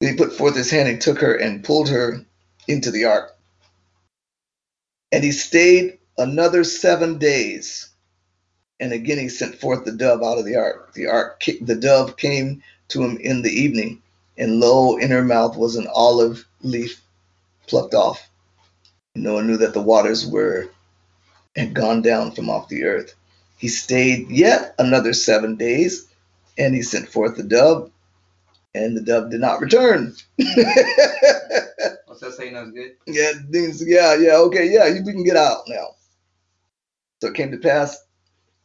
He 0.00 0.14
put 0.14 0.32
forth 0.32 0.54
his 0.54 0.70
hand 0.70 0.88
and 0.88 1.00
took 1.00 1.20
her 1.20 1.34
and 1.34 1.64
pulled 1.64 1.88
her 1.88 2.24
into 2.68 2.90
the 2.90 3.04
ark. 3.04 3.36
And 5.10 5.24
he 5.24 5.32
stayed 5.32 5.98
another 6.16 6.62
seven 6.62 7.18
days. 7.18 7.88
And 8.78 8.92
again 8.92 9.18
he 9.18 9.28
sent 9.28 9.56
forth 9.56 9.84
the 9.84 9.92
dove 9.92 10.22
out 10.22 10.38
of 10.38 10.44
the 10.44 10.54
ark. 10.54 10.94
The 10.94 11.08
ark, 11.08 11.44
the 11.62 11.74
dove 11.74 12.16
came 12.16 12.62
to 12.88 13.02
him 13.02 13.16
in 13.18 13.42
the 13.42 13.50
evening, 13.50 14.00
and 14.36 14.60
lo, 14.60 14.96
in 14.96 15.10
her 15.10 15.24
mouth 15.24 15.56
was 15.56 15.76
an 15.76 15.88
olive 15.92 16.46
leaf 16.62 17.02
plucked 17.66 17.94
off. 17.94 18.28
No 19.14 19.34
one 19.34 19.46
knew 19.46 19.56
that 19.56 19.74
the 19.74 19.82
waters 19.82 20.26
were 20.26 20.70
had 21.56 21.74
gone 21.74 22.02
down 22.02 22.30
from 22.30 22.48
off 22.48 22.68
the 22.68 22.84
earth. 22.84 23.14
He 23.58 23.68
stayed 23.68 24.30
yet 24.30 24.74
another 24.78 25.14
seven 25.14 25.56
days, 25.56 26.08
and 26.58 26.74
he 26.74 26.82
sent 26.82 27.08
forth 27.08 27.36
the 27.36 27.44
dove, 27.44 27.90
and 28.74 28.96
the 28.96 29.02
dove 29.02 29.30
did 29.30 29.40
not 29.40 29.60
return. 29.60 30.14
What's 32.06 32.20
that 32.22 32.34
saying? 32.36 32.54
That's 32.54 32.70
good. 32.72 32.96
Yeah, 33.06 33.32
yeah, 33.52 34.14
yeah, 34.16 34.36
okay, 34.38 34.70
yeah, 34.72 34.86
you- 34.88 35.04
we 35.04 35.12
can 35.12 35.24
get 35.24 35.36
out 35.36 35.64
now. 35.68 35.88
So 37.22 37.28
it 37.28 37.34
came 37.34 37.52
to 37.52 37.58
pass 37.58 37.98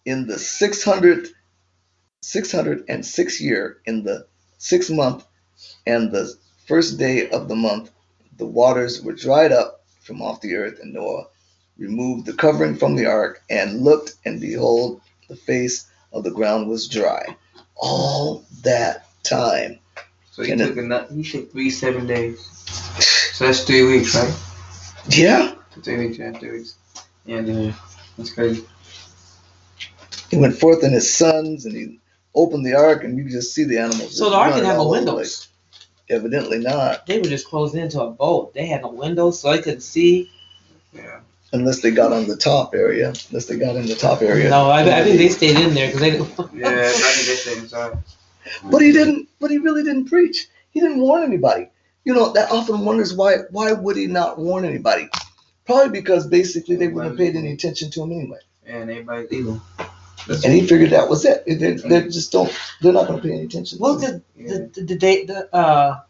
in 0.05 0.27
the 0.27 0.39
600, 0.39 1.29
606 2.21 3.41
year, 3.41 3.77
in 3.85 4.03
the 4.03 4.27
sixth 4.59 4.91
month, 4.91 5.25
and 5.87 6.11
the 6.11 6.33
first 6.67 6.97
day 6.99 7.29
of 7.29 7.47
the 7.49 7.55
month, 7.55 7.91
the 8.37 8.45
waters 8.45 9.01
were 9.03 9.13
dried 9.13 9.51
up 9.51 9.85
from 10.01 10.21
off 10.21 10.41
the 10.41 10.55
earth, 10.55 10.79
and 10.81 10.93
Noah 10.93 11.27
removed 11.77 12.25
the 12.25 12.33
covering 12.33 12.75
from 12.75 12.95
the 12.95 13.05
ark 13.05 13.41
and 13.49 13.81
looked, 13.81 14.15
and 14.25 14.39
behold, 14.39 15.01
the 15.29 15.35
face 15.35 15.89
of 16.11 16.23
the 16.23 16.31
ground 16.31 16.67
was 16.69 16.87
dry. 16.87 17.35
All 17.75 18.45
that 18.63 19.07
time. 19.23 19.79
So 20.31 20.43
he 20.43 20.51
And 20.51 20.61
it- 20.61 20.67
took 20.67 20.77
a 20.77 20.81
nut. 20.83 21.09
He 21.13 21.23
took 21.23 21.51
three 21.51 21.69
seven 21.69 22.07
days. 22.07 22.39
So 23.33 23.45
that's 23.45 23.63
three 23.63 23.83
weeks, 23.83 24.15
right? 24.15 24.33
Yeah, 25.09 25.55
Three 25.83 25.97
weeks, 25.97 26.17
yeah, 26.19 26.31
three 26.37 26.51
weeks. 26.51 26.75
Yeah, 27.25 27.41
dude. 27.41 27.73
That's 28.17 28.31
crazy. 28.31 28.65
he 30.29 30.37
went 30.37 30.57
forth 30.57 30.83
and 30.83 30.93
his 30.93 31.11
sons, 31.13 31.65
and 31.65 31.75
he 31.75 31.99
opened 32.35 32.65
the 32.65 32.73
ark, 32.75 33.03
and 33.03 33.17
you 33.17 33.23
could 33.23 33.31
just 33.33 33.53
see 33.53 33.63
the 33.63 33.77
animals. 33.79 34.17
so 34.17 34.29
the 34.29 34.35
ark 34.35 34.53
didn't 34.53 34.67
have 34.67 34.77
no 34.77 34.81
all 34.83 34.95
over 34.95 35.05
the 35.05 35.13
windows. 35.13 35.47
Evidently 36.09 36.59
not, 36.59 37.05
They 37.07 37.17
were 37.19 37.25
just 37.29 37.47
closed 37.47 37.75
into 37.75 38.01
a 38.01 38.09
boat. 38.11 38.53
They 38.53 38.65
had 38.65 38.81
no 38.81 38.89
windows, 38.89 39.39
so 39.39 39.51
they 39.51 39.61
couldn't 39.61 39.81
see. 39.81 40.29
Yeah. 40.93 41.19
Unless 41.53 41.81
they 41.81 41.91
got 41.91 42.11
on 42.11 42.27
the 42.27 42.35
top 42.35 42.73
area. 42.75 43.13
Unless 43.29 43.45
they 43.45 43.57
got 43.57 43.75
in 43.75 43.85
the 43.85 43.95
top 43.95 44.21
area. 44.21 44.49
No, 44.49 44.69
I, 44.69 44.81
I 44.81 45.03
think 45.03 45.17
they 45.17 45.29
stayed 45.29 45.57
in 45.57 45.73
there 45.73 45.87
because 45.87 46.01
they 46.01 46.11
didn't. 46.11 46.29
Yeah, 46.53 46.69
I 46.69 46.91
think 46.91 47.27
they 47.27 47.35
stayed 47.35 47.57
inside. 47.59 47.97
But 48.69 48.81
he 48.81 48.91
didn't. 48.91 49.29
But 49.39 49.51
he 49.51 49.59
really 49.59 49.83
didn't 49.83 50.05
preach. 50.05 50.47
He 50.71 50.81
didn't 50.81 50.99
warn 50.99 51.23
anybody. 51.23 51.69
You 52.03 52.13
know, 52.13 52.33
that 52.33 52.51
often 52.51 52.83
wonders 52.83 53.13
why. 53.13 53.37
Why 53.51 53.71
would 53.71 53.95
he 53.95 54.07
not 54.07 54.37
warn 54.37 54.65
anybody? 54.65 55.07
Probably 55.65 55.89
because 56.01 56.27
basically 56.27 56.75
they 56.75 56.89
wouldn't 56.89 57.11
have 57.11 57.17
paid 57.17 57.37
any 57.37 57.53
attention 57.53 57.89
to 57.91 58.03
him 58.03 58.11
anyway. 58.11 58.39
And 58.65 58.89
everybody's 58.89 59.31
evil. 59.31 59.61
That's 60.27 60.43
And 60.43 60.53
he 60.53 60.67
figured 60.67 60.91
that 60.91 61.09
was 61.09 61.25
it. 61.25 61.45
They, 61.45 61.73
they 61.73 62.01
just 62.03 62.31
don't. 62.31 62.51
They're 62.81 62.93
not 62.93 63.07
going 63.07 63.21
to 63.21 63.27
pay 63.27 63.33
any 63.33 63.43
attention. 63.43 63.79
Well, 63.79 63.99
to 63.99 64.13
him. 64.13 64.23
the 64.35 64.71
the 64.73 64.81
the 64.83 64.95
day 64.95 65.25
the 65.25 65.53
uh 65.55 66.01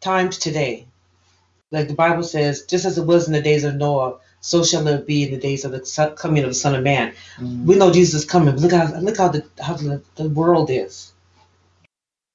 times 0.00 0.38
today, 0.38 0.86
like 1.70 1.88
the 1.88 1.94
Bible 1.94 2.22
says, 2.22 2.64
just 2.64 2.84
as 2.84 2.98
it 2.98 3.04
was 3.04 3.26
in 3.26 3.32
the 3.32 3.42
days 3.42 3.64
of 3.64 3.74
Noah, 3.76 4.18
so 4.44 4.62
shall 4.62 4.86
it 4.88 5.06
be 5.06 5.22
in 5.22 5.30
the 5.30 5.38
days 5.38 5.64
of 5.64 5.72
the 5.72 6.14
coming 6.18 6.42
of 6.42 6.50
the 6.50 6.54
Son 6.54 6.74
of 6.74 6.82
Man. 6.84 7.14
Mm. 7.38 7.64
We 7.64 7.76
know 7.76 7.90
Jesus 7.90 8.14
is 8.22 8.24
coming. 8.26 8.54
Look 8.56 8.72
how 8.72 8.94
look 9.00 9.16
how 9.16 9.28
the 9.28 9.42
how 9.58 9.72
the, 9.72 10.02
the 10.16 10.28
world 10.28 10.68
is. 10.70 11.14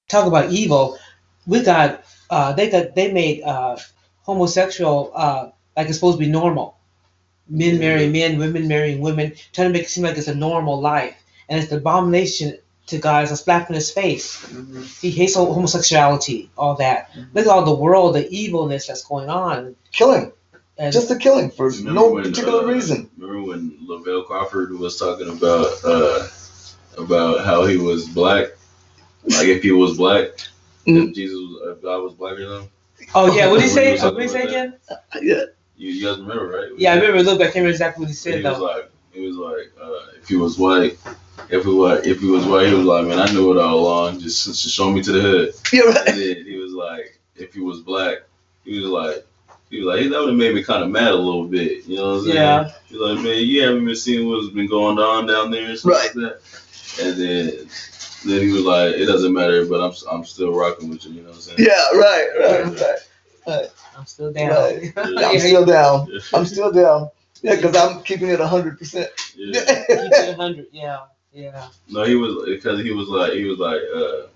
Talk 0.07 0.26
about 0.26 0.49
evil. 0.51 0.97
We 1.45 1.62
got 1.62 2.03
uh 2.32 2.53
they 2.53 2.68
got 2.72 2.95
they 2.95 3.14
made 3.14 3.43
uh 3.43 3.78
homosexual 4.24 5.12
uh 5.14 5.51
like 5.78 5.88
it's 5.88 5.97
supposed 5.99 6.18
to 6.18 6.26
be 6.26 6.32
normal. 6.32 6.78
Men 7.47 7.78
marrying 7.78 8.12
men, 8.12 8.39
women 8.39 8.68
marrying 8.68 9.01
women, 9.01 9.34
trying 9.53 9.68
to 9.68 9.74
make 9.74 9.84
it 9.84 9.89
seem 9.89 10.03
like 10.03 10.18
it's 10.18 10.28
a 10.28 10.34
normal 10.34 10.82
life. 10.82 11.16
And 11.47 11.60
it's 11.60 11.70
the 11.70 11.78
abomination 11.78 12.57
to 12.88 12.97
God, 12.97 13.22
it's 13.22 13.32
a 13.32 13.38
slap 13.38 13.70
in 13.70 13.76
his 13.76 13.91
face. 13.91 14.38
Mhm. 14.47 14.99
He 14.99 15.12
hates 15.12 15.36
homosexuality, 15.36 16.49
all 16.57 16.74
that. 16.78 17.12
Look 17.36 17.45
at 17.45 17.51
all 17.51 17.66
the 17.66 17.74
world, 17.86 18.16
the 18.16 18.28
evilness 18.32 18.88
that's 18.88 19.03
going 19.03 19.30
on. 19.30 19.76
killing, 19.91 20.32
And 20.80 20.93
just 20.93 21.11
a 21.11 21.17
killing 21.17 21.51
for 21.51 21.71
no 21.84 22.09
when, 22.13 22.23
particular 22.23 22.63
uh, 22.63 22.71
reason. 22.71 23.09
Remember 23.17 23.43
when 23.43 23.71
Lavell 23.86 24.25
Crawford 24.25 24.71
was 24.80 24.97
talking 24.97 25.30
about 25.30 25.67
uh, 25.84 26.25
about 26.97 27.45
how 27.45 27.65
he 27.65 27.75
was 27.75 28.07
black, 28.07 28.47
like 29.25 29.47
if 29.47 29.61
he 29.61 29.71
was 29.71 29.97
black, 29.97 30.30
Mhm. 30.88 31.09
if 31.09 31.15
Jesus, 31.15 31.36
was, 31.36 31.75
if 31.77 31.84
God 31.84 32.01
was 32.01 32.13
black 32.13 32.39
or 32.39 32.47
something. 32.47 32.69
oh 33.13 33.36
yeah, 33.36 33.47
what 33.49 33.55
did 33.55 33.63
he 33.63 33.69
say? 33.69 33.97
What 34.01 34.15
did 34.15 34.21
he 34.23 34.27
say 34.30 34.34
something 34.34 34.47
again? 34.47 34.73
Yeah, 35.21 35.43
You, 35.75 35.91
you 35.91 36.05
guys 36.07 36.17
remember, 36.17 36.47
right? 36.47 36.71
Yeah, 36.77 36.93
I 36.93 36.95
remember 36.95 37.17
a 37.17 37.23
little 37.23 37.38
bit. 37.38 37.43
I 37.43 37.45
can't 37.47 37.55
remember 37.55 37.71
exactly 37.71 38.01
what 38.03 38.09
he 38.09 38.15
said 38.15 38.36
He 38.36 38.41
said 38.41 38.51
was 38.51 38.59
like, 38.61 38.91
he 39.11 39.27
was 39.27 39.36
like, 39.36 39.71
uh, 39.82 40.17
if 40.21 40.30
he 40.30 40.38
was 40.38 40.57
white, 40.57 40.97
if 41.49 41.65
he 41.65 41.69
was, 41.71 42.07
if 42.07 42.21
he 42.21 42.27
was 42.27 42.45
white, 42.45 42.67
he 42.67 42.73
was 42.73 42.86
like, 42.86 43.05
man, 43.05 43.19
I 43.19 43.30
knew 43.34 43.51
it 43.51 43.61
all 43.61 43.80
along. 43.80 44.19
Just, 44.21 44.45
just 44.45 44.69
show 44.69 44.89
me 44.91 45.01
to 45.01 45.11
the 45.11 45.21
hood. 45.21 45.53
you're 45.73 45.91
right. 45.91 46.15
he 46.15 46.57
was 46.57 46.71
like, 46.71 47.19
if 47.36 47.53
he 47.53 47.59
was 47.59 47.82
black, 47.82 48.19
he 48.63 48.80
was 48.80 48.89
like, 48.89 49.25
he 49.70 49.82
was 49.82 49.95
like, 49.95 50.09
that 50.09 50.20
would 50.20 50.30
have 50.30 50.38
made 50.38 50.55
me 50.55 50.63
kind 50.63 50.84
of 50.84 50.89
mad 50.89 51.11
a 51.11 51.15
little 51.15 51.45
bit. 51.45 51.86
You 51.86 51.97
know 51.97 52.11
what 52.11 52.17
I'm 52.20 52.24
saying? 52.24 52.36
Yeah. 52.36 52.72
He's 52.88 52.97
like, 52.97 53.24
man, 53.24 53.38
you 53.38 53.61
haven't 53.63 53.86
been 53.86 53.95
seeing 53.95 54.28
what's 54.28 54.49
been 54.49 54.67
going 54.67 54.97
on 54.97 55.28
down 55.28 55.51
there 55.51 55.70
and 55.70 55.78
stuff 55.78 55.93
like 55.93 56.13
that. 56.13 56.39
And 57.01 57.20
then, 57.20 57.70
then 58.26 58.41
he 58.41 58.51
was 58.51 58.63
like, 58.63 58.95
it 58.95 59.05
doesn't 59.05 59.32
matter, 59.32 59.65
but 59.65 59.82
I'm, 59.82 59.93
I'm 60.11 60.26
still 60.26 60.53
rocking 60.53 60.89
with 60.89 61.05
you. 61.05 61.13
You 61.13 61.22
know 61.22 61.30
what 61.30 61.36
I'm 61.36 61.41
saying? 61.41 61.59
Yeah, 61.59 61.97
right, 61.97 62.28
right, 62.39 62.82
right. 63.47 63.67
I'm 63.95 64.05
still 64.05 64.32
down. 64.32 64.49
Right. 64.49 64.93
I'm 64.97 65.39
still 65.39 65.65
down. 65.65 66.07
I'm 66.34 66.45
still 66.45 66.72
down. 66.72 67.09
Yeah, 67.41 67.55
because 67.55 67.76
I'm 67.76 68.01
keeping 68.03 68.30
it 68.30 68.39
hundred 68.39 68.78
percent. 68.78 69.09
Yeah. 69.36 69.61
Keep 69.61 69.89
it 69.89 70.38
100. 70.38 70.67
Yeah, 70.72 70.99
yeah. 71.32 71.67
No, 71.88 72.03
he 72.03 72.15
was 72.15 72.45
because 72.45 72.82
he 72.82 72.91
was 72.91 73.07
like 73.07 73.34
he 73.34 73.45
was 73.45 73.59
like 73.59 73.82
uh 73.95 74.28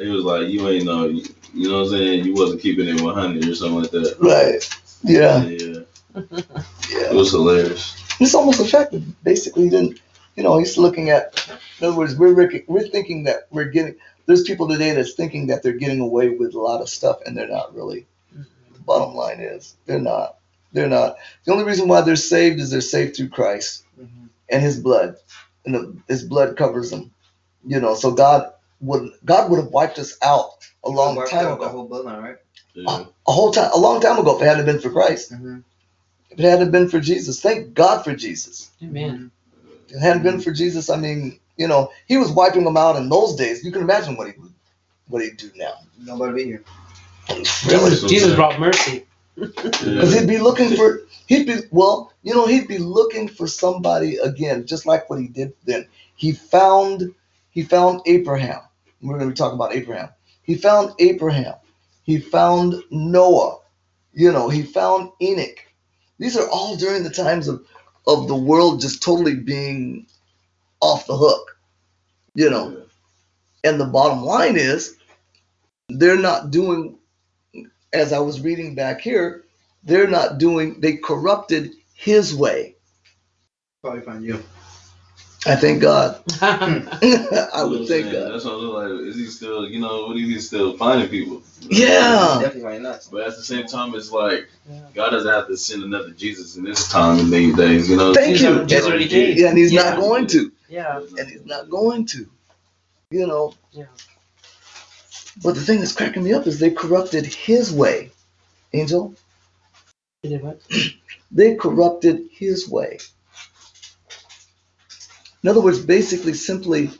he 0.00 0.08
was 0.08 0.24
like 0.24 0.48
you 0.48 0.68
ain't 0.68 0.84
know 0.86 1.06
you, 1.06 1.24
you 1.54 1.68
know 1.68 1.78
what 1.78 1.84
I'm 1.84 1.90
saying 1.90 2.24
you 2.24 2.34
wasn't 2.34 2.62
keeping 2.62 2.88
it 2.88 3.00
100 3.00 3.48
or 3.48 3.54
something 3.54 3.82
like 3.82 3.90
that. 3.90 4.16
Right. 4.20 4.80
Yeah. 5.02 5.44
yeah. 5.44 7.10
It 7.10 7.14
was 7.14 7.30
hilarious. 7.32 7.96
It's 8.20 8.34
almost 8.34 8.60
effective. 8.60 9.04
Basically, 9.24 9.64
he 9.64 9.70
didn't. 9.70 10.00
You 10.36 10.42
know, 10.42 10.58
he's 10.58 10.78
looking 10.78 11.10
at. 11.10 11.48
In 11.80 11.86
other 11.86 11.96
words, 11.96 12.16
we're 12.16 12.34
we're 12.66 12.88
thinking 12.88 13.24
that 13.24 13.46
we're 13.50 13.64
getting. 13.70 13.96
There's 14.26 14.44
people 14.44 14.68
today 14.68 14.92
that's 14.92 15.14
thinking 15.14 15.46
that 15.48 15.62
they're 15.62 15.72
getting 15.72 16.00
away 16.00 16.30
with 16.30 16.54
a 16.54 16.60
lot 16.60 16.80
of 16.80 16.88
stuff, 16.88 17.20
and 17.24 17.36
they're 17.36 17.48
not 17.48 17.74
really. 17.74 18.06
The 18.72 18.80
bottom 18.80 19.14
line 19.14 19.40
is 19.40 19.76
they're 19.86 20.00
not. 20.00 20.36
They're 20.72 20.88
not. 20.88 21.16
The 21.44 21.52
only 21.52 21.64
reason 21.64 21.88
why 21.88 22.02
they're 22.02 22.16
saved 22.16 22.60
is 22.60 22.70
they're 22.70 22.80
saved 22.80 23.16
through 23.16 23.30
Christ 23.30 23.84
Mhm. 24.00 24.28
and 24.48 24.62
His 24.62 24.78
blood, 24.78 25.16
and 25.64 25.74
the, 25.74 25.96
His 26.08 26.22
blood 26.22 26.56
covers 26.56 26.90
them. 26.90 27.10
You 27.66 27.80
know, 27.80 27.94
so 27.94 28.12
God 28.12 28.52
would 28.80 29.12
God 29.24 29.50
would 29.50 29.58
have 29.58 29.68
wiped 29.72 29.98
us 29.98 30.16
out 30.22 30.50
a 30.84 30.90
long 30.90 31.16
Wiped 31.16 31.30
time 31.30 31.46
out 31.46 31.60
The 31.60 31.66
ago, 31.66 31.72
whole 31.78 31.88
bloodline, 31.88 32.22
right? 32.22 32.36
Yeah. 32.74 33.04
a 33.26 33.32
whole 33.32 33.52
time, 33.52 33.70
a 33.74 33.78
long 33.78 34.00
time 34.00 34.18
ago. 34.18 34.36
If 34.36 34.42
it 34.42 34.46
hadn't 34.46 34.66
been 34.66 34.80
for 34.80 34.90
Christ, 34.90 35.32
Mm-hmm. 35.32 35.60
if 36.30 36.38
it 36.40 36.44
hadn't 36.44 36.70
been 36.70 36.88
for 36.88 37.00
Jesus, 37.00 37.40
thank 37.40 37.74
God 37.74 38.04
for 38.04 38.14
Jesus. 38.14 38.70
Amen. 38.82 39.30
If 39.88 39.96
it 39.96 40.00
hadn't 40.00 40.22
been 40.22 40.40
for 40.40 40.52
Jesus, 40.52 40.90
I 40.90 40.96
mean, 40.96 41.40
you 41.56 41.68
know, 41.68 41.92
he 42.06 42.16
was 42.16 42.30
wiping 42.32 42.64
them 42.64 42.76
out 42.76 42.96
in 42.96 43.08
those 43.08 43.36
days. 43.36 43.64
You 43.64 43.72
can 43.72 43.82
imagine 43.82 44.16
what 44.16 44.28
he 44.32 44.40
would, 44.40 44.52
what 45.08 45.22
he'd 45.22 45.36
do 45.36 45.50
now. 45.56 45.74
Nobody 45.98 46.34
be 46.34 46.44
here. 46.44 46.64
Really? 47.66 47.90
Jesus, 47.90 48.10
Jesus 48.10 48.34
brought 48.34 48.60
mercy. 48.60 49.06
Because 49.36 50.14
he'd 50.14 50.28
be 50.28 50.38
looking 50.38 50.76
for, 50.76 51.02
he'd 51.26 51.46
be, 51.46 51.56
well, 51.70 52.12
you 52.22 52.34
know, 52.34 52.46
he'd 52.46 52.68
be 52.68 52.78
looking 52.78 53.28
for 53.28 53.46
somebody 53.46 54.16
again, 54.18 54.66
just 54.66 54.86
like 54.86 55.10
what 55.10 55.20
he 55.20 55.28
did 55.28 55.52
then. 55.64 55.86
He 56.16 56.32
found, 56.32 57.14
he 57.50 57.62
found 57.62 58.02
Abraham. 58.06 58.60
We're 59.02 59.18
going 59.18 59.28
to 59.28 59.34
be 59.34 59.36
talking 59.36 59.54
about 59.54 59.74
Abraham. 59.74 60.10
He 60.42 60.54
found 60.56 60.94
Abraham. 60.98 61.54
He 62.02 62.18
found 62.18 62.74
Noah. 62.90 63.58
You 64.12 64.32
know, 64.32 64.48
he 64.48 64.62
found 64.62 65.10
Enoch. 65.22 65.64
These 66.18 66.36
are 66.36 66.48
all 66.48 66.76
during 66.76 67.02
the 67.04 67.10
times 67.10 67.48
of, 67.48 67.64
of 68.06 68.28
the 68.28 68.36
world 68.36 68.80
just 68.80 69.02
totally 69.02 69.36
being 69.36 70.06
off 70.80 71.06
the 71.06 71.16
hook. 71.16 71.56
You 72.34 72.50
know, 72.50 72.82
And 73.64 73.80
the 73.80 73.86
bottom 73.86 74.22
line 74.22 74.56
is, 74.56 74.96
they're 75.88 76.18
not 76.18 76.50
doing, 76.50 76.98
as 77.92 78.12
I 78.12 78.20
was 78.20 78.40
reading 78.40 78.74
back 78.74 79.00
here, 79.00 79.44
they're 79.82 80.08
not 80.08 80.38
doing, 80.38 80.80
they 80.80 80.96
corrupted 80.96 81.72
his 81.94 82.34
way. 82.34 82.76
Probably 83.82 84.02
find 84.02 84.24
you. 84.24 84.42
I 85.46 85.56
thank 85.56 85.80
God. 85.80 86.22
I 86.42 86.98
You 87.02 87.18
know 87.18 87.26
what 87.30 87.70
would 87.70 87.80
I'm 87.80 87.86
thank 87.86 87.88
saying? 87.88 88.12
God. 88.12 88.32
That's 88.32 88.44
what 88.44 88.54
I'm 88.54 88.68
like. 88.98 89.08
Is 89.08 89.16
he 89.16 89.26
still, 89.26 89.66
you 89.68 89.80
know, 89.80 90.06
what 90.08 90.16
is 90.18 90.28
he 90.28 90.38
still 90.40 90.76
finding 90.76 91.08
people? 91.08 91.42
Yeah. 91.62 92.38
Definitely 92.40 92.62
find 92.62 92.82
nuts. 92.82 93.08
But 93.08 93.22
at 93.28 93.36
the 93.36 93.42
same 93.42 93.66
time, 93.66 93.94
it's 93.94 94.10
like 94.12 94.48
Yeah. 94.70 94.80
God 94.94 95.10
doesn't 95.10 95.30
have 95.32 95.46
to 95.48 95.56
send 95.56 95.82
another 95.84 96.10
Jesus 96.10 96.56
in 96.56 96.64
this 96.64 96.88
time 96.88 97.18
and 97.20 97.32
these 97.32 97.56
days. 97.56 97.88
You 97.88 97.96
know. 97.96 98.12
Thank 98.14 98.40
you. 98.40 98.48
already- 98.48 98.66
Jesus 98.66 98.86
already 98.86 99.08
came. 99.08 99.38
Yeah, 99.38 99.48
and 99.48 99.58
he's 99.58 99.72
Yeah. 99.72 99.90
not 99.90 99.98
going 100.00 100.26
to. 100.28 100.52
yeah. 100.68 101.00
And 101.18 101.28
he's 101.28 101.44
not 101.46 101.70
going 101.70 102.06
to. 102.06 102.28
You 103.10 103.26
know. 103.26 103.54
Yeah. 103.72 103.84
But 105.42 105.54
the 105.54 105.62
thing 105.62 105.78
that's 105.78 105.92
cracking 105.92 106.22
me 106.22 106.32
up 106.34 106.46
is 106.46 106.58
they 106.58 106.70
corrupted 106.70 107.24
his 107.24 107.72
way. 107.72 108.10
Angel, 108.74 109.14
You 110.22 110.30
did 110.30 110.42
what? 110.42 110.60
they 111.32 111.54
corrupted 111.56 112.28
his 112.30 112.68
way. 112.68 112.98
In 115.42 115.50
other 115.50 115.62
words, 115.62 115.80
basically, 115.84 116.34
simply, 116.34 116.90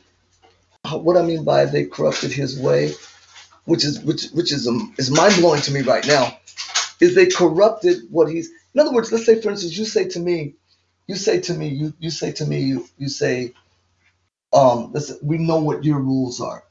what 0.91 1.17
I 1.17 1.23
mean 1.23 1.45
by 1.45 1.65
they 1.65 1.85
corrupted 1.85 2.31
his 2.33 2.59
way, 2.59 2.93
which 3.65 3.85
is 3.85 3.99
which 4.01 4.29
which 4.31 4.53
is 4.53 4.67
um, 4.67 4.93
is 4.97 5.11
mind 5.11 5.35
blowing 5.35 5.61
to 5.63 5.73
me 5.73 5.81
right 5.81 6.05
now, 6.07 6.37
is 7.01 7.15
they 7.15 7.27
corrupted 7.27 8.03
what 8.11 8.29
he's. 8.31 8.49
In 8.75 8.81
other 8.81 8.93
words, 8.93 9.11
let's 9.11 9.25
say, 9.25 9.41
for 9.41 9.51
instance, 9.51 9.77
you 9.77 9.85
say 9.85 10.07
to 10.09 10.19
me, 10.19 10.55
you 11.07 11.15
say 11.15 11.41
to 11.41 11.53
me, 11.53 11.69
you 11.69 11.93
you 11.99 12.11
say 12.11 12.31
to 12.33 12.45
me, 12.45 12.61
you 12.61 12.87
you 12.97 13.09
say, 13.09 13.53
um, 14.53 14.91
listen, 14.93 15.19
we 15.23 15.37
know 15.39 15.59
what 15.59 15.83
your 15.85 15.99
rules 15.99 16.41
are. 16.41 16.61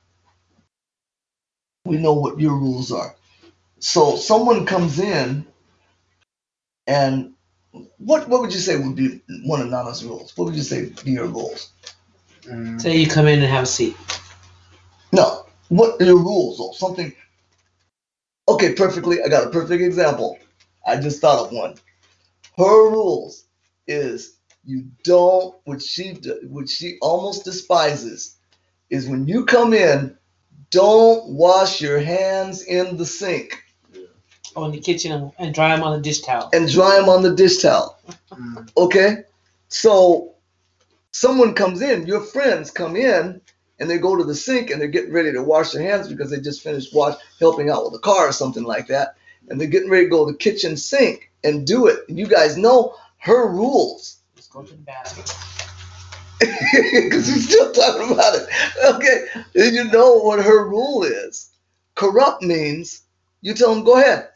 we 1.84 1.96
know 1.98 2.14
what 2.14 2.40
your 2.40 2.54
rules 2.56 2.92
are. 2.92 3.16
So 3.80 4.16
someone 4.16 4.66
comes 4.66 4.98
in 5.00 5.46
and 6.86 7.34
what 7.98 8.28
what 8.28 8.40
would 8.40 8.52
you 8.52 8.58
say 8.60 8.76
would 8.76 8.96
be 8.96 9.20
one 9.44 9.60
of 9.60 9.68
Nana's 9.68 10.04
rules? 10.04 10.36
What 10.36 10.46
would 10.46 10.56
you 10.56 10.62
say 10.62 10.92
be 11.04 11.12
your 11.12 11.26
rules? 11.26 11.70
Mm, 12.44 12.80
Say 12.80 12.96
you 12.96 13.06
come 13.06 13.26
in 13.26 13.40
and 13.40 13.48
have 13.48 13.64
a 13.64 13.66
seat. 13.66 13.96
No. 15.12 15.46
What 15.68 16.00
are 16.00 16.04
your 16.04 16.16
rules 16.18 16.58
or 16.58 16.74
something? 16.74 17.12
Okay, 18.48 18.74
perfectly. 18.74 19.22
I 19.22 19.28
got 19.28 19.46
a 19.46 19.50
perfect 19.50 19.82
example. 19.82 20.38
I 20.86 20.96
just 20.96 21.20
thought 21.20 21.46
of 21.46 21.52
one. 21.52 21.76
Her 22.56 22.90
rules 22.90 23.44
is 23.86 24.36
you 24.64 24.90
don't 25.04 25.54
what 25.64 25.80
she 25.82 26.14
what 26.48 26.68
she 26.68 26.98
almost 27.00 27.44
despises 27.44 28.36
is 28.90 29.08
when 29.08 29.26
you 29.28 29.44
come 29.44 29.72
in, 29.72 30.16
don't 30.70 31.28
wash 31.28 31.80
your 31.80 32.00
hands 32.00 32.62
in 32.62 32.96
the 32.96 33.06
sink 33.06 33.62
Oh, 34.56 34.64
in 34.64 34.72
the 34.72 34.80
kitchen 34.80 35.12
and, 35.12 35.32
and 35.38 35.54
dry 35.54 35.74
them 35.74 35.84
on 35.84 35.96
the 35.96 36.02
dish 36.02 36.20
towel. 36.20 36.50
and 36.52 36.68
dry 36.68 36.96
them 36.98 37.08
on 37.08 37.22
the 37.22 37.34
dish 37.34 37.58
towel. 37.58 37.98
mm, 38.32 38.70
Okay? 38.76 39.18
So 39.68 40.34
someone 41.12 41.54
comes 41.54 41.82
in, 41.82 42.06
your 42.06 42.20
friends 42.20 42.70
come 42.70 42.96
in 42.96 43.40
and 43.78 43.88
they 43.88 43.98
go 43.98 44.16
to 44.16 44.24
the 44.24 44.34
sink 44.34 44.70
and 44.70 44.80
they're 44.80 44.88
getting 44.88 45.12
ready 45.12 45.32
to 45.32 45.42
wash 45.42 45.70
their 45.70 45.82
hands 45.82 46.08
because 46.08 46.30
they 46.30 46.40
just 46.40 46.62
finished 46.62 46.94
wash 46.94 47.16
helping 47.38 47.70
out 47.70 47.84
with 47.84 47.92
the 47.92 47.98
car 48.00 48.28
or 48.28 48.32
something 48.32 48.64
like 48.64 48.88
that. 48.88 49.14
And 49.48 49.60
they're 49.60 49.68
getting 49.68 49.90
ready 49.90 50.06
to 50.06 50.10
go 50.10 50.26
to 50.26 50.32
the 50.32 50.38
kitchen 50.38 50.76
sink 50.76 51.30
and 51.44 51.66
do 51.66 51.86
it. 51.86 52.00
And 52.08 52.18
you 52.18 52.26
guys 52.26 52.56
know 52.56 52.94
her 53.18 53.48
rules. 53.50 54.18
Just 54.36 54.52
go 54.52 54.62
to 54.62 54.70
the 54.72 54.78
bathroom. 54.78 55.26
Because 56.72 57.28
we're 57.28 57.36
still 57.38 57.72
talking 57.72 58.12
about 58.12 58.34
it. 58.34 58.48
Okay. 58.94 59.24
And 59.56 59.74
you 59.74 59.84
know 59.90 60.16
what 60.18 60.42
her 60.44 60.66
rule 60.68 61.02
is. 61.04 61.50
Corrupt 61.96 62.42
means 62.42 63.02
you 63.42 63.52
tell 63.54 63.74
them, 63.74 63.84
go 63.84 63.98
ahead. 63.98 64.28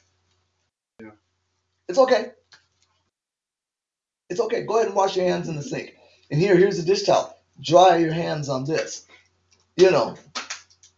It's 1.88 1.98
okay. 1.98 2.32
It's 4.30 4.40
okay. 4.40 4.64
Go 4.64 4.76
ahead 4.76 4.86
and 4.88 4.96
wash 4.96 5.16
your 5.16 5.26
hands 5.26 5.48
in 5.48 5.56
the 5.56 5.62
sink. 5.62 5.96
And 6.30 6.40
here, 6.40 6.56
here's 6.56 6.78
the 6.78 6.82
dish 6.82 7.04
towel. 7.04 7.36
Dry 7.60 7.98
your 7.98 8.12
hands 8.12 8.48
on 8.48 8.64
this. 8.64 9.06
You 9.76 9.90
know. 9.90 10.16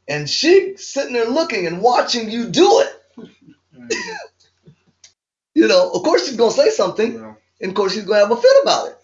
And 0.09 0.31
she 0.31 0.77
sitting 0.77 1.13
there 1.13 1.29
looking 1.29 1.67
and 1.67 1.83
watching 1.83 2.31
you 2.31 2.49
do 2.49 2.81
it. 2.81 3.29
You 5.57 5.69
know, 5.69 5.91
of 5.91 6.03
course 6.03 6.27
she's 6.27 6.37
gonna 6.37 6.51
say 6.51 6.69
something, 6.69 7.15
yeah. 7.15 7.33
and 7.63 7.71
of 7.71 7.75
course 7.75 7.95
she's 7.95 8.05
gonna 8.05 8.21
have 8.21 8.31
a 8.31 8.37
fit 8.37 8.57
about 8.63 8.89
it. 8.89 8.99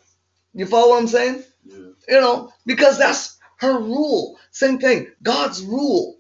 You 0.53 0.67
follow 0.67 0.91
what 0.91 1.01
I'm 1.01 1.09
saying? 1.09 1.43
Yeah. 1.65 1.77
You 2.07 2.21
know, 2.21 2.53
because 2.67 2.99
that's 2.99 3.39
her 3.57 3.79
rule. 3.79 4.39
Same 4.51 4.79
thing. 4.79 5.11
God's 5.23 5.65
rule. 5.65 6.19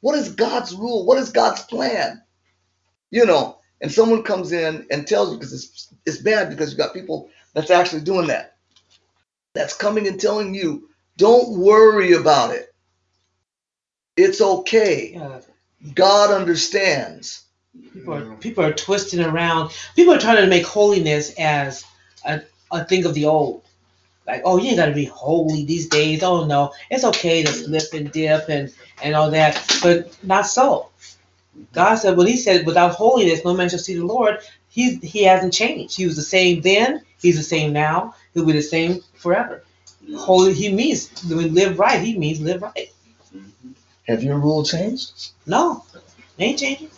What 0.00 0.14
is 0.18 0.30
God's 0.30 0.74
rule? 0.74 1.04
What 1.04 1.18
is 1.18 1.32
God's 1.32 1.64
plan? 1.64 2.22
You 3.10 3.26
know, 3.26 3.58
and 3.84 3.92
someone 3.92 4.22
comes 4.22 4.52
in 4.52 4.86
and 4.90 5.06
tells 5.06 5.30
you 5.30 5.36
because 5.36 5.52
it's 5.52 5.94
it's 6.06 6.16
bad 6.16 6.48
because 6.48 6.72
you 6.72 6.78
got 6.78 6.94
people 6.94 7.28
that's 7.52 7.70
actually 7.70 8.00
doing 8.00 8.28
that. 8.28 8.56
That's 9.52 9.76
coming 9.76 10.08
and 10.08 10.18
telling 10.18 10.54
you, 10.54 10.88
don't 11.18 11.58
worry 11.58 12.14
about 12.14 12.54
it. 12.54 12.74
It's 14.16 14.40
okay. 14.40 15.20
God 15.92 16.30
understands. 16.30 17.44
people 17.92 18.14
are 18.14 18.36
people 18.36 18.64
are 18.64 18.72
twisting 18.72 19.20
around. 19.20 19.70
People 19.94 20.14
are 20.14 20.18
trying 20.18 20.42
to 20.42 20.46
make 20.48 20.64
holiness 20.64 21.34
as 21.38 21.84
a, 22.24 22.40
a 22.72 22.86
thing 22.86 23.04
of 23.04 23.12
the 23.12 23.26
old. 23.26 23.64
Like, 24.26 24.40
oh, 24.46 24.56
you 24.56 24.68
ain't 24.68 24.78
got 24.78 24.86
to 24.86 24.94
be 24.94 25.04
holy 25.04 25.66
these 25.66 25.90
days. 25.90 26.22
Oh 26.22 26.46
no, 26.46 26.72
it's 26.90 27.04
okay 27.04 27.42
to 27.42 27.52
slip 27.52 27.92
and 27.92 28.10
dip 28.10 28.48
and 28.48 28.72
and 29.02 29.14
all 29.14 29.30
that, 29.32 29.62
but 29.82 30.16
not 30.24 30.46
so. 30.46 30.88
God 31.72 31.96
said 31.96 32.16
when 32.16 32.26
He 32.26 32.36
said, 32.36 32.66
"Without 32.66 32.92
holiness, 32.94 33.44
no 33.44 33.54
man 33.54 33.68
shall 33.68 33.78
see 33.78 33.96
the 33.96 34.04
Lord." 34.04 34.38
He 34.68 34.96
He 34.96 35.24
hasn't 35.24 35.52
changed. 35.52 35.96
He 35.96 36.06
was 36.06 36.16
the 36.16 36.22
same 36.22 36.60
then. 36.62 37.02
He's 37.20 37.36
the 37.36 37.42
same 37.42 37.72
now. 37.72 38.14
He'll 38.32 38.44
be 38.46 38.52
the 38.52 38.62
same 38.62 39.02
forever. 39.14 39.62
Holy, 40.16 40.52
He 40.52 40.72
means 40.72 41.10
when 41.24 41.54
live 41.54 41.78
right. 41.78 42.00
He 42.00 42.18
means 42.18 42.40
live 42.40 42.62
right. 42.62 42.90
Have 44.06 44.22
your 44.22 44.38
rule 44.38 44.64
changed? 44.64 45.32
No, 45.46 45.84
ain't 46.38 46.58
changing. 46.58 46.90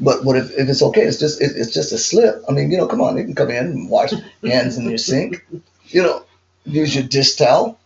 But 0.00 0.24
what 0.24 0.36
if, 0.36 0.50
if 0.58 0.68
it's 0.68 0.82
okay? 0.82 1.02
It's 1.02 1.18
just 1.18 1.40
it, 1.40 1.52
it's 1.54 1.72
just 1.72 1.92
a 1.92 1.98
slip. 1.98 2.42
I 2.48 2.52
mean, 2.52 2.70
you 2.70 2.76
know, 2.76 2.86
come 2.88 3.00
on, 3.00 3.16
you 3.16 3.24
can 3.24 3.34
come 3.34 3.50
in 3.50 3.66
and 3.66 3.90
wash 3.90 4.12
hands 4.42 4.76
in 4.76 4.88
your 4.88 4.98
sink. 4.98 5.46
You 5.86 6.02
know, 6.02 6.24
use 6.64 6.94
your 6.94 7.04
dish 7.04 7.36
towel. 7.36 7.78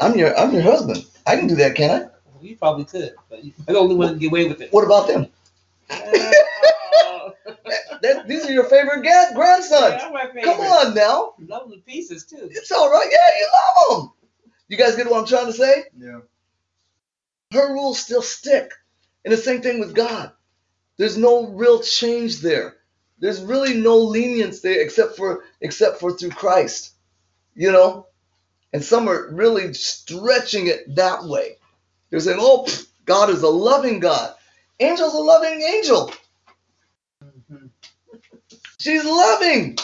I'm 0.00 0.16
your 0.16 0.36
I'm 0.38 0.52
your 0.52 0.62
husband. 0.62 1.04
I 1.26 1.36
can 1.36 1.46
do 1.46 1.56
that, 1.56 1.74
can 1.74 1.90
I? 1.90 2.11
You 2.42 2.56
probably 2.56 2.84
could, 2.84 3.14
but 3.30 3.44
you're 3.44 3.54
the 3.66 3.78
only 3.78 3.94
one 3.94 4.14
to 4.14 4.18
get 4.18 4.28
away 4.28 4.48
with 4.48 4.60
it. 4.60 4.72
What 4.72 4.84
about 4.84 5.08
them? 5.08 5.26
That, 8.02 8.26
these 8.26 8.44
are 8.44 8.52
your 8.52 8.64
favorite 8.64 9.04
ga- 9.04 9.32
grandsons. 9.34 9.94
Yeah, 10.02 10.10
my 10.12 10.26
favorite. 10.26 10.44
Come 10.44 10.60
on 10.60 10.94
now, 10.94 11.34
Love 11.46 11.70
them 11.70 11.78
to 11.78 11.84
pieces 11.84 12.24
too. 12.24 12.48
it's 12.50 12.72
all 12.72 12.90
right. 12.90 13.06
Yeah, 13.10 13.38
you 13.38 13.48
love 13.54 14.00
them. 14.00 14.12
You 14.66 14.76
guys 14.76 14.96
get 14.96 15.08
what 15.08 15.20
I'm 15.20 15.26
trying 15.26 15.46
to 15.46 15.52
say? 15.52 15.84
Yeah. 15.96 16.20
Her 17.52 17.72
rules 17.72 18.00
still 18.00 18.22
stick, 18.22 18.72
and 19.24 19.32
the 19.32 19.36
same 19.36 19.62
thing 19.62 19.78
with 19.78 19.94
God. 19.94 20.32
There's 20.96 21.16
no 21.16 21.48
real 21.48 21.80
change 21.80 22.40
there. 22.40 22.76
There's 23.18 23.40
really 23.40 23.74
no 23.74 23.98
lenience 23.98 24.60
there 24.60 24.80
except 24.80 25.16
for 25.16 25.44
except 25.60 26.00
for 26.00 26.12
through 26.12 26.30
Christ. 26.30 26.92
You 27.54 27.70
know? 27.70 28.06
And 28.72 28.82
some 28.82 29.08
are 29.08 29.28
really 29.30 29.74
stretching 29.74 30.66
it 30.66 30.96
that 30.96 31.24
way. 31.24 31.58
They're 32.12 32.20
saying, 32.20 32.38
oh, 32.38 32.64
pff, 32.68 32.88
God 33.06 33.30
is 33.30 33.42
a 33.42 33.48
loving 33.48 33.98
God. 33.98 34.34
Angel's 34.78 35.14
a 35.14 35.18
loving 35.18 35.62
angel. 35.62 36.12
Mhm. 37.24 37.70
She's 38.78 39.02
loving. 39.02 39.78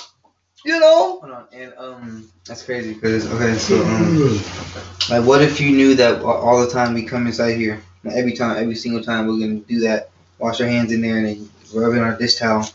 You 0.63 0.79
know? 0.79 1.21
Hold 1.21 1.33
on, 1.33 1.47
and 1.55 1.73
um, 1.79 2.31
that's 2.45 2.63
crazy 2.65 2.93
because 2.93 3.27
okay, 3.33 3.55
so 3.55 3.83
um, 3.83 4.19
like, 5.11 5.27
what 5.27 5.41
if 5.41 5.59
you 5.59 5.71
knew 5.71 5.95
that 5.95 6.21
all 6.21 6.61
the 6.61 6.71
time 6.71 6.93
we 6.93 7.05
come 7.05 7.27
inside 7.27 7.57
here, 7.57 7.83
like, 8.05 8.17
every 8.17 8.35
time, 8.35 8.59
every 8.59 8.75
single 8.75 9.03
time 9.03 9.27
we're 9.27 9.39
gonna 9.39 9.61
do 9.61 9.81
that, 9.81 10.11
wash 10.39 10.61
our 10.61 10.67
hands 10.67 10.93
in 10.93 11.01
there 11.01 11.17
and 11.17 11.27
then 11.27 11.51
rub 11.73 11.95
it 11.95 11.99
on 11.99 12.05
our 12.05 12.19
dish 12.19 12.35
towel. 12.35 12.69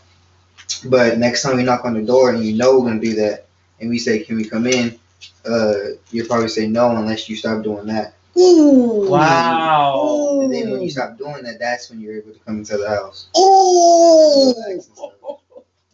But 0.86 1.18
next 1.18 1.42
time 1.42 1.56
we 1.58 1.62
knock 1.62 1.84
on 1.84 1.94
the 1.94 2.02
door 2.02 2.30
and 2.30 2.44
you 2.44 2.56
know 2.56 2.80
we're 2.80 2.88
gonna 2.88 3.00
do 3.00 3.14
that, 3.16 3.46
and 3.78 3.88
we 3.88 4.00
say, 4.00 4.24
"Can 4.24 4.36
we 4.36 4.46
come 4.46 4.66
in?" 4.66 4.98
Uh, 5.46 5.74
you'll 6.10 6.26
probably 6.26 6.48
say 6.48 6.66
no 6.66 6.90
unless 6.96 7.28
you 7.28 7.36
stop 7.36 7.62
doing 7.62 7.86
that. 7.86 8.14
Ooh. 8.36 9.08
Wow. 9.08 10.40
And 10.42 10.52
then 10.52 10.70
when 10.70 10.82
you 10.82 10.90
stop 10.90 11.18
doing 11.18 11.44
that, 11.44 11.58
that's 11.58 11.90
when 11.90 12.00
you're 12.00 12.16
able 12.16 12.32
to 12.32 12.38
come 12.40 12.58
into 12.58 12.76
the 12.76 12.88
house. 12.88 13.28
Ooh. 13.38 14.54
Relax 14.56 14.86
and 14.88 14.96
stuff. 14.96 15.12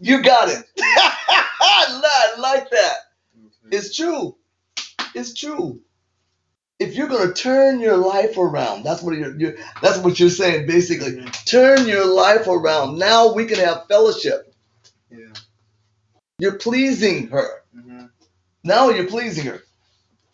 You 0.01 0.23
got 0.23 0.49
it. 0.49 0.65
I 0.81 2.35
like 2.39 2.71
that. 2.71 2.97
It's 3.71 3.95
true. 3.95 4.37
It's 5.15 5.35
true. 5.35 5.81
If 6.79 6.95
you're 6.95 7.09
gonna 7.09 7.35
turn 7.35 7.81
your 7.81 7.99
life 7.99 8.39
around, 8.39 8.85
that's 8.85 9.03
what 9.03 9.15
you're, 9.15 9.37
you're 9.39 9.57
that's 9.83 9.99
what 9.99 10.19
you're 10.19 10.31
saying 10.31 10.67
basically. 10.67 11.23
Turn 11.45 11.87
your 11.87 12.07
life 12.07 12.49
around. 12.49 12.99
Now 12.99 13.35
we 13.35 13.45
can 13.45 13.59
have 13.59 13.87
fellowship. 13.87 14.55
Yeah. 15.11 15.27
You're 16.39 16.59
pleasing 16.59 17.29
her. 17.29 17.63
hmm 17.75 18.07
Now 18.65 18.89
you're 18.89 19.09
pleasing 19.09 19.47
her. 19.47 19.63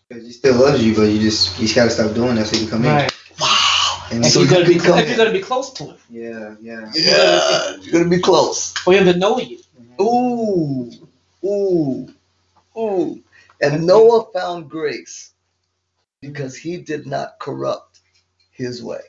Because 0.09 0.25
he 0.25 0.31
still 0.31 0.55
loves 0.55 0.85
you, 0.85 0.95
but 0.95 1.03
you 1.03 1.19
just 1.19 1.59
you 1.59 1.65
just 1.65 1.75
gotta 1.75 1.89
stop 1.89 2.13
doing 2.15 2.35
that 2.35 2.47
so 2.47 2.55
you 2.55 2.63
can 2.67 2.71
come 2.71 2.85
in. 2.85 2.95
Right. 2.95 3.11
Wow. 3.39 4.07
And 4.11 4.25
If 4.25 4.31
So 4.31 4.39
you're 4.39 4.49
gonna 4.49 4.65
be, 4.65 4.75
can 4.75 4.83
come 4.83 4.99
if 4.99 5.09
you're 5.09 5.17
gonna 5.17 5.31
be 5.31 5.41
close 5.41 5.73
to 5.73 5.83
him, 5.85 5.97
yeah, 6.09 6.55
yeah. 6.61 6.91
Yeah, 6.95 7.75
you're 7.81 7.93
gonna 7.93 8.09
be 8.09 8.21
close. 8.21 8.71
for 8.73 8.93
him 8.93 9.05
to 9.05 9.17
know 9.17 9.39
you. 9.39 9.59
Ooh, 10.01 10.91
ooh, 11.43 12.07
ooh. 12.77 13.23
And 13.61 13.85
Noah 13.85 14.31
found 14.33 14.69
grace 14.69 15.31
because 16.21 16.55
he 16.55 16.77
did 16.77 17.05
not 17.07 17.39
corrupt 17.39 17.99
his 18.51 18.81
way. 18.83 19.01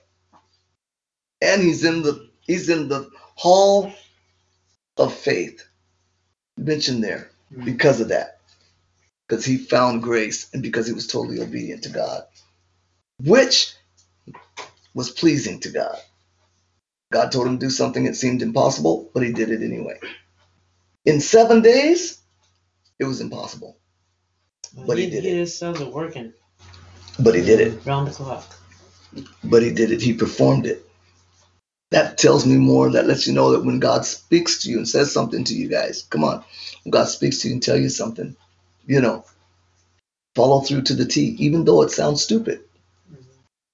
And 1.40 1.62
he's 1.62 1.84
in 1.84 2.02
the 2.02 2.28
he's 2.40 2.68
in 2.68 2.88
the 2.88 3.08
hall 3.36 3.92
of 4.96 5.14
faith 5.14 5.62
mentioned 6.56 7.04
there 7.04 7.30
Mhm. 7.54 7.64
because 7.64 8.00
of 8.00 8.08
that. 8.08 8.37
Because 9.28 9.44
he 9.44 9.58
found 9.58 10.02
grace 10.02 10.50
and 10.54 10.62
because 10.62 10.86
he 10.86 10.92
was 10.94 11.06
totally 11.06 11.40
obedient 11.40 11.84
to 11.84 11.90
God, 11.90 12.22
which 13.22 13.74
was 14.94 15.10
pleasing 15.10 15.60
to 15.60 15.70
God. 15.70 15.98
God 17.12 17.32
told 17.32 17.46
him 17.46 17.58
to 17.58 17.66
do 17.66 17.70
something 17.70 18.04
that 18.04 18.16
seemed 18.16 18.42
impossible, 18.42 19.10
but 19.14 19.22
he 19.22 19.32
did 19.32 19.50
it 19.50 19.62
anyway. 19.62 19.98
In 21.06 21.20
seven 21.20 21.62
days, 21.62 22.20
it 22.98 23.04
was 23.04 23.20
impossible, 23.20 23.76
But 24.86 24.98
he 24.98 25.10
did 25.10 25.24
he 25.24 25.30
it. 25.30 25.36
his 25.38 25.62
are 25.62 25.74
working 25.90 26.32
but 27.18 27.34
he 27.34 27.42
did 27.42 27.60
it. 27.60 27.86
round 27.86 28.08
the 28.08 28.12
clock. 28.12 28.46
But 29.44 29.62
he 29.62 29.72
did 29.72 29.90
it. 29.90 30.02
He 30.02 30.12
performed 30.14 30.66
it. 30.66 30.84
That 31.90 32.18
tells 32.18 32.46
me 32.46 32.56
more. 32.56 32.90
That 32.90 33.06
lets 33.06 33.26
you 33.26 33.32
know 33.32 33.52
that 33.52 33.64
when 33.64 33.78
God 33.80 34.04
speaks 34.04 34.62
to 34.62 34.70
you 34.70 34.78
and 34.78 34.88
says 34.88 35.12
something 35.12 35.44
to 35.44 35.54
you 35.54 35.68
guys, 35.68 36.02
come 36.10 36.24
on. 36.24 36.44
When 36.84 36.90
God 36.90 37.06
speaks 37.08 37.38
to 37.40 37.48
you 37.48 37.54
and 37.54 37.62
tell 37.62 37.78
you 37.78 37.88
something, 37.88 38.36
you 38.88 39.02
know, 39.02 39.24
follow 40.34 40.60
through 40.60 40.82
to 40.82 40.94
the 40.94 41.04
T, 41.04 41.36
even 41.38 41.64
though 41.64 41.82
it 41.82 41.90
sounds 41.90 42.24
stupid. 42.24 42.64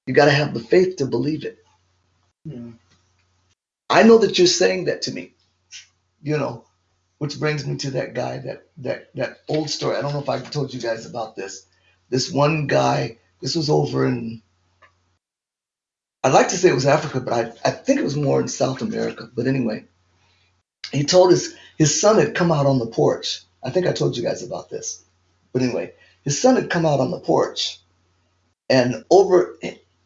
You 0.07 0.13
got 0.13 0.27
to 0.27 0.33
have 0.33 0.53
the 0.53 0.61
faith 0.61 0.97
to 0.97 1.07
believe 1.07 1.45
it. 1.45 1.65
Hmm. 2.47 2.73
I 3.89 4.03
know 4.03 4.19
that 4.19 4.37
you're 4.37 4.47
saying 4.47 4.87
that 4.87 5.03
to 5.03 5.13
me. 5.13 5.33
You 6.23 6.37
know, 6.37 6.65
which 7.19 7.39
brings 7.39 7.67
me 7.67 7.77
to 7.77 7.93
that 7.93 8.15
guy 8.15 8.39
that 8.39 8.67
that 8.79 9.15
that 9.15 9.39
old 9.49 9.71
story. 9.71 9.97
I 9.97 10.03
don't 10.03 10.13
know 10.13 10.21
if 10.21 10.29
I 10.29 10.41
told 10.41 10.75
you 10.75 10.81
guys 10.81 11.07
about 11.07 11.37
this. 11.37 11.65
This 12.11 12.31
one 12.31 12.67
guy. 12.67 13.19
This 13.41 13.55
was 13.55 13.71
over 13.71 14.07
in. 14.07 14.43
I'd 16.25 16.33
like 16.33 16.49
to 16.49 16.57
say 16.57 16.71
it 16.71 16.75
was 16.75 16.87
Africa, 16.87 17.21
but 17.21 17.35
I, 17.35 17.69
I 17.69 17.71
think 17.71 18.01
it 18.01 18.05
was 18.05 18.17
more 18.17 18.41
in 18.41 18.49
South 18.49 18.81
America. 18.81 19.29
But 19.35 19.47
anyway, 19.47 19.85
he 20.93 21.05
told 21.05 21.31
his 21.31 21.55
his 21.79 22.01
son 22.01 22.19
had 22.19 22.35
come 22.35 22.51
out 22.51 22.67
on 22.67 22.79
the 22.79 22.87
porch. 22.87 23.43
I 23.65 23.71
think 23.71 23.87
I 23.87 23.93
told 23.93 24.17
you 24.17 24.23
guys 24.23 24.43
about 24.43 24.71
this. 24.71 25.05
But 25.53 25.63
anyway, 25.63 25.93
his 26.25 26.41
son 26.41 26.57
had 26.57 26.71
come 26.71 26.87
out 26.87 27.01
on 27.01 27.11
the 27.11 27.21
porch, 27.21 27.79
and 28.71 29.05
over 29.11 29.59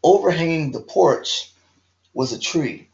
overhanging 0.05 0.73
the 0.73 0.81
porch 0.81 1.53
was 2.15 2.33
a 2.33 2.39
tree. 2.41 2.89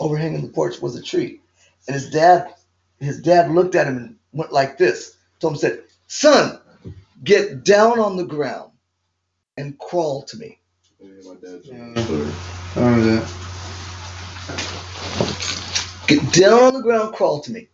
Overhanging 0.00 0.42
the 0.42 0.52
porch 0.52 0.80
was 0.80 0.96
a 0.96 1.02
tree, 1.02 1.40
and 1.88 1.94
his 1.94 2.10
dad 2.10 2.54
his 3.00 3.20
dad 3.22 3.50
looked 3.50 3.74
at 3.74 3.86
him 3.86 3.96
and 3.96 4.16
went 4.32 4.52
like 4.52 4.78
this. 4.78 5.16
Told 5.40 5.54
him 5.54 5.60
said, 5.60 5.84
"Son, 6.08 6.58
get 7.24 7.64
down 7.64 7.98
on 8.00 8.16
the 8.16 8.24
ground 8.24 8.72
and 9.56 9.78
crawl 9.78 10.22
to 10.24 10.36
me." 10.38 10.58
Yeah, 11.00 11.08
my 11.24 11.34
dad 11.36 11.64
told 11.64 11.66
Yeah. 11.66 11.84
me 11.86 11.94
that 11.94 12.04
story. 12.04 12.32
I 12.76 12.80
remember 12.80 13.20
that. 13.20 13.32
Get 16.08 16.32
down 16.34 16.62
on 16.64 16.74
the 16.74 16.82
ground, 16.82 17.14
crawl 17.14 17.40
to 17.42 17.52
me. 17.52 17.69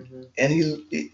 Mhm. 0.00 0.26
And 0.38 0.52
he 0.52 0.86
he, 0.90 1.10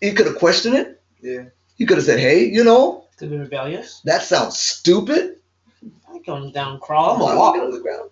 he 0.00 0.12
could 0.12 0.26
have 0.26 0.36
questioned 0.36 0.74
it. 0.76 1.00
Yeah. 1.20 1.44
He 1.76 1.86
could 1.86 1.96
have 1.98 2.06
said, 2.06 2.18
"Hey, 2.20 2.44
you 2.44 2.64
know, 2.64 3.06
To 3.18 3.26
be 3.26 3.36
rebellious. 3.36 4.00
that 4.04 4.22
sounds 4.22 4.58
stupid." 4.58 5.38
I 6.08 6.14
ain't 6.14 6.26
going 6.26 6.52
down 6.52 6.72
and 6.74 6.80
crawl. 6.80 7.14
I'm 7.14 7.20
Why 7.20 7.34
gonna 7.34 7.40
would 7.40 7.46
you 7.46 7.52
get 7.54 7.58
walk. 7.60 7.64
on 7.64 7.70
the 7.72 7.80
ground? 7.80 8.10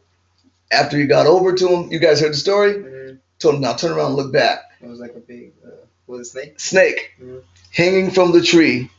After 0.73 0.97
he 0.99 1.07
got 1.07 1.27
over 1.27 1.53
to 1.53 1.69
him, 1.69 1.91
you 1.93 1.99
guys 1.99 2.21
heard 2.21 2.33
the 2.33 2.37
story. 2.37 2.75
Mhm. 2.75 3.19
Told 3.39 3.57
him 3.57 3.61
now 3.63 3.75
turn 3.75 3.93
around 3.93 4.07
and 4.09 4.17
look 4.17 4.33
back. 4.33 4.61
It 4.81 4.87
was 4.89 5.01
like 5.01 5.15
a 5.15 5.21
big, 5.21 5.53
uh, 5.65 5.71
was 6.07 6.21
it 6.29 6.31
snake? 6.31 6.61
Snake 6.61 7.11
Mhm. 7.21 7.43
hanging 7.73 8.11
from 8.11 8.33
the 8.33 8.41
tree. 8.43 8.91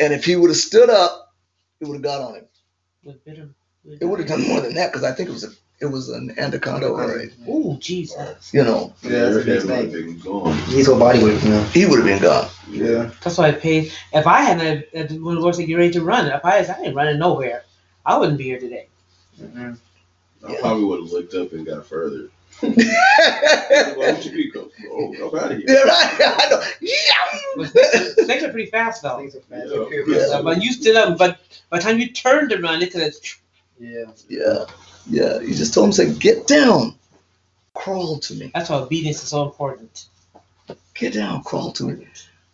And 0.00 0.12
if 0.12 0.24
he 0.24 0.36
would 0.36 0.50
have 0.50 0.56
stood 0.58 0.90
up, 0.90 1.34
it 1.80 1.86
would 1.86 1.94
have 1.94 2.02
got 2.02 2.20
on 2.20 2.34
him. 2.36 2.44
With 3.04 3.24
bitter- 3.24 3.48
with- 3.84 4.02
It 4.02 4.04
would 4.06 4.18
have 4.20 4.28
done 4.28 4.46
more 4.46 4.60
than 4.60 4.74
that 4.74 4.92
because 4.92 5.04
I 5.04 5.12
think 5.12 5.28
it 5.28 5.32
was 5.32 5.44
a 5.44 5.52
it 5.80 5.86
was 5.86 6.08
an 6.08 6.34
anaconda 6.38 6.88
or 6.88 7.20
a, 7.20 7.50
Ooh, 7.50 7.76
Jesus. 7.78 8.52
you 8.54 8.62
know 8.64 8.92
Yeah, 9.02 9.10
that's 9.30 9.36
a 9.36 9.38
big 9.40 9.46
dad 9.46 9.54
would 9.54 9.62
snake. 9.62 9.82
have 9.84 9.92
been 9.92 10.18
gone. 10.18 10.56
His 10.68 10.86
whole 10.86 10.98
body 10.98 11.22
would 11.22 11.34
have, 11.34 11.44
you 11.44 11.50
know. 11.50 11.62
he 11.64 11.86
would 11.86 11.98
have 11.98 12.06
been 12.06 12.22
gone. 12.22 12.48
Yeah. 12.70 13.10
That's 13.22 13.38
why 13.38 13.48
I 13.48 13.52
paid. 13.52 13.92
If 14.12 14.26
I 14.26 14.40
hadn't, 14.40 14.86
when 15.22 15.34
the 15.34 15.40
Lord 15.40 15.54
said, 15.54 15.66
get 15.66 15.74
ready 15.76 15.92
to 15.92 16.02
run, 16.02 16.26
if 16.28 16.44
I, 16.44 16.58
I 16.60 16.76
ain't 16.82 16.94
running 16.96 17.18
nowhere, 17.18 17.64
I 18.04 18.16
wouldn't 18.18 18.38
be 18.38 18.44
here 18.44 18.58
today. 18.60 18.88
Mhm. 19.40 19.78
I 20.46 20.52
Yeah. 20.52 20.60
probably 20.60 20.84
would 20.84 21.00
have 21.00 21.12
looked 21.12 21.34
up 21.34 21.52
and 21.52 21.66
got 21.66 21.86
further. 21.86 22.28
Why 22.60 22.72
yeah, 22.78 23.94
don't 23.96 24.24
you 24.24 24.32
be 24.32 24.50
go? 24.50 24.70
Oh, 24.90 25.14
I'm 25.14 25.38
out 25.38 25.52
of 25.52 25.58
here. 25.58 25.66
right. 25.68 25.84
I 26.20 26.48
know. 26.50 26.62
But 27.56 27.72
Yeah. 27.74 28.24
snakes 28.24 28.44
are 28.44 28.48
pretty 28.50 28.70
fast, 28.70 29.02
though. 29.02 29.18
Snakes 29.18 29.34
are 29.36 29.40
fast. 29.40 29.72
Yeah. 30.08 30.26
Yeah. 30.36 30.40
But 30.42 30.62
you 30.62 30.72
stood 30.72 30.96
up, 30.96 31.18
but 31.18 31.38
by 31.68 31.78
the 31.78 31.84
time 31.84 31.98
you 31.98 32.08
turned 32.10 32.50
to 32.50 32.58
run, 32.58 32.80
it 32.82 32.92
could 32.92 33.02
have. 33.02 33.14
Yeah. 33.78 34.04
yeah, 34.28 34.64
yeah. 35.08 35.40
You 35.40 35.54
just 35.54 35.74
told 35.74 35.86
him, 35.86 35.92
say, 35.92 36.12
get 36.12 36.46
down, 36.46 36.94
crawl 37.74 38.18
to 38.20 38.34
me. 38.34 38.50
That's 38.54 38.70
why 38.70 38.76
obedience 38.76 39.22
is 39.22 39.28
so 39.28 39.44
important. 39.44 40.06
Get 40.94 41.14
down, 41.14 41.42
crawl 41.42 41.72
to 41.72 41.84
me. 41.84 42.06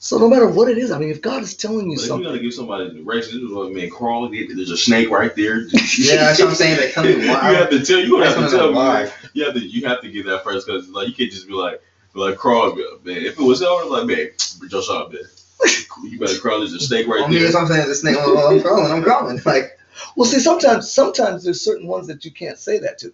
So 0.02 0.18
no 0.18 0.28
matter 0.28 0.48
what 0.48 0.68
it 0.68 0.78
is, 0.78 0.90
I 0.90 0.98
mean, 0.98 1.10
if 1.10 1.22
God 1.22 1.44
is 1.44 1.56
telling 1.56 1.88
you 1.88 1.96
But 1.96 2.00
if 2.00 2.00
you 2.00 2.08
something, 2.08 2.24
gotta 2.26 2.40
give 2.40 2.52
somebody 2.52 2.90
directions, 2.90 3.34
this 3.34 3.44
is 3.44 3.52
what 3.52 3.68
I 3.68 3.70
mean. 3.70 3.88
Crawl. 3.88 4.28
There's 4.28 4.70
a 4.70 4.76
snake 4.76 5.10
right 5.10 5.34
there. 5.36 5.60
Yeah, 5.96 6.16
that's 6.16 6.40
what 6.40 6.48
I'm 6.48 6.54
saying. 6.56 6.80
Like, 6.80 6.92
tell 6.92 7.04
me 7.04 7.10
you 7.12 7.28
have 7.28 7.70
to 7.70 7.84
tell. 7.84 8.00
You 8.00 8.20
have 8.20 8.34
to 8.34 8.56
tell 8.56 8.68
me. 8.70 8.74
why. 8.74 9.12
You 9.32 9.44
have 9.44 9.54
to. 9.54 9.60
You 9.60 9.86
have 9.86 10.00
to 10.00 10.10
get 10.10 10.26
that 10.26 10.42
first 10.42 10.66
because 10.66 10.88
like 10.88 11.06
you 11.06 11.14
can't 11.14 11.30
just 11.30 11.46
be 11.46 11.54
like, 11.54 11.80
be 12.14 12.18
like 12.20 12.36
crawl, 12.36 12.74
man. 12.74 13.18
If 13.18 13.38
it 13.38 13.42
was 13.42 13.62
over, 13.62 13.88
like 13.88 14.06
man, 14.08 14.30
Joe 14.68 14.80
Shaw, 14.82 15.08
man. 15.08 15.22
You 16.02 16.18
better 16.18 16.36
crawl. 16.40 16.58
There's 16.58 16.72
a 16.72 16.80
snake 16.80 17.06
right 17.06 17.22
I 17.22 17.28
mean, 17.28 17.34
there. 17.34 17.42
that's 17.44 17.54
what 17.54 17.62
I'm 17.62 17.68
saying. 17.68 17.88
The 17.88 17.94
snake. 17.94 18.16
I'm 18.18 18.60
crawling. 18.60 18.90
I'm 18.90 19.02
crawling. 19.04 19.40
Like, 19.44 19.78
well, 20.16 20.26
see, 20.26 20.40
sometimes, 20.40 20.90
sometimes 20.90 21.44
there's 21.44 21.64
certain 21.64 21.86
ones 21.86 22.06
that 22.06 22.24
you 22.24 22.30
can't 22.30 22.58
say 22.58 22.78
that 22.78 22.98
to. 22.98 23.12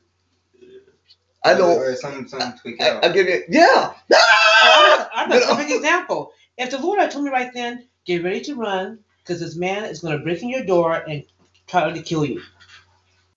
I 1.45 1.55
don't. 1.55 1.79
Or 1.79 1.95
some, 1.97 2.27
some 2.29 2.55
tweak 2.59 2.81
I, 2.81 2.91
out. 2.91 3.05
I'll 3.05 3.13
give 3.13 3.29
you, 3.29 3.43
yeah. 3.49 3.95
Ah! 4.13 5.11
I'm 5.15 5.33
a 5.33 5.41
perfect 5.41 5.71
example. 5.71 6.33
If 6.57 6.71
the 6.71 6.79
Lord 6.79 6.99
had 6.99 7.11
told 7.11 7.25
me 7.25 7.31
right 7.31 7.53
then, 7.55 7.87
get 8.05 8.25
ready 8.25 8.41
to 8.43 8.55
run, 8.55 8.99
because 9.23 9.41
this 9.41 9.57
man 9.57 9.85
is 9.85 10.01
going 10.01 10.19
to 10.19 10.25
break 10.25 10.43
in 10.43 10.49
your 10.49 10.65
door 10.65 10.95
and 10.95 11.23
try 11.67 11.91
to 11.91 12.03
kill 12.03 12.25
you. 12.25 12.43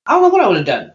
I 0.07 0.13
don't 0.13 0.23
know 0.23 0.29
what 0.29 0.41
I 0.41 0.47
would 0.47 0.57
have 0.57 0.65
done. 0.65 0.93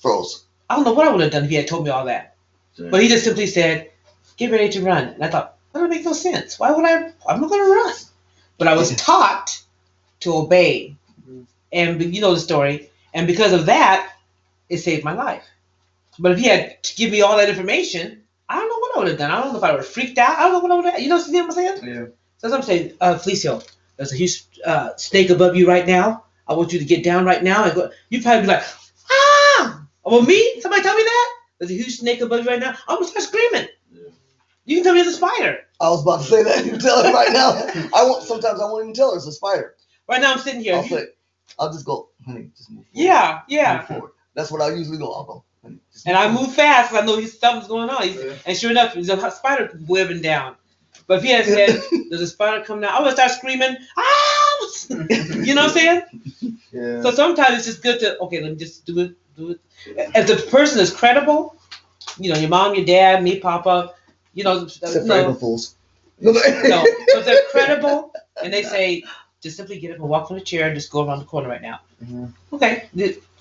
Froze. 0.00 0.44
I 0.70 0.76
don't 0.76 0.84
know 0.84 0.92
what 0.92 1.08
I 1.08 1.10
would 1.10 1.20
have 1.22 1.32
done 1.32 1.44
if 1.44 1.50
he 1.50 1.56
had 1.56 1.66
told 1.66 1.84
me 1.84 1.90
all 1.90 2.06
that. 2.06 2.36
But 2.78 3.02
he 3.02 3.08
just 3.08 3.24
simply 3.24 3.46
said, 3.46 3.90
get 4.36 4.50
ready 4.50 4.68
to 4.70 4.82
run. 4.82 5.08
And 5.08 5.24
I 5.24 5.28
thought, 5.28 5.56
that 5.72 5.80
doesn't 5.80 5.90
make 5.90 6.04
no 6.04 6.12
sense. 6.12 6.58
Why 6.58 6.70
would 6.70 6.84
I? 6.84 7.12
I'm 7.28 7.40
not 7.40 7.50
going 7.50 7.64
to 7.64 7.72
run. 7.72 7.94
But 8.58 8.68
I 8.68 8.74
was 8.74 8.94
taught 8.96 9.60
to 10.20 10.34
obey. 10.34 10.96
And 11.74 12.14
you 12.14 12.22
know 12.22 12.32
the 12.32 12.40
story. 12.40 12.90
And 13.12 13.26
because 13.26 13.52
of 13.52 13.66
that, 13.66 14.14
it 14.70 14.78
saved 14.78 15.04
my 15.04 15.12
life. 15.12 15.44
But 16.18 16.32
if 16.32 16.38
he 16.38 16.46
had 16.46 16.82
to 16.82 16.96
give 16.96 17.10
me 17.10 17.20
all 17.20 17.36
that 17.36 17.50
information, 17.50 18.22
I 18.48 18.56
don't 18.56 18.68
know 18.68 18.78
what 18.78 18.96
I 18.96 18.98
would 19.00 19.08
have 19.08 19.18
done. 19.18 19.30
I 19.30 19.42
don't 19.42 19.52
know 19.52 19.58
if 19.58 19.64
I 19.64 19.72
would 19.72 19.80
have 19.80 19.88
freaked 19.88 20.16
out. 20.18 20.38
I 20.38 20.42
don't 20.42 20.52
know 20.52 20.60
what 20.60 20.70
I 20.70 20.74
would 20.76 20.84
have. 20.86 21.00
You 21.00 21.08
know 21.08 21.16
what 21.16 21.28
I'm 21.34 21.52
saying? 21.52 21.78
Yeah. 21.82 22.04
So 22.38 22.48
that's 22.48 22.52
what 22.52 22.54
I'm 22.54 22.62
saying. 22.62 22.92
Uh, 23.00 23.14
Felicio, 23.14 23.68
there's 23.96 24.12
a 24.12 24.16
huge 24.16 24.44
uh, 24.64 24.96
snake 24.96 25.30
above 25.30 25.56
you 25.56 25.66
right 25.66 25.86
now. 25.86 26.24
I 26.46 26.54
want 26.54 26.72
you 26.72 26.78
to 26.78 26.84
get 26.84 27.02
down 27.02 27.24
right 27.24 27.42
now. 27.42 27.64
And 27.64 27.74
go. 27.74 27.90
You'd 28.10 28.22
probably 28.22 28.42
be 28.42 28.48
like, 28.48 28.64
ah! 29.10 29.86
Well, 30.04 30.22
me? 30.22 30.60
Somebody 30.60 30.82
tell 30.82 30.96
me 30.96 31.02
that? 31.02 31.34
There's 31.58 31.70
a 31.70 31.74
huge 31.74 31.96
snake 31.96 32.20
above 32.20 32.44
you 32.44 32.50
right 32.50 32.60
now. 32.60 32.76
I'm 32.86 32.96
going 32.96 33.04
to 33.04 33.10
start 33.10 33.24
screaming. 33.24 33.68
Yeah. 33.90 34.08
You 34.66 34.76
can 34.76 34.84
tell 34.84 34.94
me 34.94 35.00
it's 35.00 35.10
a 35.10 35.12
spider. 35.14 35.60
I 35.80 35.88
was 35.88 36.02
about 36.02 36.20
to 36.20 36.26
say 36.26 36.42
that. 36.42 36.66
You 36.66 36.78
tell 36.78 37.02
her 37.02 37.12
right 37.12 37.32
now. 37.32 37.50
I 37.94 38.04
won't. 38.04 38.22
Sometimes 38.22 38.60
I 38.60 38.64
won't 38.64 38.84
even 38.84 38.94
tell 38.94 39.10
her 39.10 39.16
it's 39.16 39.26
a 39.26 39.32
spider. 39.32 39.74
Right 40.08 40.20
now 40.20 40.32
I'm 40.32 40.38
sitting 40.38 40.60
here. 40.60 40.76
I'll 40.76 40.82
say, 40.84 41.06
I'll 41.58 41.72
just 41.72 41.84
go, 41.84 42.08
honey, 42.26 42.50
just 42.56 42.70
move. 42.70 42.84
Forward. 42.86 42.88
yeah, 42.92 43.40
yeah. 43.48 43.76
Move 43.78 43.86
forward. 43.86 44.10
That's 44.34 44.50
what 44.50 44.60
I 44.62 44.74
usually 44.74 44.98
go. 44.98 45.12
I'll 45.12 45.24
go. 45.24 45.44
Honey, 45.62 45.78
And 46.06 46.16
I 46.16 46.28
forward." 46.28 46.40
move 46.46 46.54
fast 46.54 46.90
'cause 46.90 47.02
I 47.02 47.06
know 47.06 47.16
he's, 47.16 47.38
something's 47.38 47.68
going 47.68 47.90
on. 47.90 48.08
Yeah. 48.08 48.34
and 48.46 48.56
sure 48.56 48.70
enough, 48.70 48.94
there's 48.94 49.08
a 49.08 49.30
spider 49.30 49.78
webbing 49.86 50.22
down. 50.22 50.56
But 51.06 51.18
if 51.18 51.24
he 51.24 51.30
had 51.30 51.44
said, 51.44 51.80
there's 52.10 52.22
a 52.22 52.26
spider 52.26 52.64
coming 52.64 52.84
out, 52.84 53.00
I 53.00 53.02
would 53.02 53.12
start 53.14 53.30
screaming, 53.32 53.76
ah! 53.96 54.68
you 54.90 55.54
know 55.54 55.62
what 55.62 55.70
I'm 55.70 55.70
saying? 55.70 56.02
Yeah. 56.72 57.02
So 57.02 57.12
sometimes 57.12 57.58
it's 57.58 57.66
just 57.66 57.82
good 57.84 58.00
to, 58.00 58.18
okay, 58.18 58.42
let 58.42 58.50
me 58.50 58.56
just 58.56 58.84
do 58.84 58.98
it, 58.98 59.14
do 59.36 59.50
it. 59.52 59.60
If 59.86 60.26
the 60.26 60.50
person 60.50 60.80
is 60.80 60.92
credible, 60.92 61.54
you 62.18 62.32
know, 62.32 62.36
your 62.38 62.48
mom, 62.48 62.74
your 62.74 62.84
dad, 62.84 63.22
me, 63.22 63.38
Papa, 63.38 63.94
you 64.32 64.42
know, 64.42 64.64
Except 64.64 65.06
no. 65.06 65.36
No, 66.20 66.82
if 66.84 67.24
they're 67.24 67.42
credible 67.52 68.12
and 68.42 68.52
they 68.52 68.64
say, 68.64 69.04
just 69.44 69.56
simply 69.56 69.78
get 69.78 69.92
up 69.92 69.98
and 69.98 70.08
walk 70.08 70.26
from 70.28 70.38
the 70.38 70.42
chair 70.44 70.66
and 70.66 70.74
just 70.74 70.90
go 70.90 71.06
around 71.06 71.20
the 71.20 71.24
corner 71.26 71.48
right 71.48 71.62
now. 71.62 71.80
Mhm. 72.04 72.32
Okay, 72.52 72.88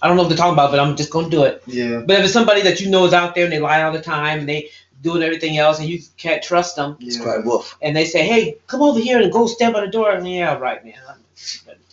I 0.01 0.07
don't 0.07 0.15
know 0.17 0.23
what 0.23 0.29
they're 0.29 0.37
talking 0.37 0.53
about, 0.53 0.69
but 0.71 0.79
I'm 0.79 0.95
just 0.95 1.09
going 1.09 1.25
to 1.29 1.31
do 1.31 1.43
it. 1.43 1.63
Yeah. 1.65 2.01
But 2.05 2.17
if 2.19 2.25
it's 2.25 2.33
somebody 2.33 2.61
that 2.63 2.81
you 2.81 2.89
know 2.91 3.05
is 3.05 3.13
out 3.13 3.33
there 3.35 3.45
and 3.45 3.53
they 3.53 3.59
lie 3.59 3.81
all 3.83 3.91
the 3.93 4.01
time 4.01 4.39
and 4.41 4.49
they 4.49 4.69
doing 5.01 5.23
everything 5.23 5.57
else 5.57 5.79
and 5.79 5.87
you 5.89 5.99
can't 6.17 6.43
trust 6.43 6.75
them, 6.75 6.97
It's 6.99 7.17
Yeah. 7.17 7.23
cry 7.23 7.37
wolf. 7.37 7.75
and 7.81 7.95
they 7.95 8.05
say, 8.05 8.21
"Hey, 8.27 8.57
come 8.67 8.81
over 8.81 8.99
here 8.99 9.19
and 9.21 9.31
go 9.31 9.47
stand 9.47 9.73
by 9.73 9.81
the 9.81 9.91
door," 9.97 10.11
and 10.11 10.29
yeah, 10.29 10.53
right, 10.57 10.83
man. 10.85 10.93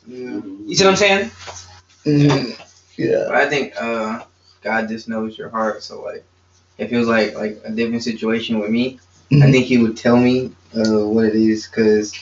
Yeah. 0.07 0.41
You 0.67 0.75
see 0.75 0.85
what 0.85 0.91
I'm 0.91 0.97
saying? 0.97 1.31
Mhm. 2.05 2.61
Yeah. 2.97 3.25
But 3.29 3.37
I 3.37 3.47
think 3.49 3.75
uh, 3.81 4.23
God 4.63 4.89
just 4.89 5.09
knows 5.09 5.39
your 5.39 5.49
heart. 5.51 5.83
So 5.83 6.03
like, 6.03 6.25
if 6.79 6.91
it 6.93 6.99
was 6.99 7.09
like 7.09 7.35
like 7.35 7.61
a 7.65 7.71
different 7.71 8.03
situation 8.03 8.59
with 8.59 8.71
me, 8.71 8.99
I 9.31 9.35
Mhm. 9.35 9.53
think 9.53 9.67
He 9.67 9.79
would 9.79 9.97
tell 9.97 10.17
me 10.17 10.51
uh, 10.77 11.05
what 11.15 11.27
it 11.27 11.35
is 11.35 11.67
because 11.69 12.13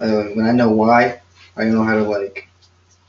uh, 0.00 0.24
when 0.34 0.44
I 0.46 0.52
know 0.52 0.70
why, 0.70 1.20
I 1.56 1.64
know 1.64 1.82
how 1.84 1.94
to 1.96 2.02
like 2.02 2.48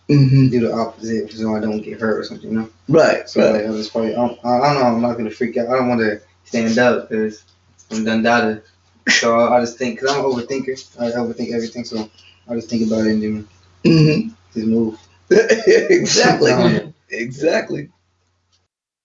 hmm 0.08 0.50
do 0.50 0.60
the 0.62 0.74
opposite 0.74 1.32
so 1.32 1.56
I 1.56 1.60
don't 1.62 1.82
get 1.82 2.00
hurt 2.00 2.20
or 2.20 2.24
something. 2.24 2.52
You 2.52 2.60
know. 2.62 2.70
Right. 2.90 3.30
So 3.30 3.42
Right. 3.42 3.54
like, 3.54 3.66
I 3.66 3.70
was 3.70 3.90
probably 3.90 4.14
I 4.14 4.28
don't, 4.28 4.46
I 4.46 4.74
don't 4.74 4.82
know. 4.82 4.88
I'm 4.88 5.02
not 5.02 5.18
gonna 5.18 5.32
freak 5.32 5.58
out. 5.58 5.70
I 5.70 5.76
don't 5.78 5.90
want 5.90 6.02
to 6.02 6.22
stand 6.44 6.78
up 6.78 7.10
because 7.10 7.44
I'm 7.92 8.04
done 8.04 8.24
data. 8.24 8.62
So 9.10 9.40
I, 9.40 9.58
I 9.58 9.62
just 9.62 9.78
think 9.78 10.00
because 10.00 10.16
I'm 10.16 10.26
an 10.26 10.32
overthinker. 10.32 11.00
I 11.00 11.12
overthink 11.12 11.54
everything. 11.54 11.86
So 11.86 12.10
I 12.48 12.56
just 12.56 12.70
think 12.70 12.86
about 12.88 13.08
it 13.08 13.14
and 13.14 13.24
then 13.24 13.48
hmm 13.86 14.30
just 14.54 14.68
move. 14.68 15.00
exactly. 15.32 16.52
Um, 16.52 16.94
Exactly. 17.10 17.90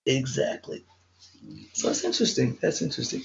Exactly. 0.05 0.83
So 1.73 1.87
that's 1.87 2.03
interesting. 2.03 2.57
That's 2.61 2.81
interesting. 2.81 3.23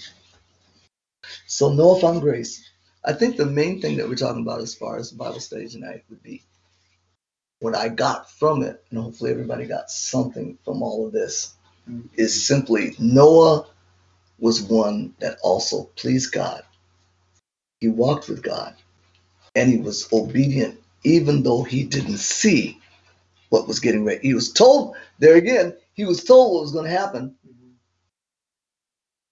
So 1.46 1.72
Noah 1.72 2.00
found 2.00 2.20
grace. 2.20 2.68
I 3.05 3.12
think 3.12 3.36
the 3.36 3.46
main 3.46 3.80
thing 3.80 3.96
that 3.96 4.09
we're 4.09 4.14
talking 4.14 4.42
about 4.42 4.61
as 4.61 4.74
far 4.74 4.96
as 4.96 5.11
Bible 5.11 5.40
study 5.40 5.68
tonight 5.68 6.05
would 6.09 6.22
be 6.22 6.42
what 7.61 7.76
I 7.76 7.88
got 7.88 8.30
from 8.30 8.62
it, 8.62 8.84
and 8.90 9.00
hopefully 9.00 9.30
everybody 9.30 9.66
got 9.66 9.90
something 9.90 10.59
from 10.64 10.82
all 10.82 11.07
of 11.07 11.12
this, 11.12 11.55
Mm. 11.90 12.09
is 12.14 12.46
simply 12.46 12.94
Noah 13.00 13.66
was 14.38 14.62
one 14.62 15.14
that 15.18 15.38
also 15.42 15.84
pleased 15.96 16.32
God. 16.32 16.62
He 17.80 17.88
walked 17.88 18.28
with 18.28 18.42
God 18.42 18.76
and 19.57 19.68
he 19.68 19.78
was 19.78 20.09
obedient 20.12 20.80
even 21.05 21.42
though 21.42 21.64
he 21.64 21.84
didn't 21.84 22.18
see 22.18 22.80
what 23.48 23.66
was 23.66 23.80
getting 23.80 24.05
ready. 24.05 24.20
He 24.28 24.34
was 24.34 24.53
told, 24.53 24.96
there 25.18 25.36
again, 25.36 25.76
he 25.94 26.05
was 26.05 26.22
told 26.22 26.55
what 26.55 26.62
was 26.62 26.72
going 26.72 26.84
to 26.84 26.96
happen, 26.96 27.34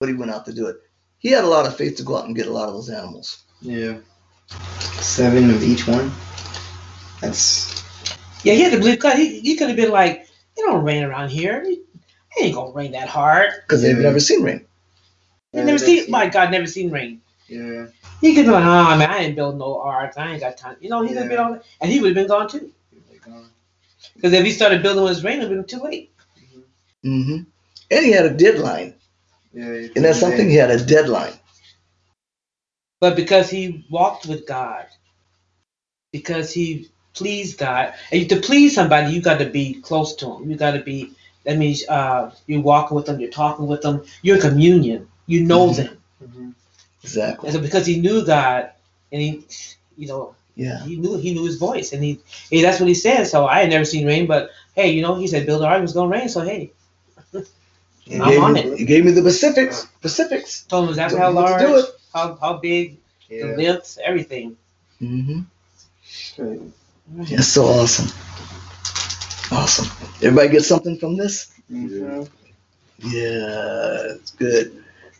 but 0.00 0.08
he 0.08 0.14
went 0.16 0.32
out 0.32 0.44
to 0.46 0.52
do 0.52 0.66
it. 0.66 0.76
He 1.18 1.30
had 1.30 1.44
a 1.44 1.48
lot 1.48 1.66
of 1.66 1.76
faith 1.76 1.96
to 1.96 2.02
go 2.02 2.16
out 2.16 2.26
and 2.26 2.34
get 2.36 2.48
a 2.48 2.52
lot 2.52 2.68
of 2.68 2.74
those 2.74 2.90
animals. 2.90 3.44
Yeah. 3.60 3.98
Seven 4.78 5.50
of 5.50 5.62
each 5.62 5.86
one. 5.86 6.10
That's 7.20 7.84
Yeah, 8.44 8.54
he 8.54 8.62
had 8.62 8.72
to 8.72 8.78
believe 8.78 8.98
God. 9.00 9.16
He, 9.16 9.40
he 9.40 9.56
could 9.56 9.68
have 9.68 9.76
been 9.76 9.90
like, 9.90 10.26
it 10.56 10.62
don't 10.62 10.84
rain 10.84 11.04
around 11.04 11.30
here. 11.30 11.62
It 11.64 11.80
ain't 12.40 12.54
gonna 12.54 12.72
rain 12.72 12.92
that 12.92 13.08
hard. 13.08 13.50
Because 13.62 13.82
they've 13.82 13.96
never 13.96 14.20
seen 14.20 14.42
rain. 14.42 14.66
He 15.52 15.62
never 15.62 15.78
seen, 15.78 16.10
my 16.10 16.28
God, 16.28 16.50
never 16.50 16.66
seen 16.66 16.90
rain. 16.90 17.20
Yeah. 17.48 17.86
He 18.20 18.34
could 18.34 18.44
have 18.44 18.54
been 18.54 18.64
like, 18.64 18.64
oh 18.64 18.98
man, 18.98 19.10
I 19.10 19.18
ain't 19.18 19.36
build 19.36 19.58
no 19.58 19.80
ark. 19.80 20.14
I 20.16 20.32
ain't 20.32 20.40
got 20.40 20.56
time. 20.56 20.76
You 20.80 20.90
know, 20.90 21.02
he 21.02 21.08
could 21.08 21.18
have 21.18 21.28
been 21.28 21.38
Yeah. 21.38 21.44
all 21.44 21.52
that. 21.54 21.64
And 21.80 21.90
he 21.90 22.00
would 22.00 22.08
have 22.08 22.14
been 22.14 22.28
gone 22.28 22.48
too. 22.48 22.72
Because 24.14 24.32
if 24.32 24.44
he 24.44 24.52
started 24.52 24.82
building 24.82 25.02
when 25.02 25.12
it's 25.12 25.24
raining, 25.24 25.42
it 25.42 25.48
would 25.48 25.56
have 25.58 25.66
been 25.66 25.78
too 25.78 25.84
late. 25.84 26.12
Mm-hmm. 27.04 27.42
And 27.90 28.04
he 28.04 28.12
had 28.12 28.26
a 28.26 28.34
deadline. 28.34 28.94
Yeah. 29.52 29.88
And 29.96 30.04
that's 30.04 30.20
something, 30.20 30.48
he 30.48 30.56
had 30.56 30.70
a 30.70 30.84
deadline. 30.84 31.32
But 33.00 33.16
because 33.16 33.50
he 33.50 33.86
walked 33.90 34.26
with 34.26 34.46
God, 34.46 34.86
because 36.12 36.52
he 36.52 36.90
pleased 37.14 37.58
God, 37.58 37.94
and 38.12 38.28
to 38.30 38.40
please 38.40 38.74
somebody, 38.74 39.12
you 39.14 39.22
got 39.22 39.38
to 39.40 39.46
be 39.46 39.74
close 39.82 40.14
to 40.16 40.36
him. 40.36 40.50
You 40.50 40.56
got 40.56 40.72
to 40.72 40.82
be. 40.82 41.12
That 41.44 41.58
means 41.58 41.84
uh, 41.88 42.32
you're 42.46 42.62
walking 42.62 42.96
with 42.96 43.06
them, 43.06 43.20
you're 43.20 43.30
talking 43.30 43.66
with 43.66 43.82
them, 43.82 44.04
you're 44.22 44.40
communion. 44.40 45.08
You 45.26 45.42
know 45.44 45.68
Mhm. 45.70 45.76
them. 45.76 45.98
Exactly. 47.04 47.48
And 47.48 47.56
so 47.56 47.62
because 47.62 47.86
he 47.86 48.00
knew 48.00 48.24
God, 48.26 48.70
and 49.12 49.22
he, 49.22 49.46
you 49.96 50.08
know, 50.08 50.34
Yeah. 50.56 50.84
he 50.84 50.96
knew 50.96 51.18
he 51.18 51.34
knew 51.34 51.44
his 51.46 51.56
voice, 51.58 51.92
and 51.92 52.02
he, 52.04 52.20
he 52.50 52.62
that's 52.62 52.80
what 52.80 52.88
he 52.88 52.94
said. 52.94 53.24
So 53.26 53.46
I 53.46 53.60
had 53.60 53.70
never 53.70 53.84
seen 53.86 54.06
rain, 54.06 54.26
but 54.26 54.50
hey, 54.74 54.90
you 54.92 55.02
know, 55.02 55.16
he 55.16 55.28
said 55.28 55.46
build 55.46 55.62
an 55.62 55.68
ark, 55.68 55.78
it 55.78 55.82
was 55.82 55.94
gonna 55.94 56.08
rain. 56.10 56.28
So 56.28 56.42
hey, 56.42 56.72
He 58.04 58.14
I'm 58.20 58.22
gave, 58.22 58.42
on 58.42 58.54
me, 58.54 58.60
it. 58.60 58.78
he 58.78 58.84
gave 58.86 59.04
me 59.04 59.12
the 59.12 59.22
Pacifics. 59.22 59.86
Pacifics. 60.02 60.64
told 60.64 60.84
him 60.84 60.90
exactly 60.90 61.18
how 61.20 61.30
me 61.30 61.36
what 61.36 61.48
to 61.48 61.54
do 61.66 61.76
it. 61.78 61.86
How 62.12 62.36
how 62.36 62.58
big, 62.58 62.98
the 63.28 63.36
Yeah. 63.36 63.56
length, 63.56 63.98
everything. 64.04 64.56
hmm 64.98 65.40
Great. 66.36 66.60
That's 67.30 67.48
so 67.48 67.64
awesome. 67.64 68.08
Awesome. 69.50 69.86
Everybody 70.22 70.48
get 70.48 70.64
something 70.64 70.98
from 70.98 71.16
this? 71.16 71.50
Mhm. 71.70 72.28
Yeah, 73.02 74.14
it's 74.14 74.32
good. 74.32 74.72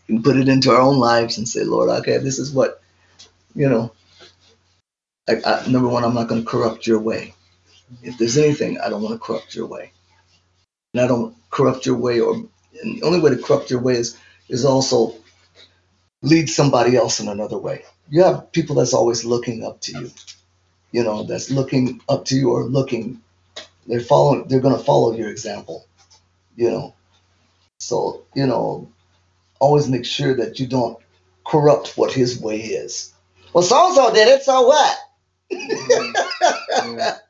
We 0.07 0.15
can 0.15 0.23
put 0.23 0.37
it 0.37 0.47
into 0.47 0.71
our 0.71 0.81
own 0.81 0.97
lives 0.97 1.37
and 1.37 1.47
say, 1.47 1.63
Lord, 1.63 1.89
okay, 1.89 2.17
this 2.17 2.39
is 2.39 2.51
what, 2.51 2.81
you 3.55 3.69
know. 3.69 3.91
I, 5.27 5.41
I, 5.45 5.67
number 5.67 5.87
one, 5.89 6.03
I'm 6.03 6.13
not 6.13 6.27
going 6.27 6.41
to 6.43 6.47
corrupt 6.49 6.87
your 6.87 6.99
way. 6.99 7.33
If 8.03 8.17
there's 8.17 8.37
anything, 8.37 8.79
I 8.79 8.89
don't 8.89 9.01
want 9.01 9.15
to 9.15 9.19
corrupt 9.25 9.55
your 9.55 9.67
way. 9.67 9.91
And 10.93 11.01
I 11.01 11.07
don't 11.07 11.35
corrupt 11.49 11.85
your 11.85 11.97
way, 11.97 12.19
or 12.19 12.35
and 12.35 12.97
the 12.97 13.03
only 13.03 13.19
way 13.19 13.31
to 13.31 13.41
corrupt 13.41 13.69
your 13.71 13.81
way 13.81 13.95
is 13.95 14.17
is 14.49 14.65
also 14.65 15.15
lead 16.21 16.49
somebody 16.49 16.95
else 16.95 17.19
in 17.19 17.27
another 17.27 17.57
way. 17.57 17.83
You 18.09 18.23
have 18.23 18.51
people 18.51 18.75
that's 18.75 18.93
always 18.93 19.25
looking 19.25 19.63
up 19.63 19.81
to 19.81 19.99
you, 19.99 20.11
you 20.91 21.03
know, 21.03 21.23
that's 21.23 21.49
looking 21.49 22.01
up 22.09 22.25
to 22.25 22.35
you 22.35 22.51
or 22.51 22.63
looking. 22.63 23.21
They're 23.87 23.99
following. 23.99 24.47
They're 24.47 24.59
going 24.59 24.77
to 24.77 24.83
follow 24.83 25.13
your 25.13 25.29
example, 25.29 25.85
you 26.55 26.69
know. 26.69 26.93
So 27.79 28.23
you 28.35 28.45
know, 28.45 28.91
always 29.59 29.89
make 29.89 30.05
sure 30.05 30.35
that 30.35 30.59
you 30.59 30.67
don't 30.67 30.97
corrupt 31.45 31.97
what 31.97 32.11
His 32.11 32.39
way 32.39 32.59
is. 32.59 33.13
Well, 33.53 33.63
so 33.63 33.87
and 33.87 33.95
so 33.95 34.13
did 34.13 34.27
it, 34.27 34.43
so 34.43 34.67
what? 34.67 34.97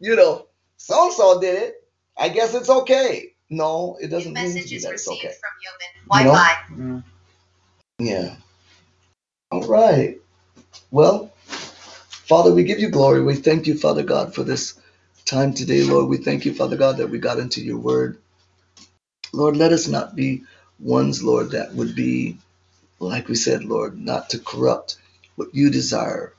you 0.00 0.16
know, 0.16 0.46
so 0.76 1.04
and 1.04 1.12
so 1.12 1.40
did 1.40 1.62
it. 1.62 1.74
I 2.16 2.28
guess 2.28 2.54
it's 2.54 2.68
okay. 2.68 3.32
No, 3.48 3.96
it 4.00 4.08
doesn't 4.08 4.32
mean 4.32 4.44
to 4.44 4.54
message 4.54 4.70
be 4.70 4.76
is 4.76 4.82
that 4.82 4.92
it's 4.92 5.06
received 5.06 5.26
okay. 5.26 5.34
from 5.40 5.50
Yovan. 5.62 6.20
You 6.20 6.24
know? 6.24 6.32
Wi-Fi. 6.32 7.11
Yeah. 8.02 8.36
All 9.52 9.66
right. 9.68 10.20
Well, 10.90 11.32
Father, 12.14 12.54
we 12.54 12.64
give 12.64 12.80
you 12.80 12.90
glory. 12.90 13.22
We 13.22 13.36
thank 13.36 13.66
you, 13.66 13.78
Father 13.78 14.02
God, 14.04 14.34
for 14.34 14.44
this 14.44 14.80
time 15.26 15.54
today, 15.54 15.84
Lord. 15.84 16.08
We 16.08 16.18
thank 16.18 16.44
you, 16.46 16.54
Father 16.54 16.76
God, 16.76 16.98
that 16.98 17.10
we 17.10 17.18
got 17.18 17.38
into 17.38 17.62
your 17.62 17.78
word. 17.78 18.18
Lord, 19.32 19.56
let 19.56 19.72
us 19.72 19.88
not 19.88 20.16
be 20.16 20.44
ones, 20.80 21.22
Lord, 21.22 21.52
that 21.52 21.74
would 21.74 21.94
be, 21.96 22.38
like 23.00 23.28
we 23.28 23.36
said, 23.36 23.64
Lord, 23.64 24.00
not 24.00 24.30
to 24.30 24.40
corrupt 24.40 24.96
what 25.36 25.54
you 25.54 25.70
desire 25.70 26.34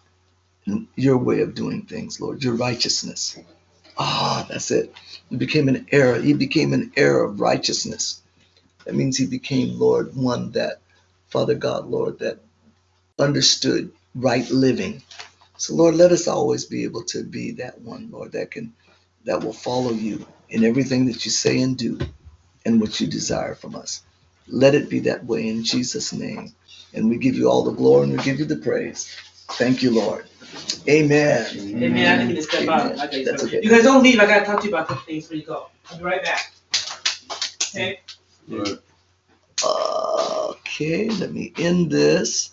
your 0.96 1.18
way 1.18 1.42
of 1.42 1.56
doing 1.56 1.84
things, 1.84 2.22
Lord, 2.22 2.44
your 2.44 2.56
righteousness. 2.56 3.40
Ah, 3.98 4.46
that's 4.50 4.72
it. 4.72 4.94
He 5.30 5.38
became 5.38 5.70
an 5.70 5.88
heir. 5.92 6.22
He 6.22 6.34
became 6.34 6.74
an 6.74 6.92
heir 6.98 7.24
of 7.24 7.42
righteousness. 7.42 8.22
That 8.86 8.96
means 8.96 9.18
he 9.18 9.28
became, 9.28 9.80
Lord, 9.80 10.16
one 10.16 10.52
that, 10.54 10.82
Father 11.34 11.56
God, 11.56 11.88
Lord, 11.88 12.20
that 12.20 12.40
understood 13.20 13.92
right 14.16 14.50
living. 14.52 15.02
So, 15.58 15.76
Lord, 15.76 15.96
let 15.96 16.12
us 16.12 16.28
always 16.28 16.66
be 16.66 16.84
able 16.86 17.04
to 17.06 17.24
be 17.24 17.52
that 17.54 17.82
one, 17.82 18.10
Lord, 18.12 18.34
that 18.34 18.52
can, 18.52 18.74
that 19.26 19.44
will 19.44 19.54
follow 19.54 19.92
you 19.92 20.26
in 20.50 20.64
everything 20.66 21.08
that 21.08 21.26
you 21.26 21.32
say 21.32 21.62
and 21.62 21.78
do 21.78 22.00
and 22.66 22.82
what 22.82 23.02
you 23.02 23.08
desire 23.08 23.56
from 23.56 23.76
us. 23.76 24.04
Let 24.48 24.76
it 24.76 24.90
be 24.90 25.02
that 25.02 25.26
way 25.26 25.48
in 25.50 25.64
Jesus' 25.64 26.14
name. 26.14 26.54
And 26.94 27.10
we 27.10 27.18
give 27.18 27.36
you 27.36 27.50
all 27.50 27.64
the 27.64 27.72
glory 27.74 28.10
and 28.10 28.18
we 28.18 28.24
give 28.24 28.40
you 28.40 28.46
the 28.46 28.58
praise. 28.58 29.16
Thank 29.54 29.84
you, 29.84 29.92
Lord. 29.92 30.26
Amen. 30.90 31.46
Hey 31.54 31.90
man, 31.90 32.22
I 32.22 32.24
need 32.26 32.36
to 32.36 32.44
step. 32.44 32.62
Amen. 32.64 33.00
I 33.00 33.08
gotta- 33.08 33.24
That's 33.26 33.44
okay. 33.46 33.62
You 33.64 33.70
guys 33.72 33.84
don't 33.84 34.04
leave. 34.04 34.20
I 34.20 34.28
gotta 34.28 34.46
talk 34.46 34.62
to 34.62 34.68
you 34.68 34.74
about 34.74 34.88
couple 34.90 35.04
things 35.06 35.26
before 35.26 35.38
you 35.38 35.46
go. 35.46 35.68
I'll 35.92 35.98
be 35.98 36.04
right 36.04 36.24
back. 36.24 36.54
Okay. 37.76 38.00
Right. 38.50 38.80
Uh, 39.66 40.03
Okay, 40.74 41.08
let 41.08 41.32
me 41.32 41.54
end 41.60 41.92
this. 41.92 42.53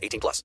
18 0.01 0.19
plus. 0.19 0.39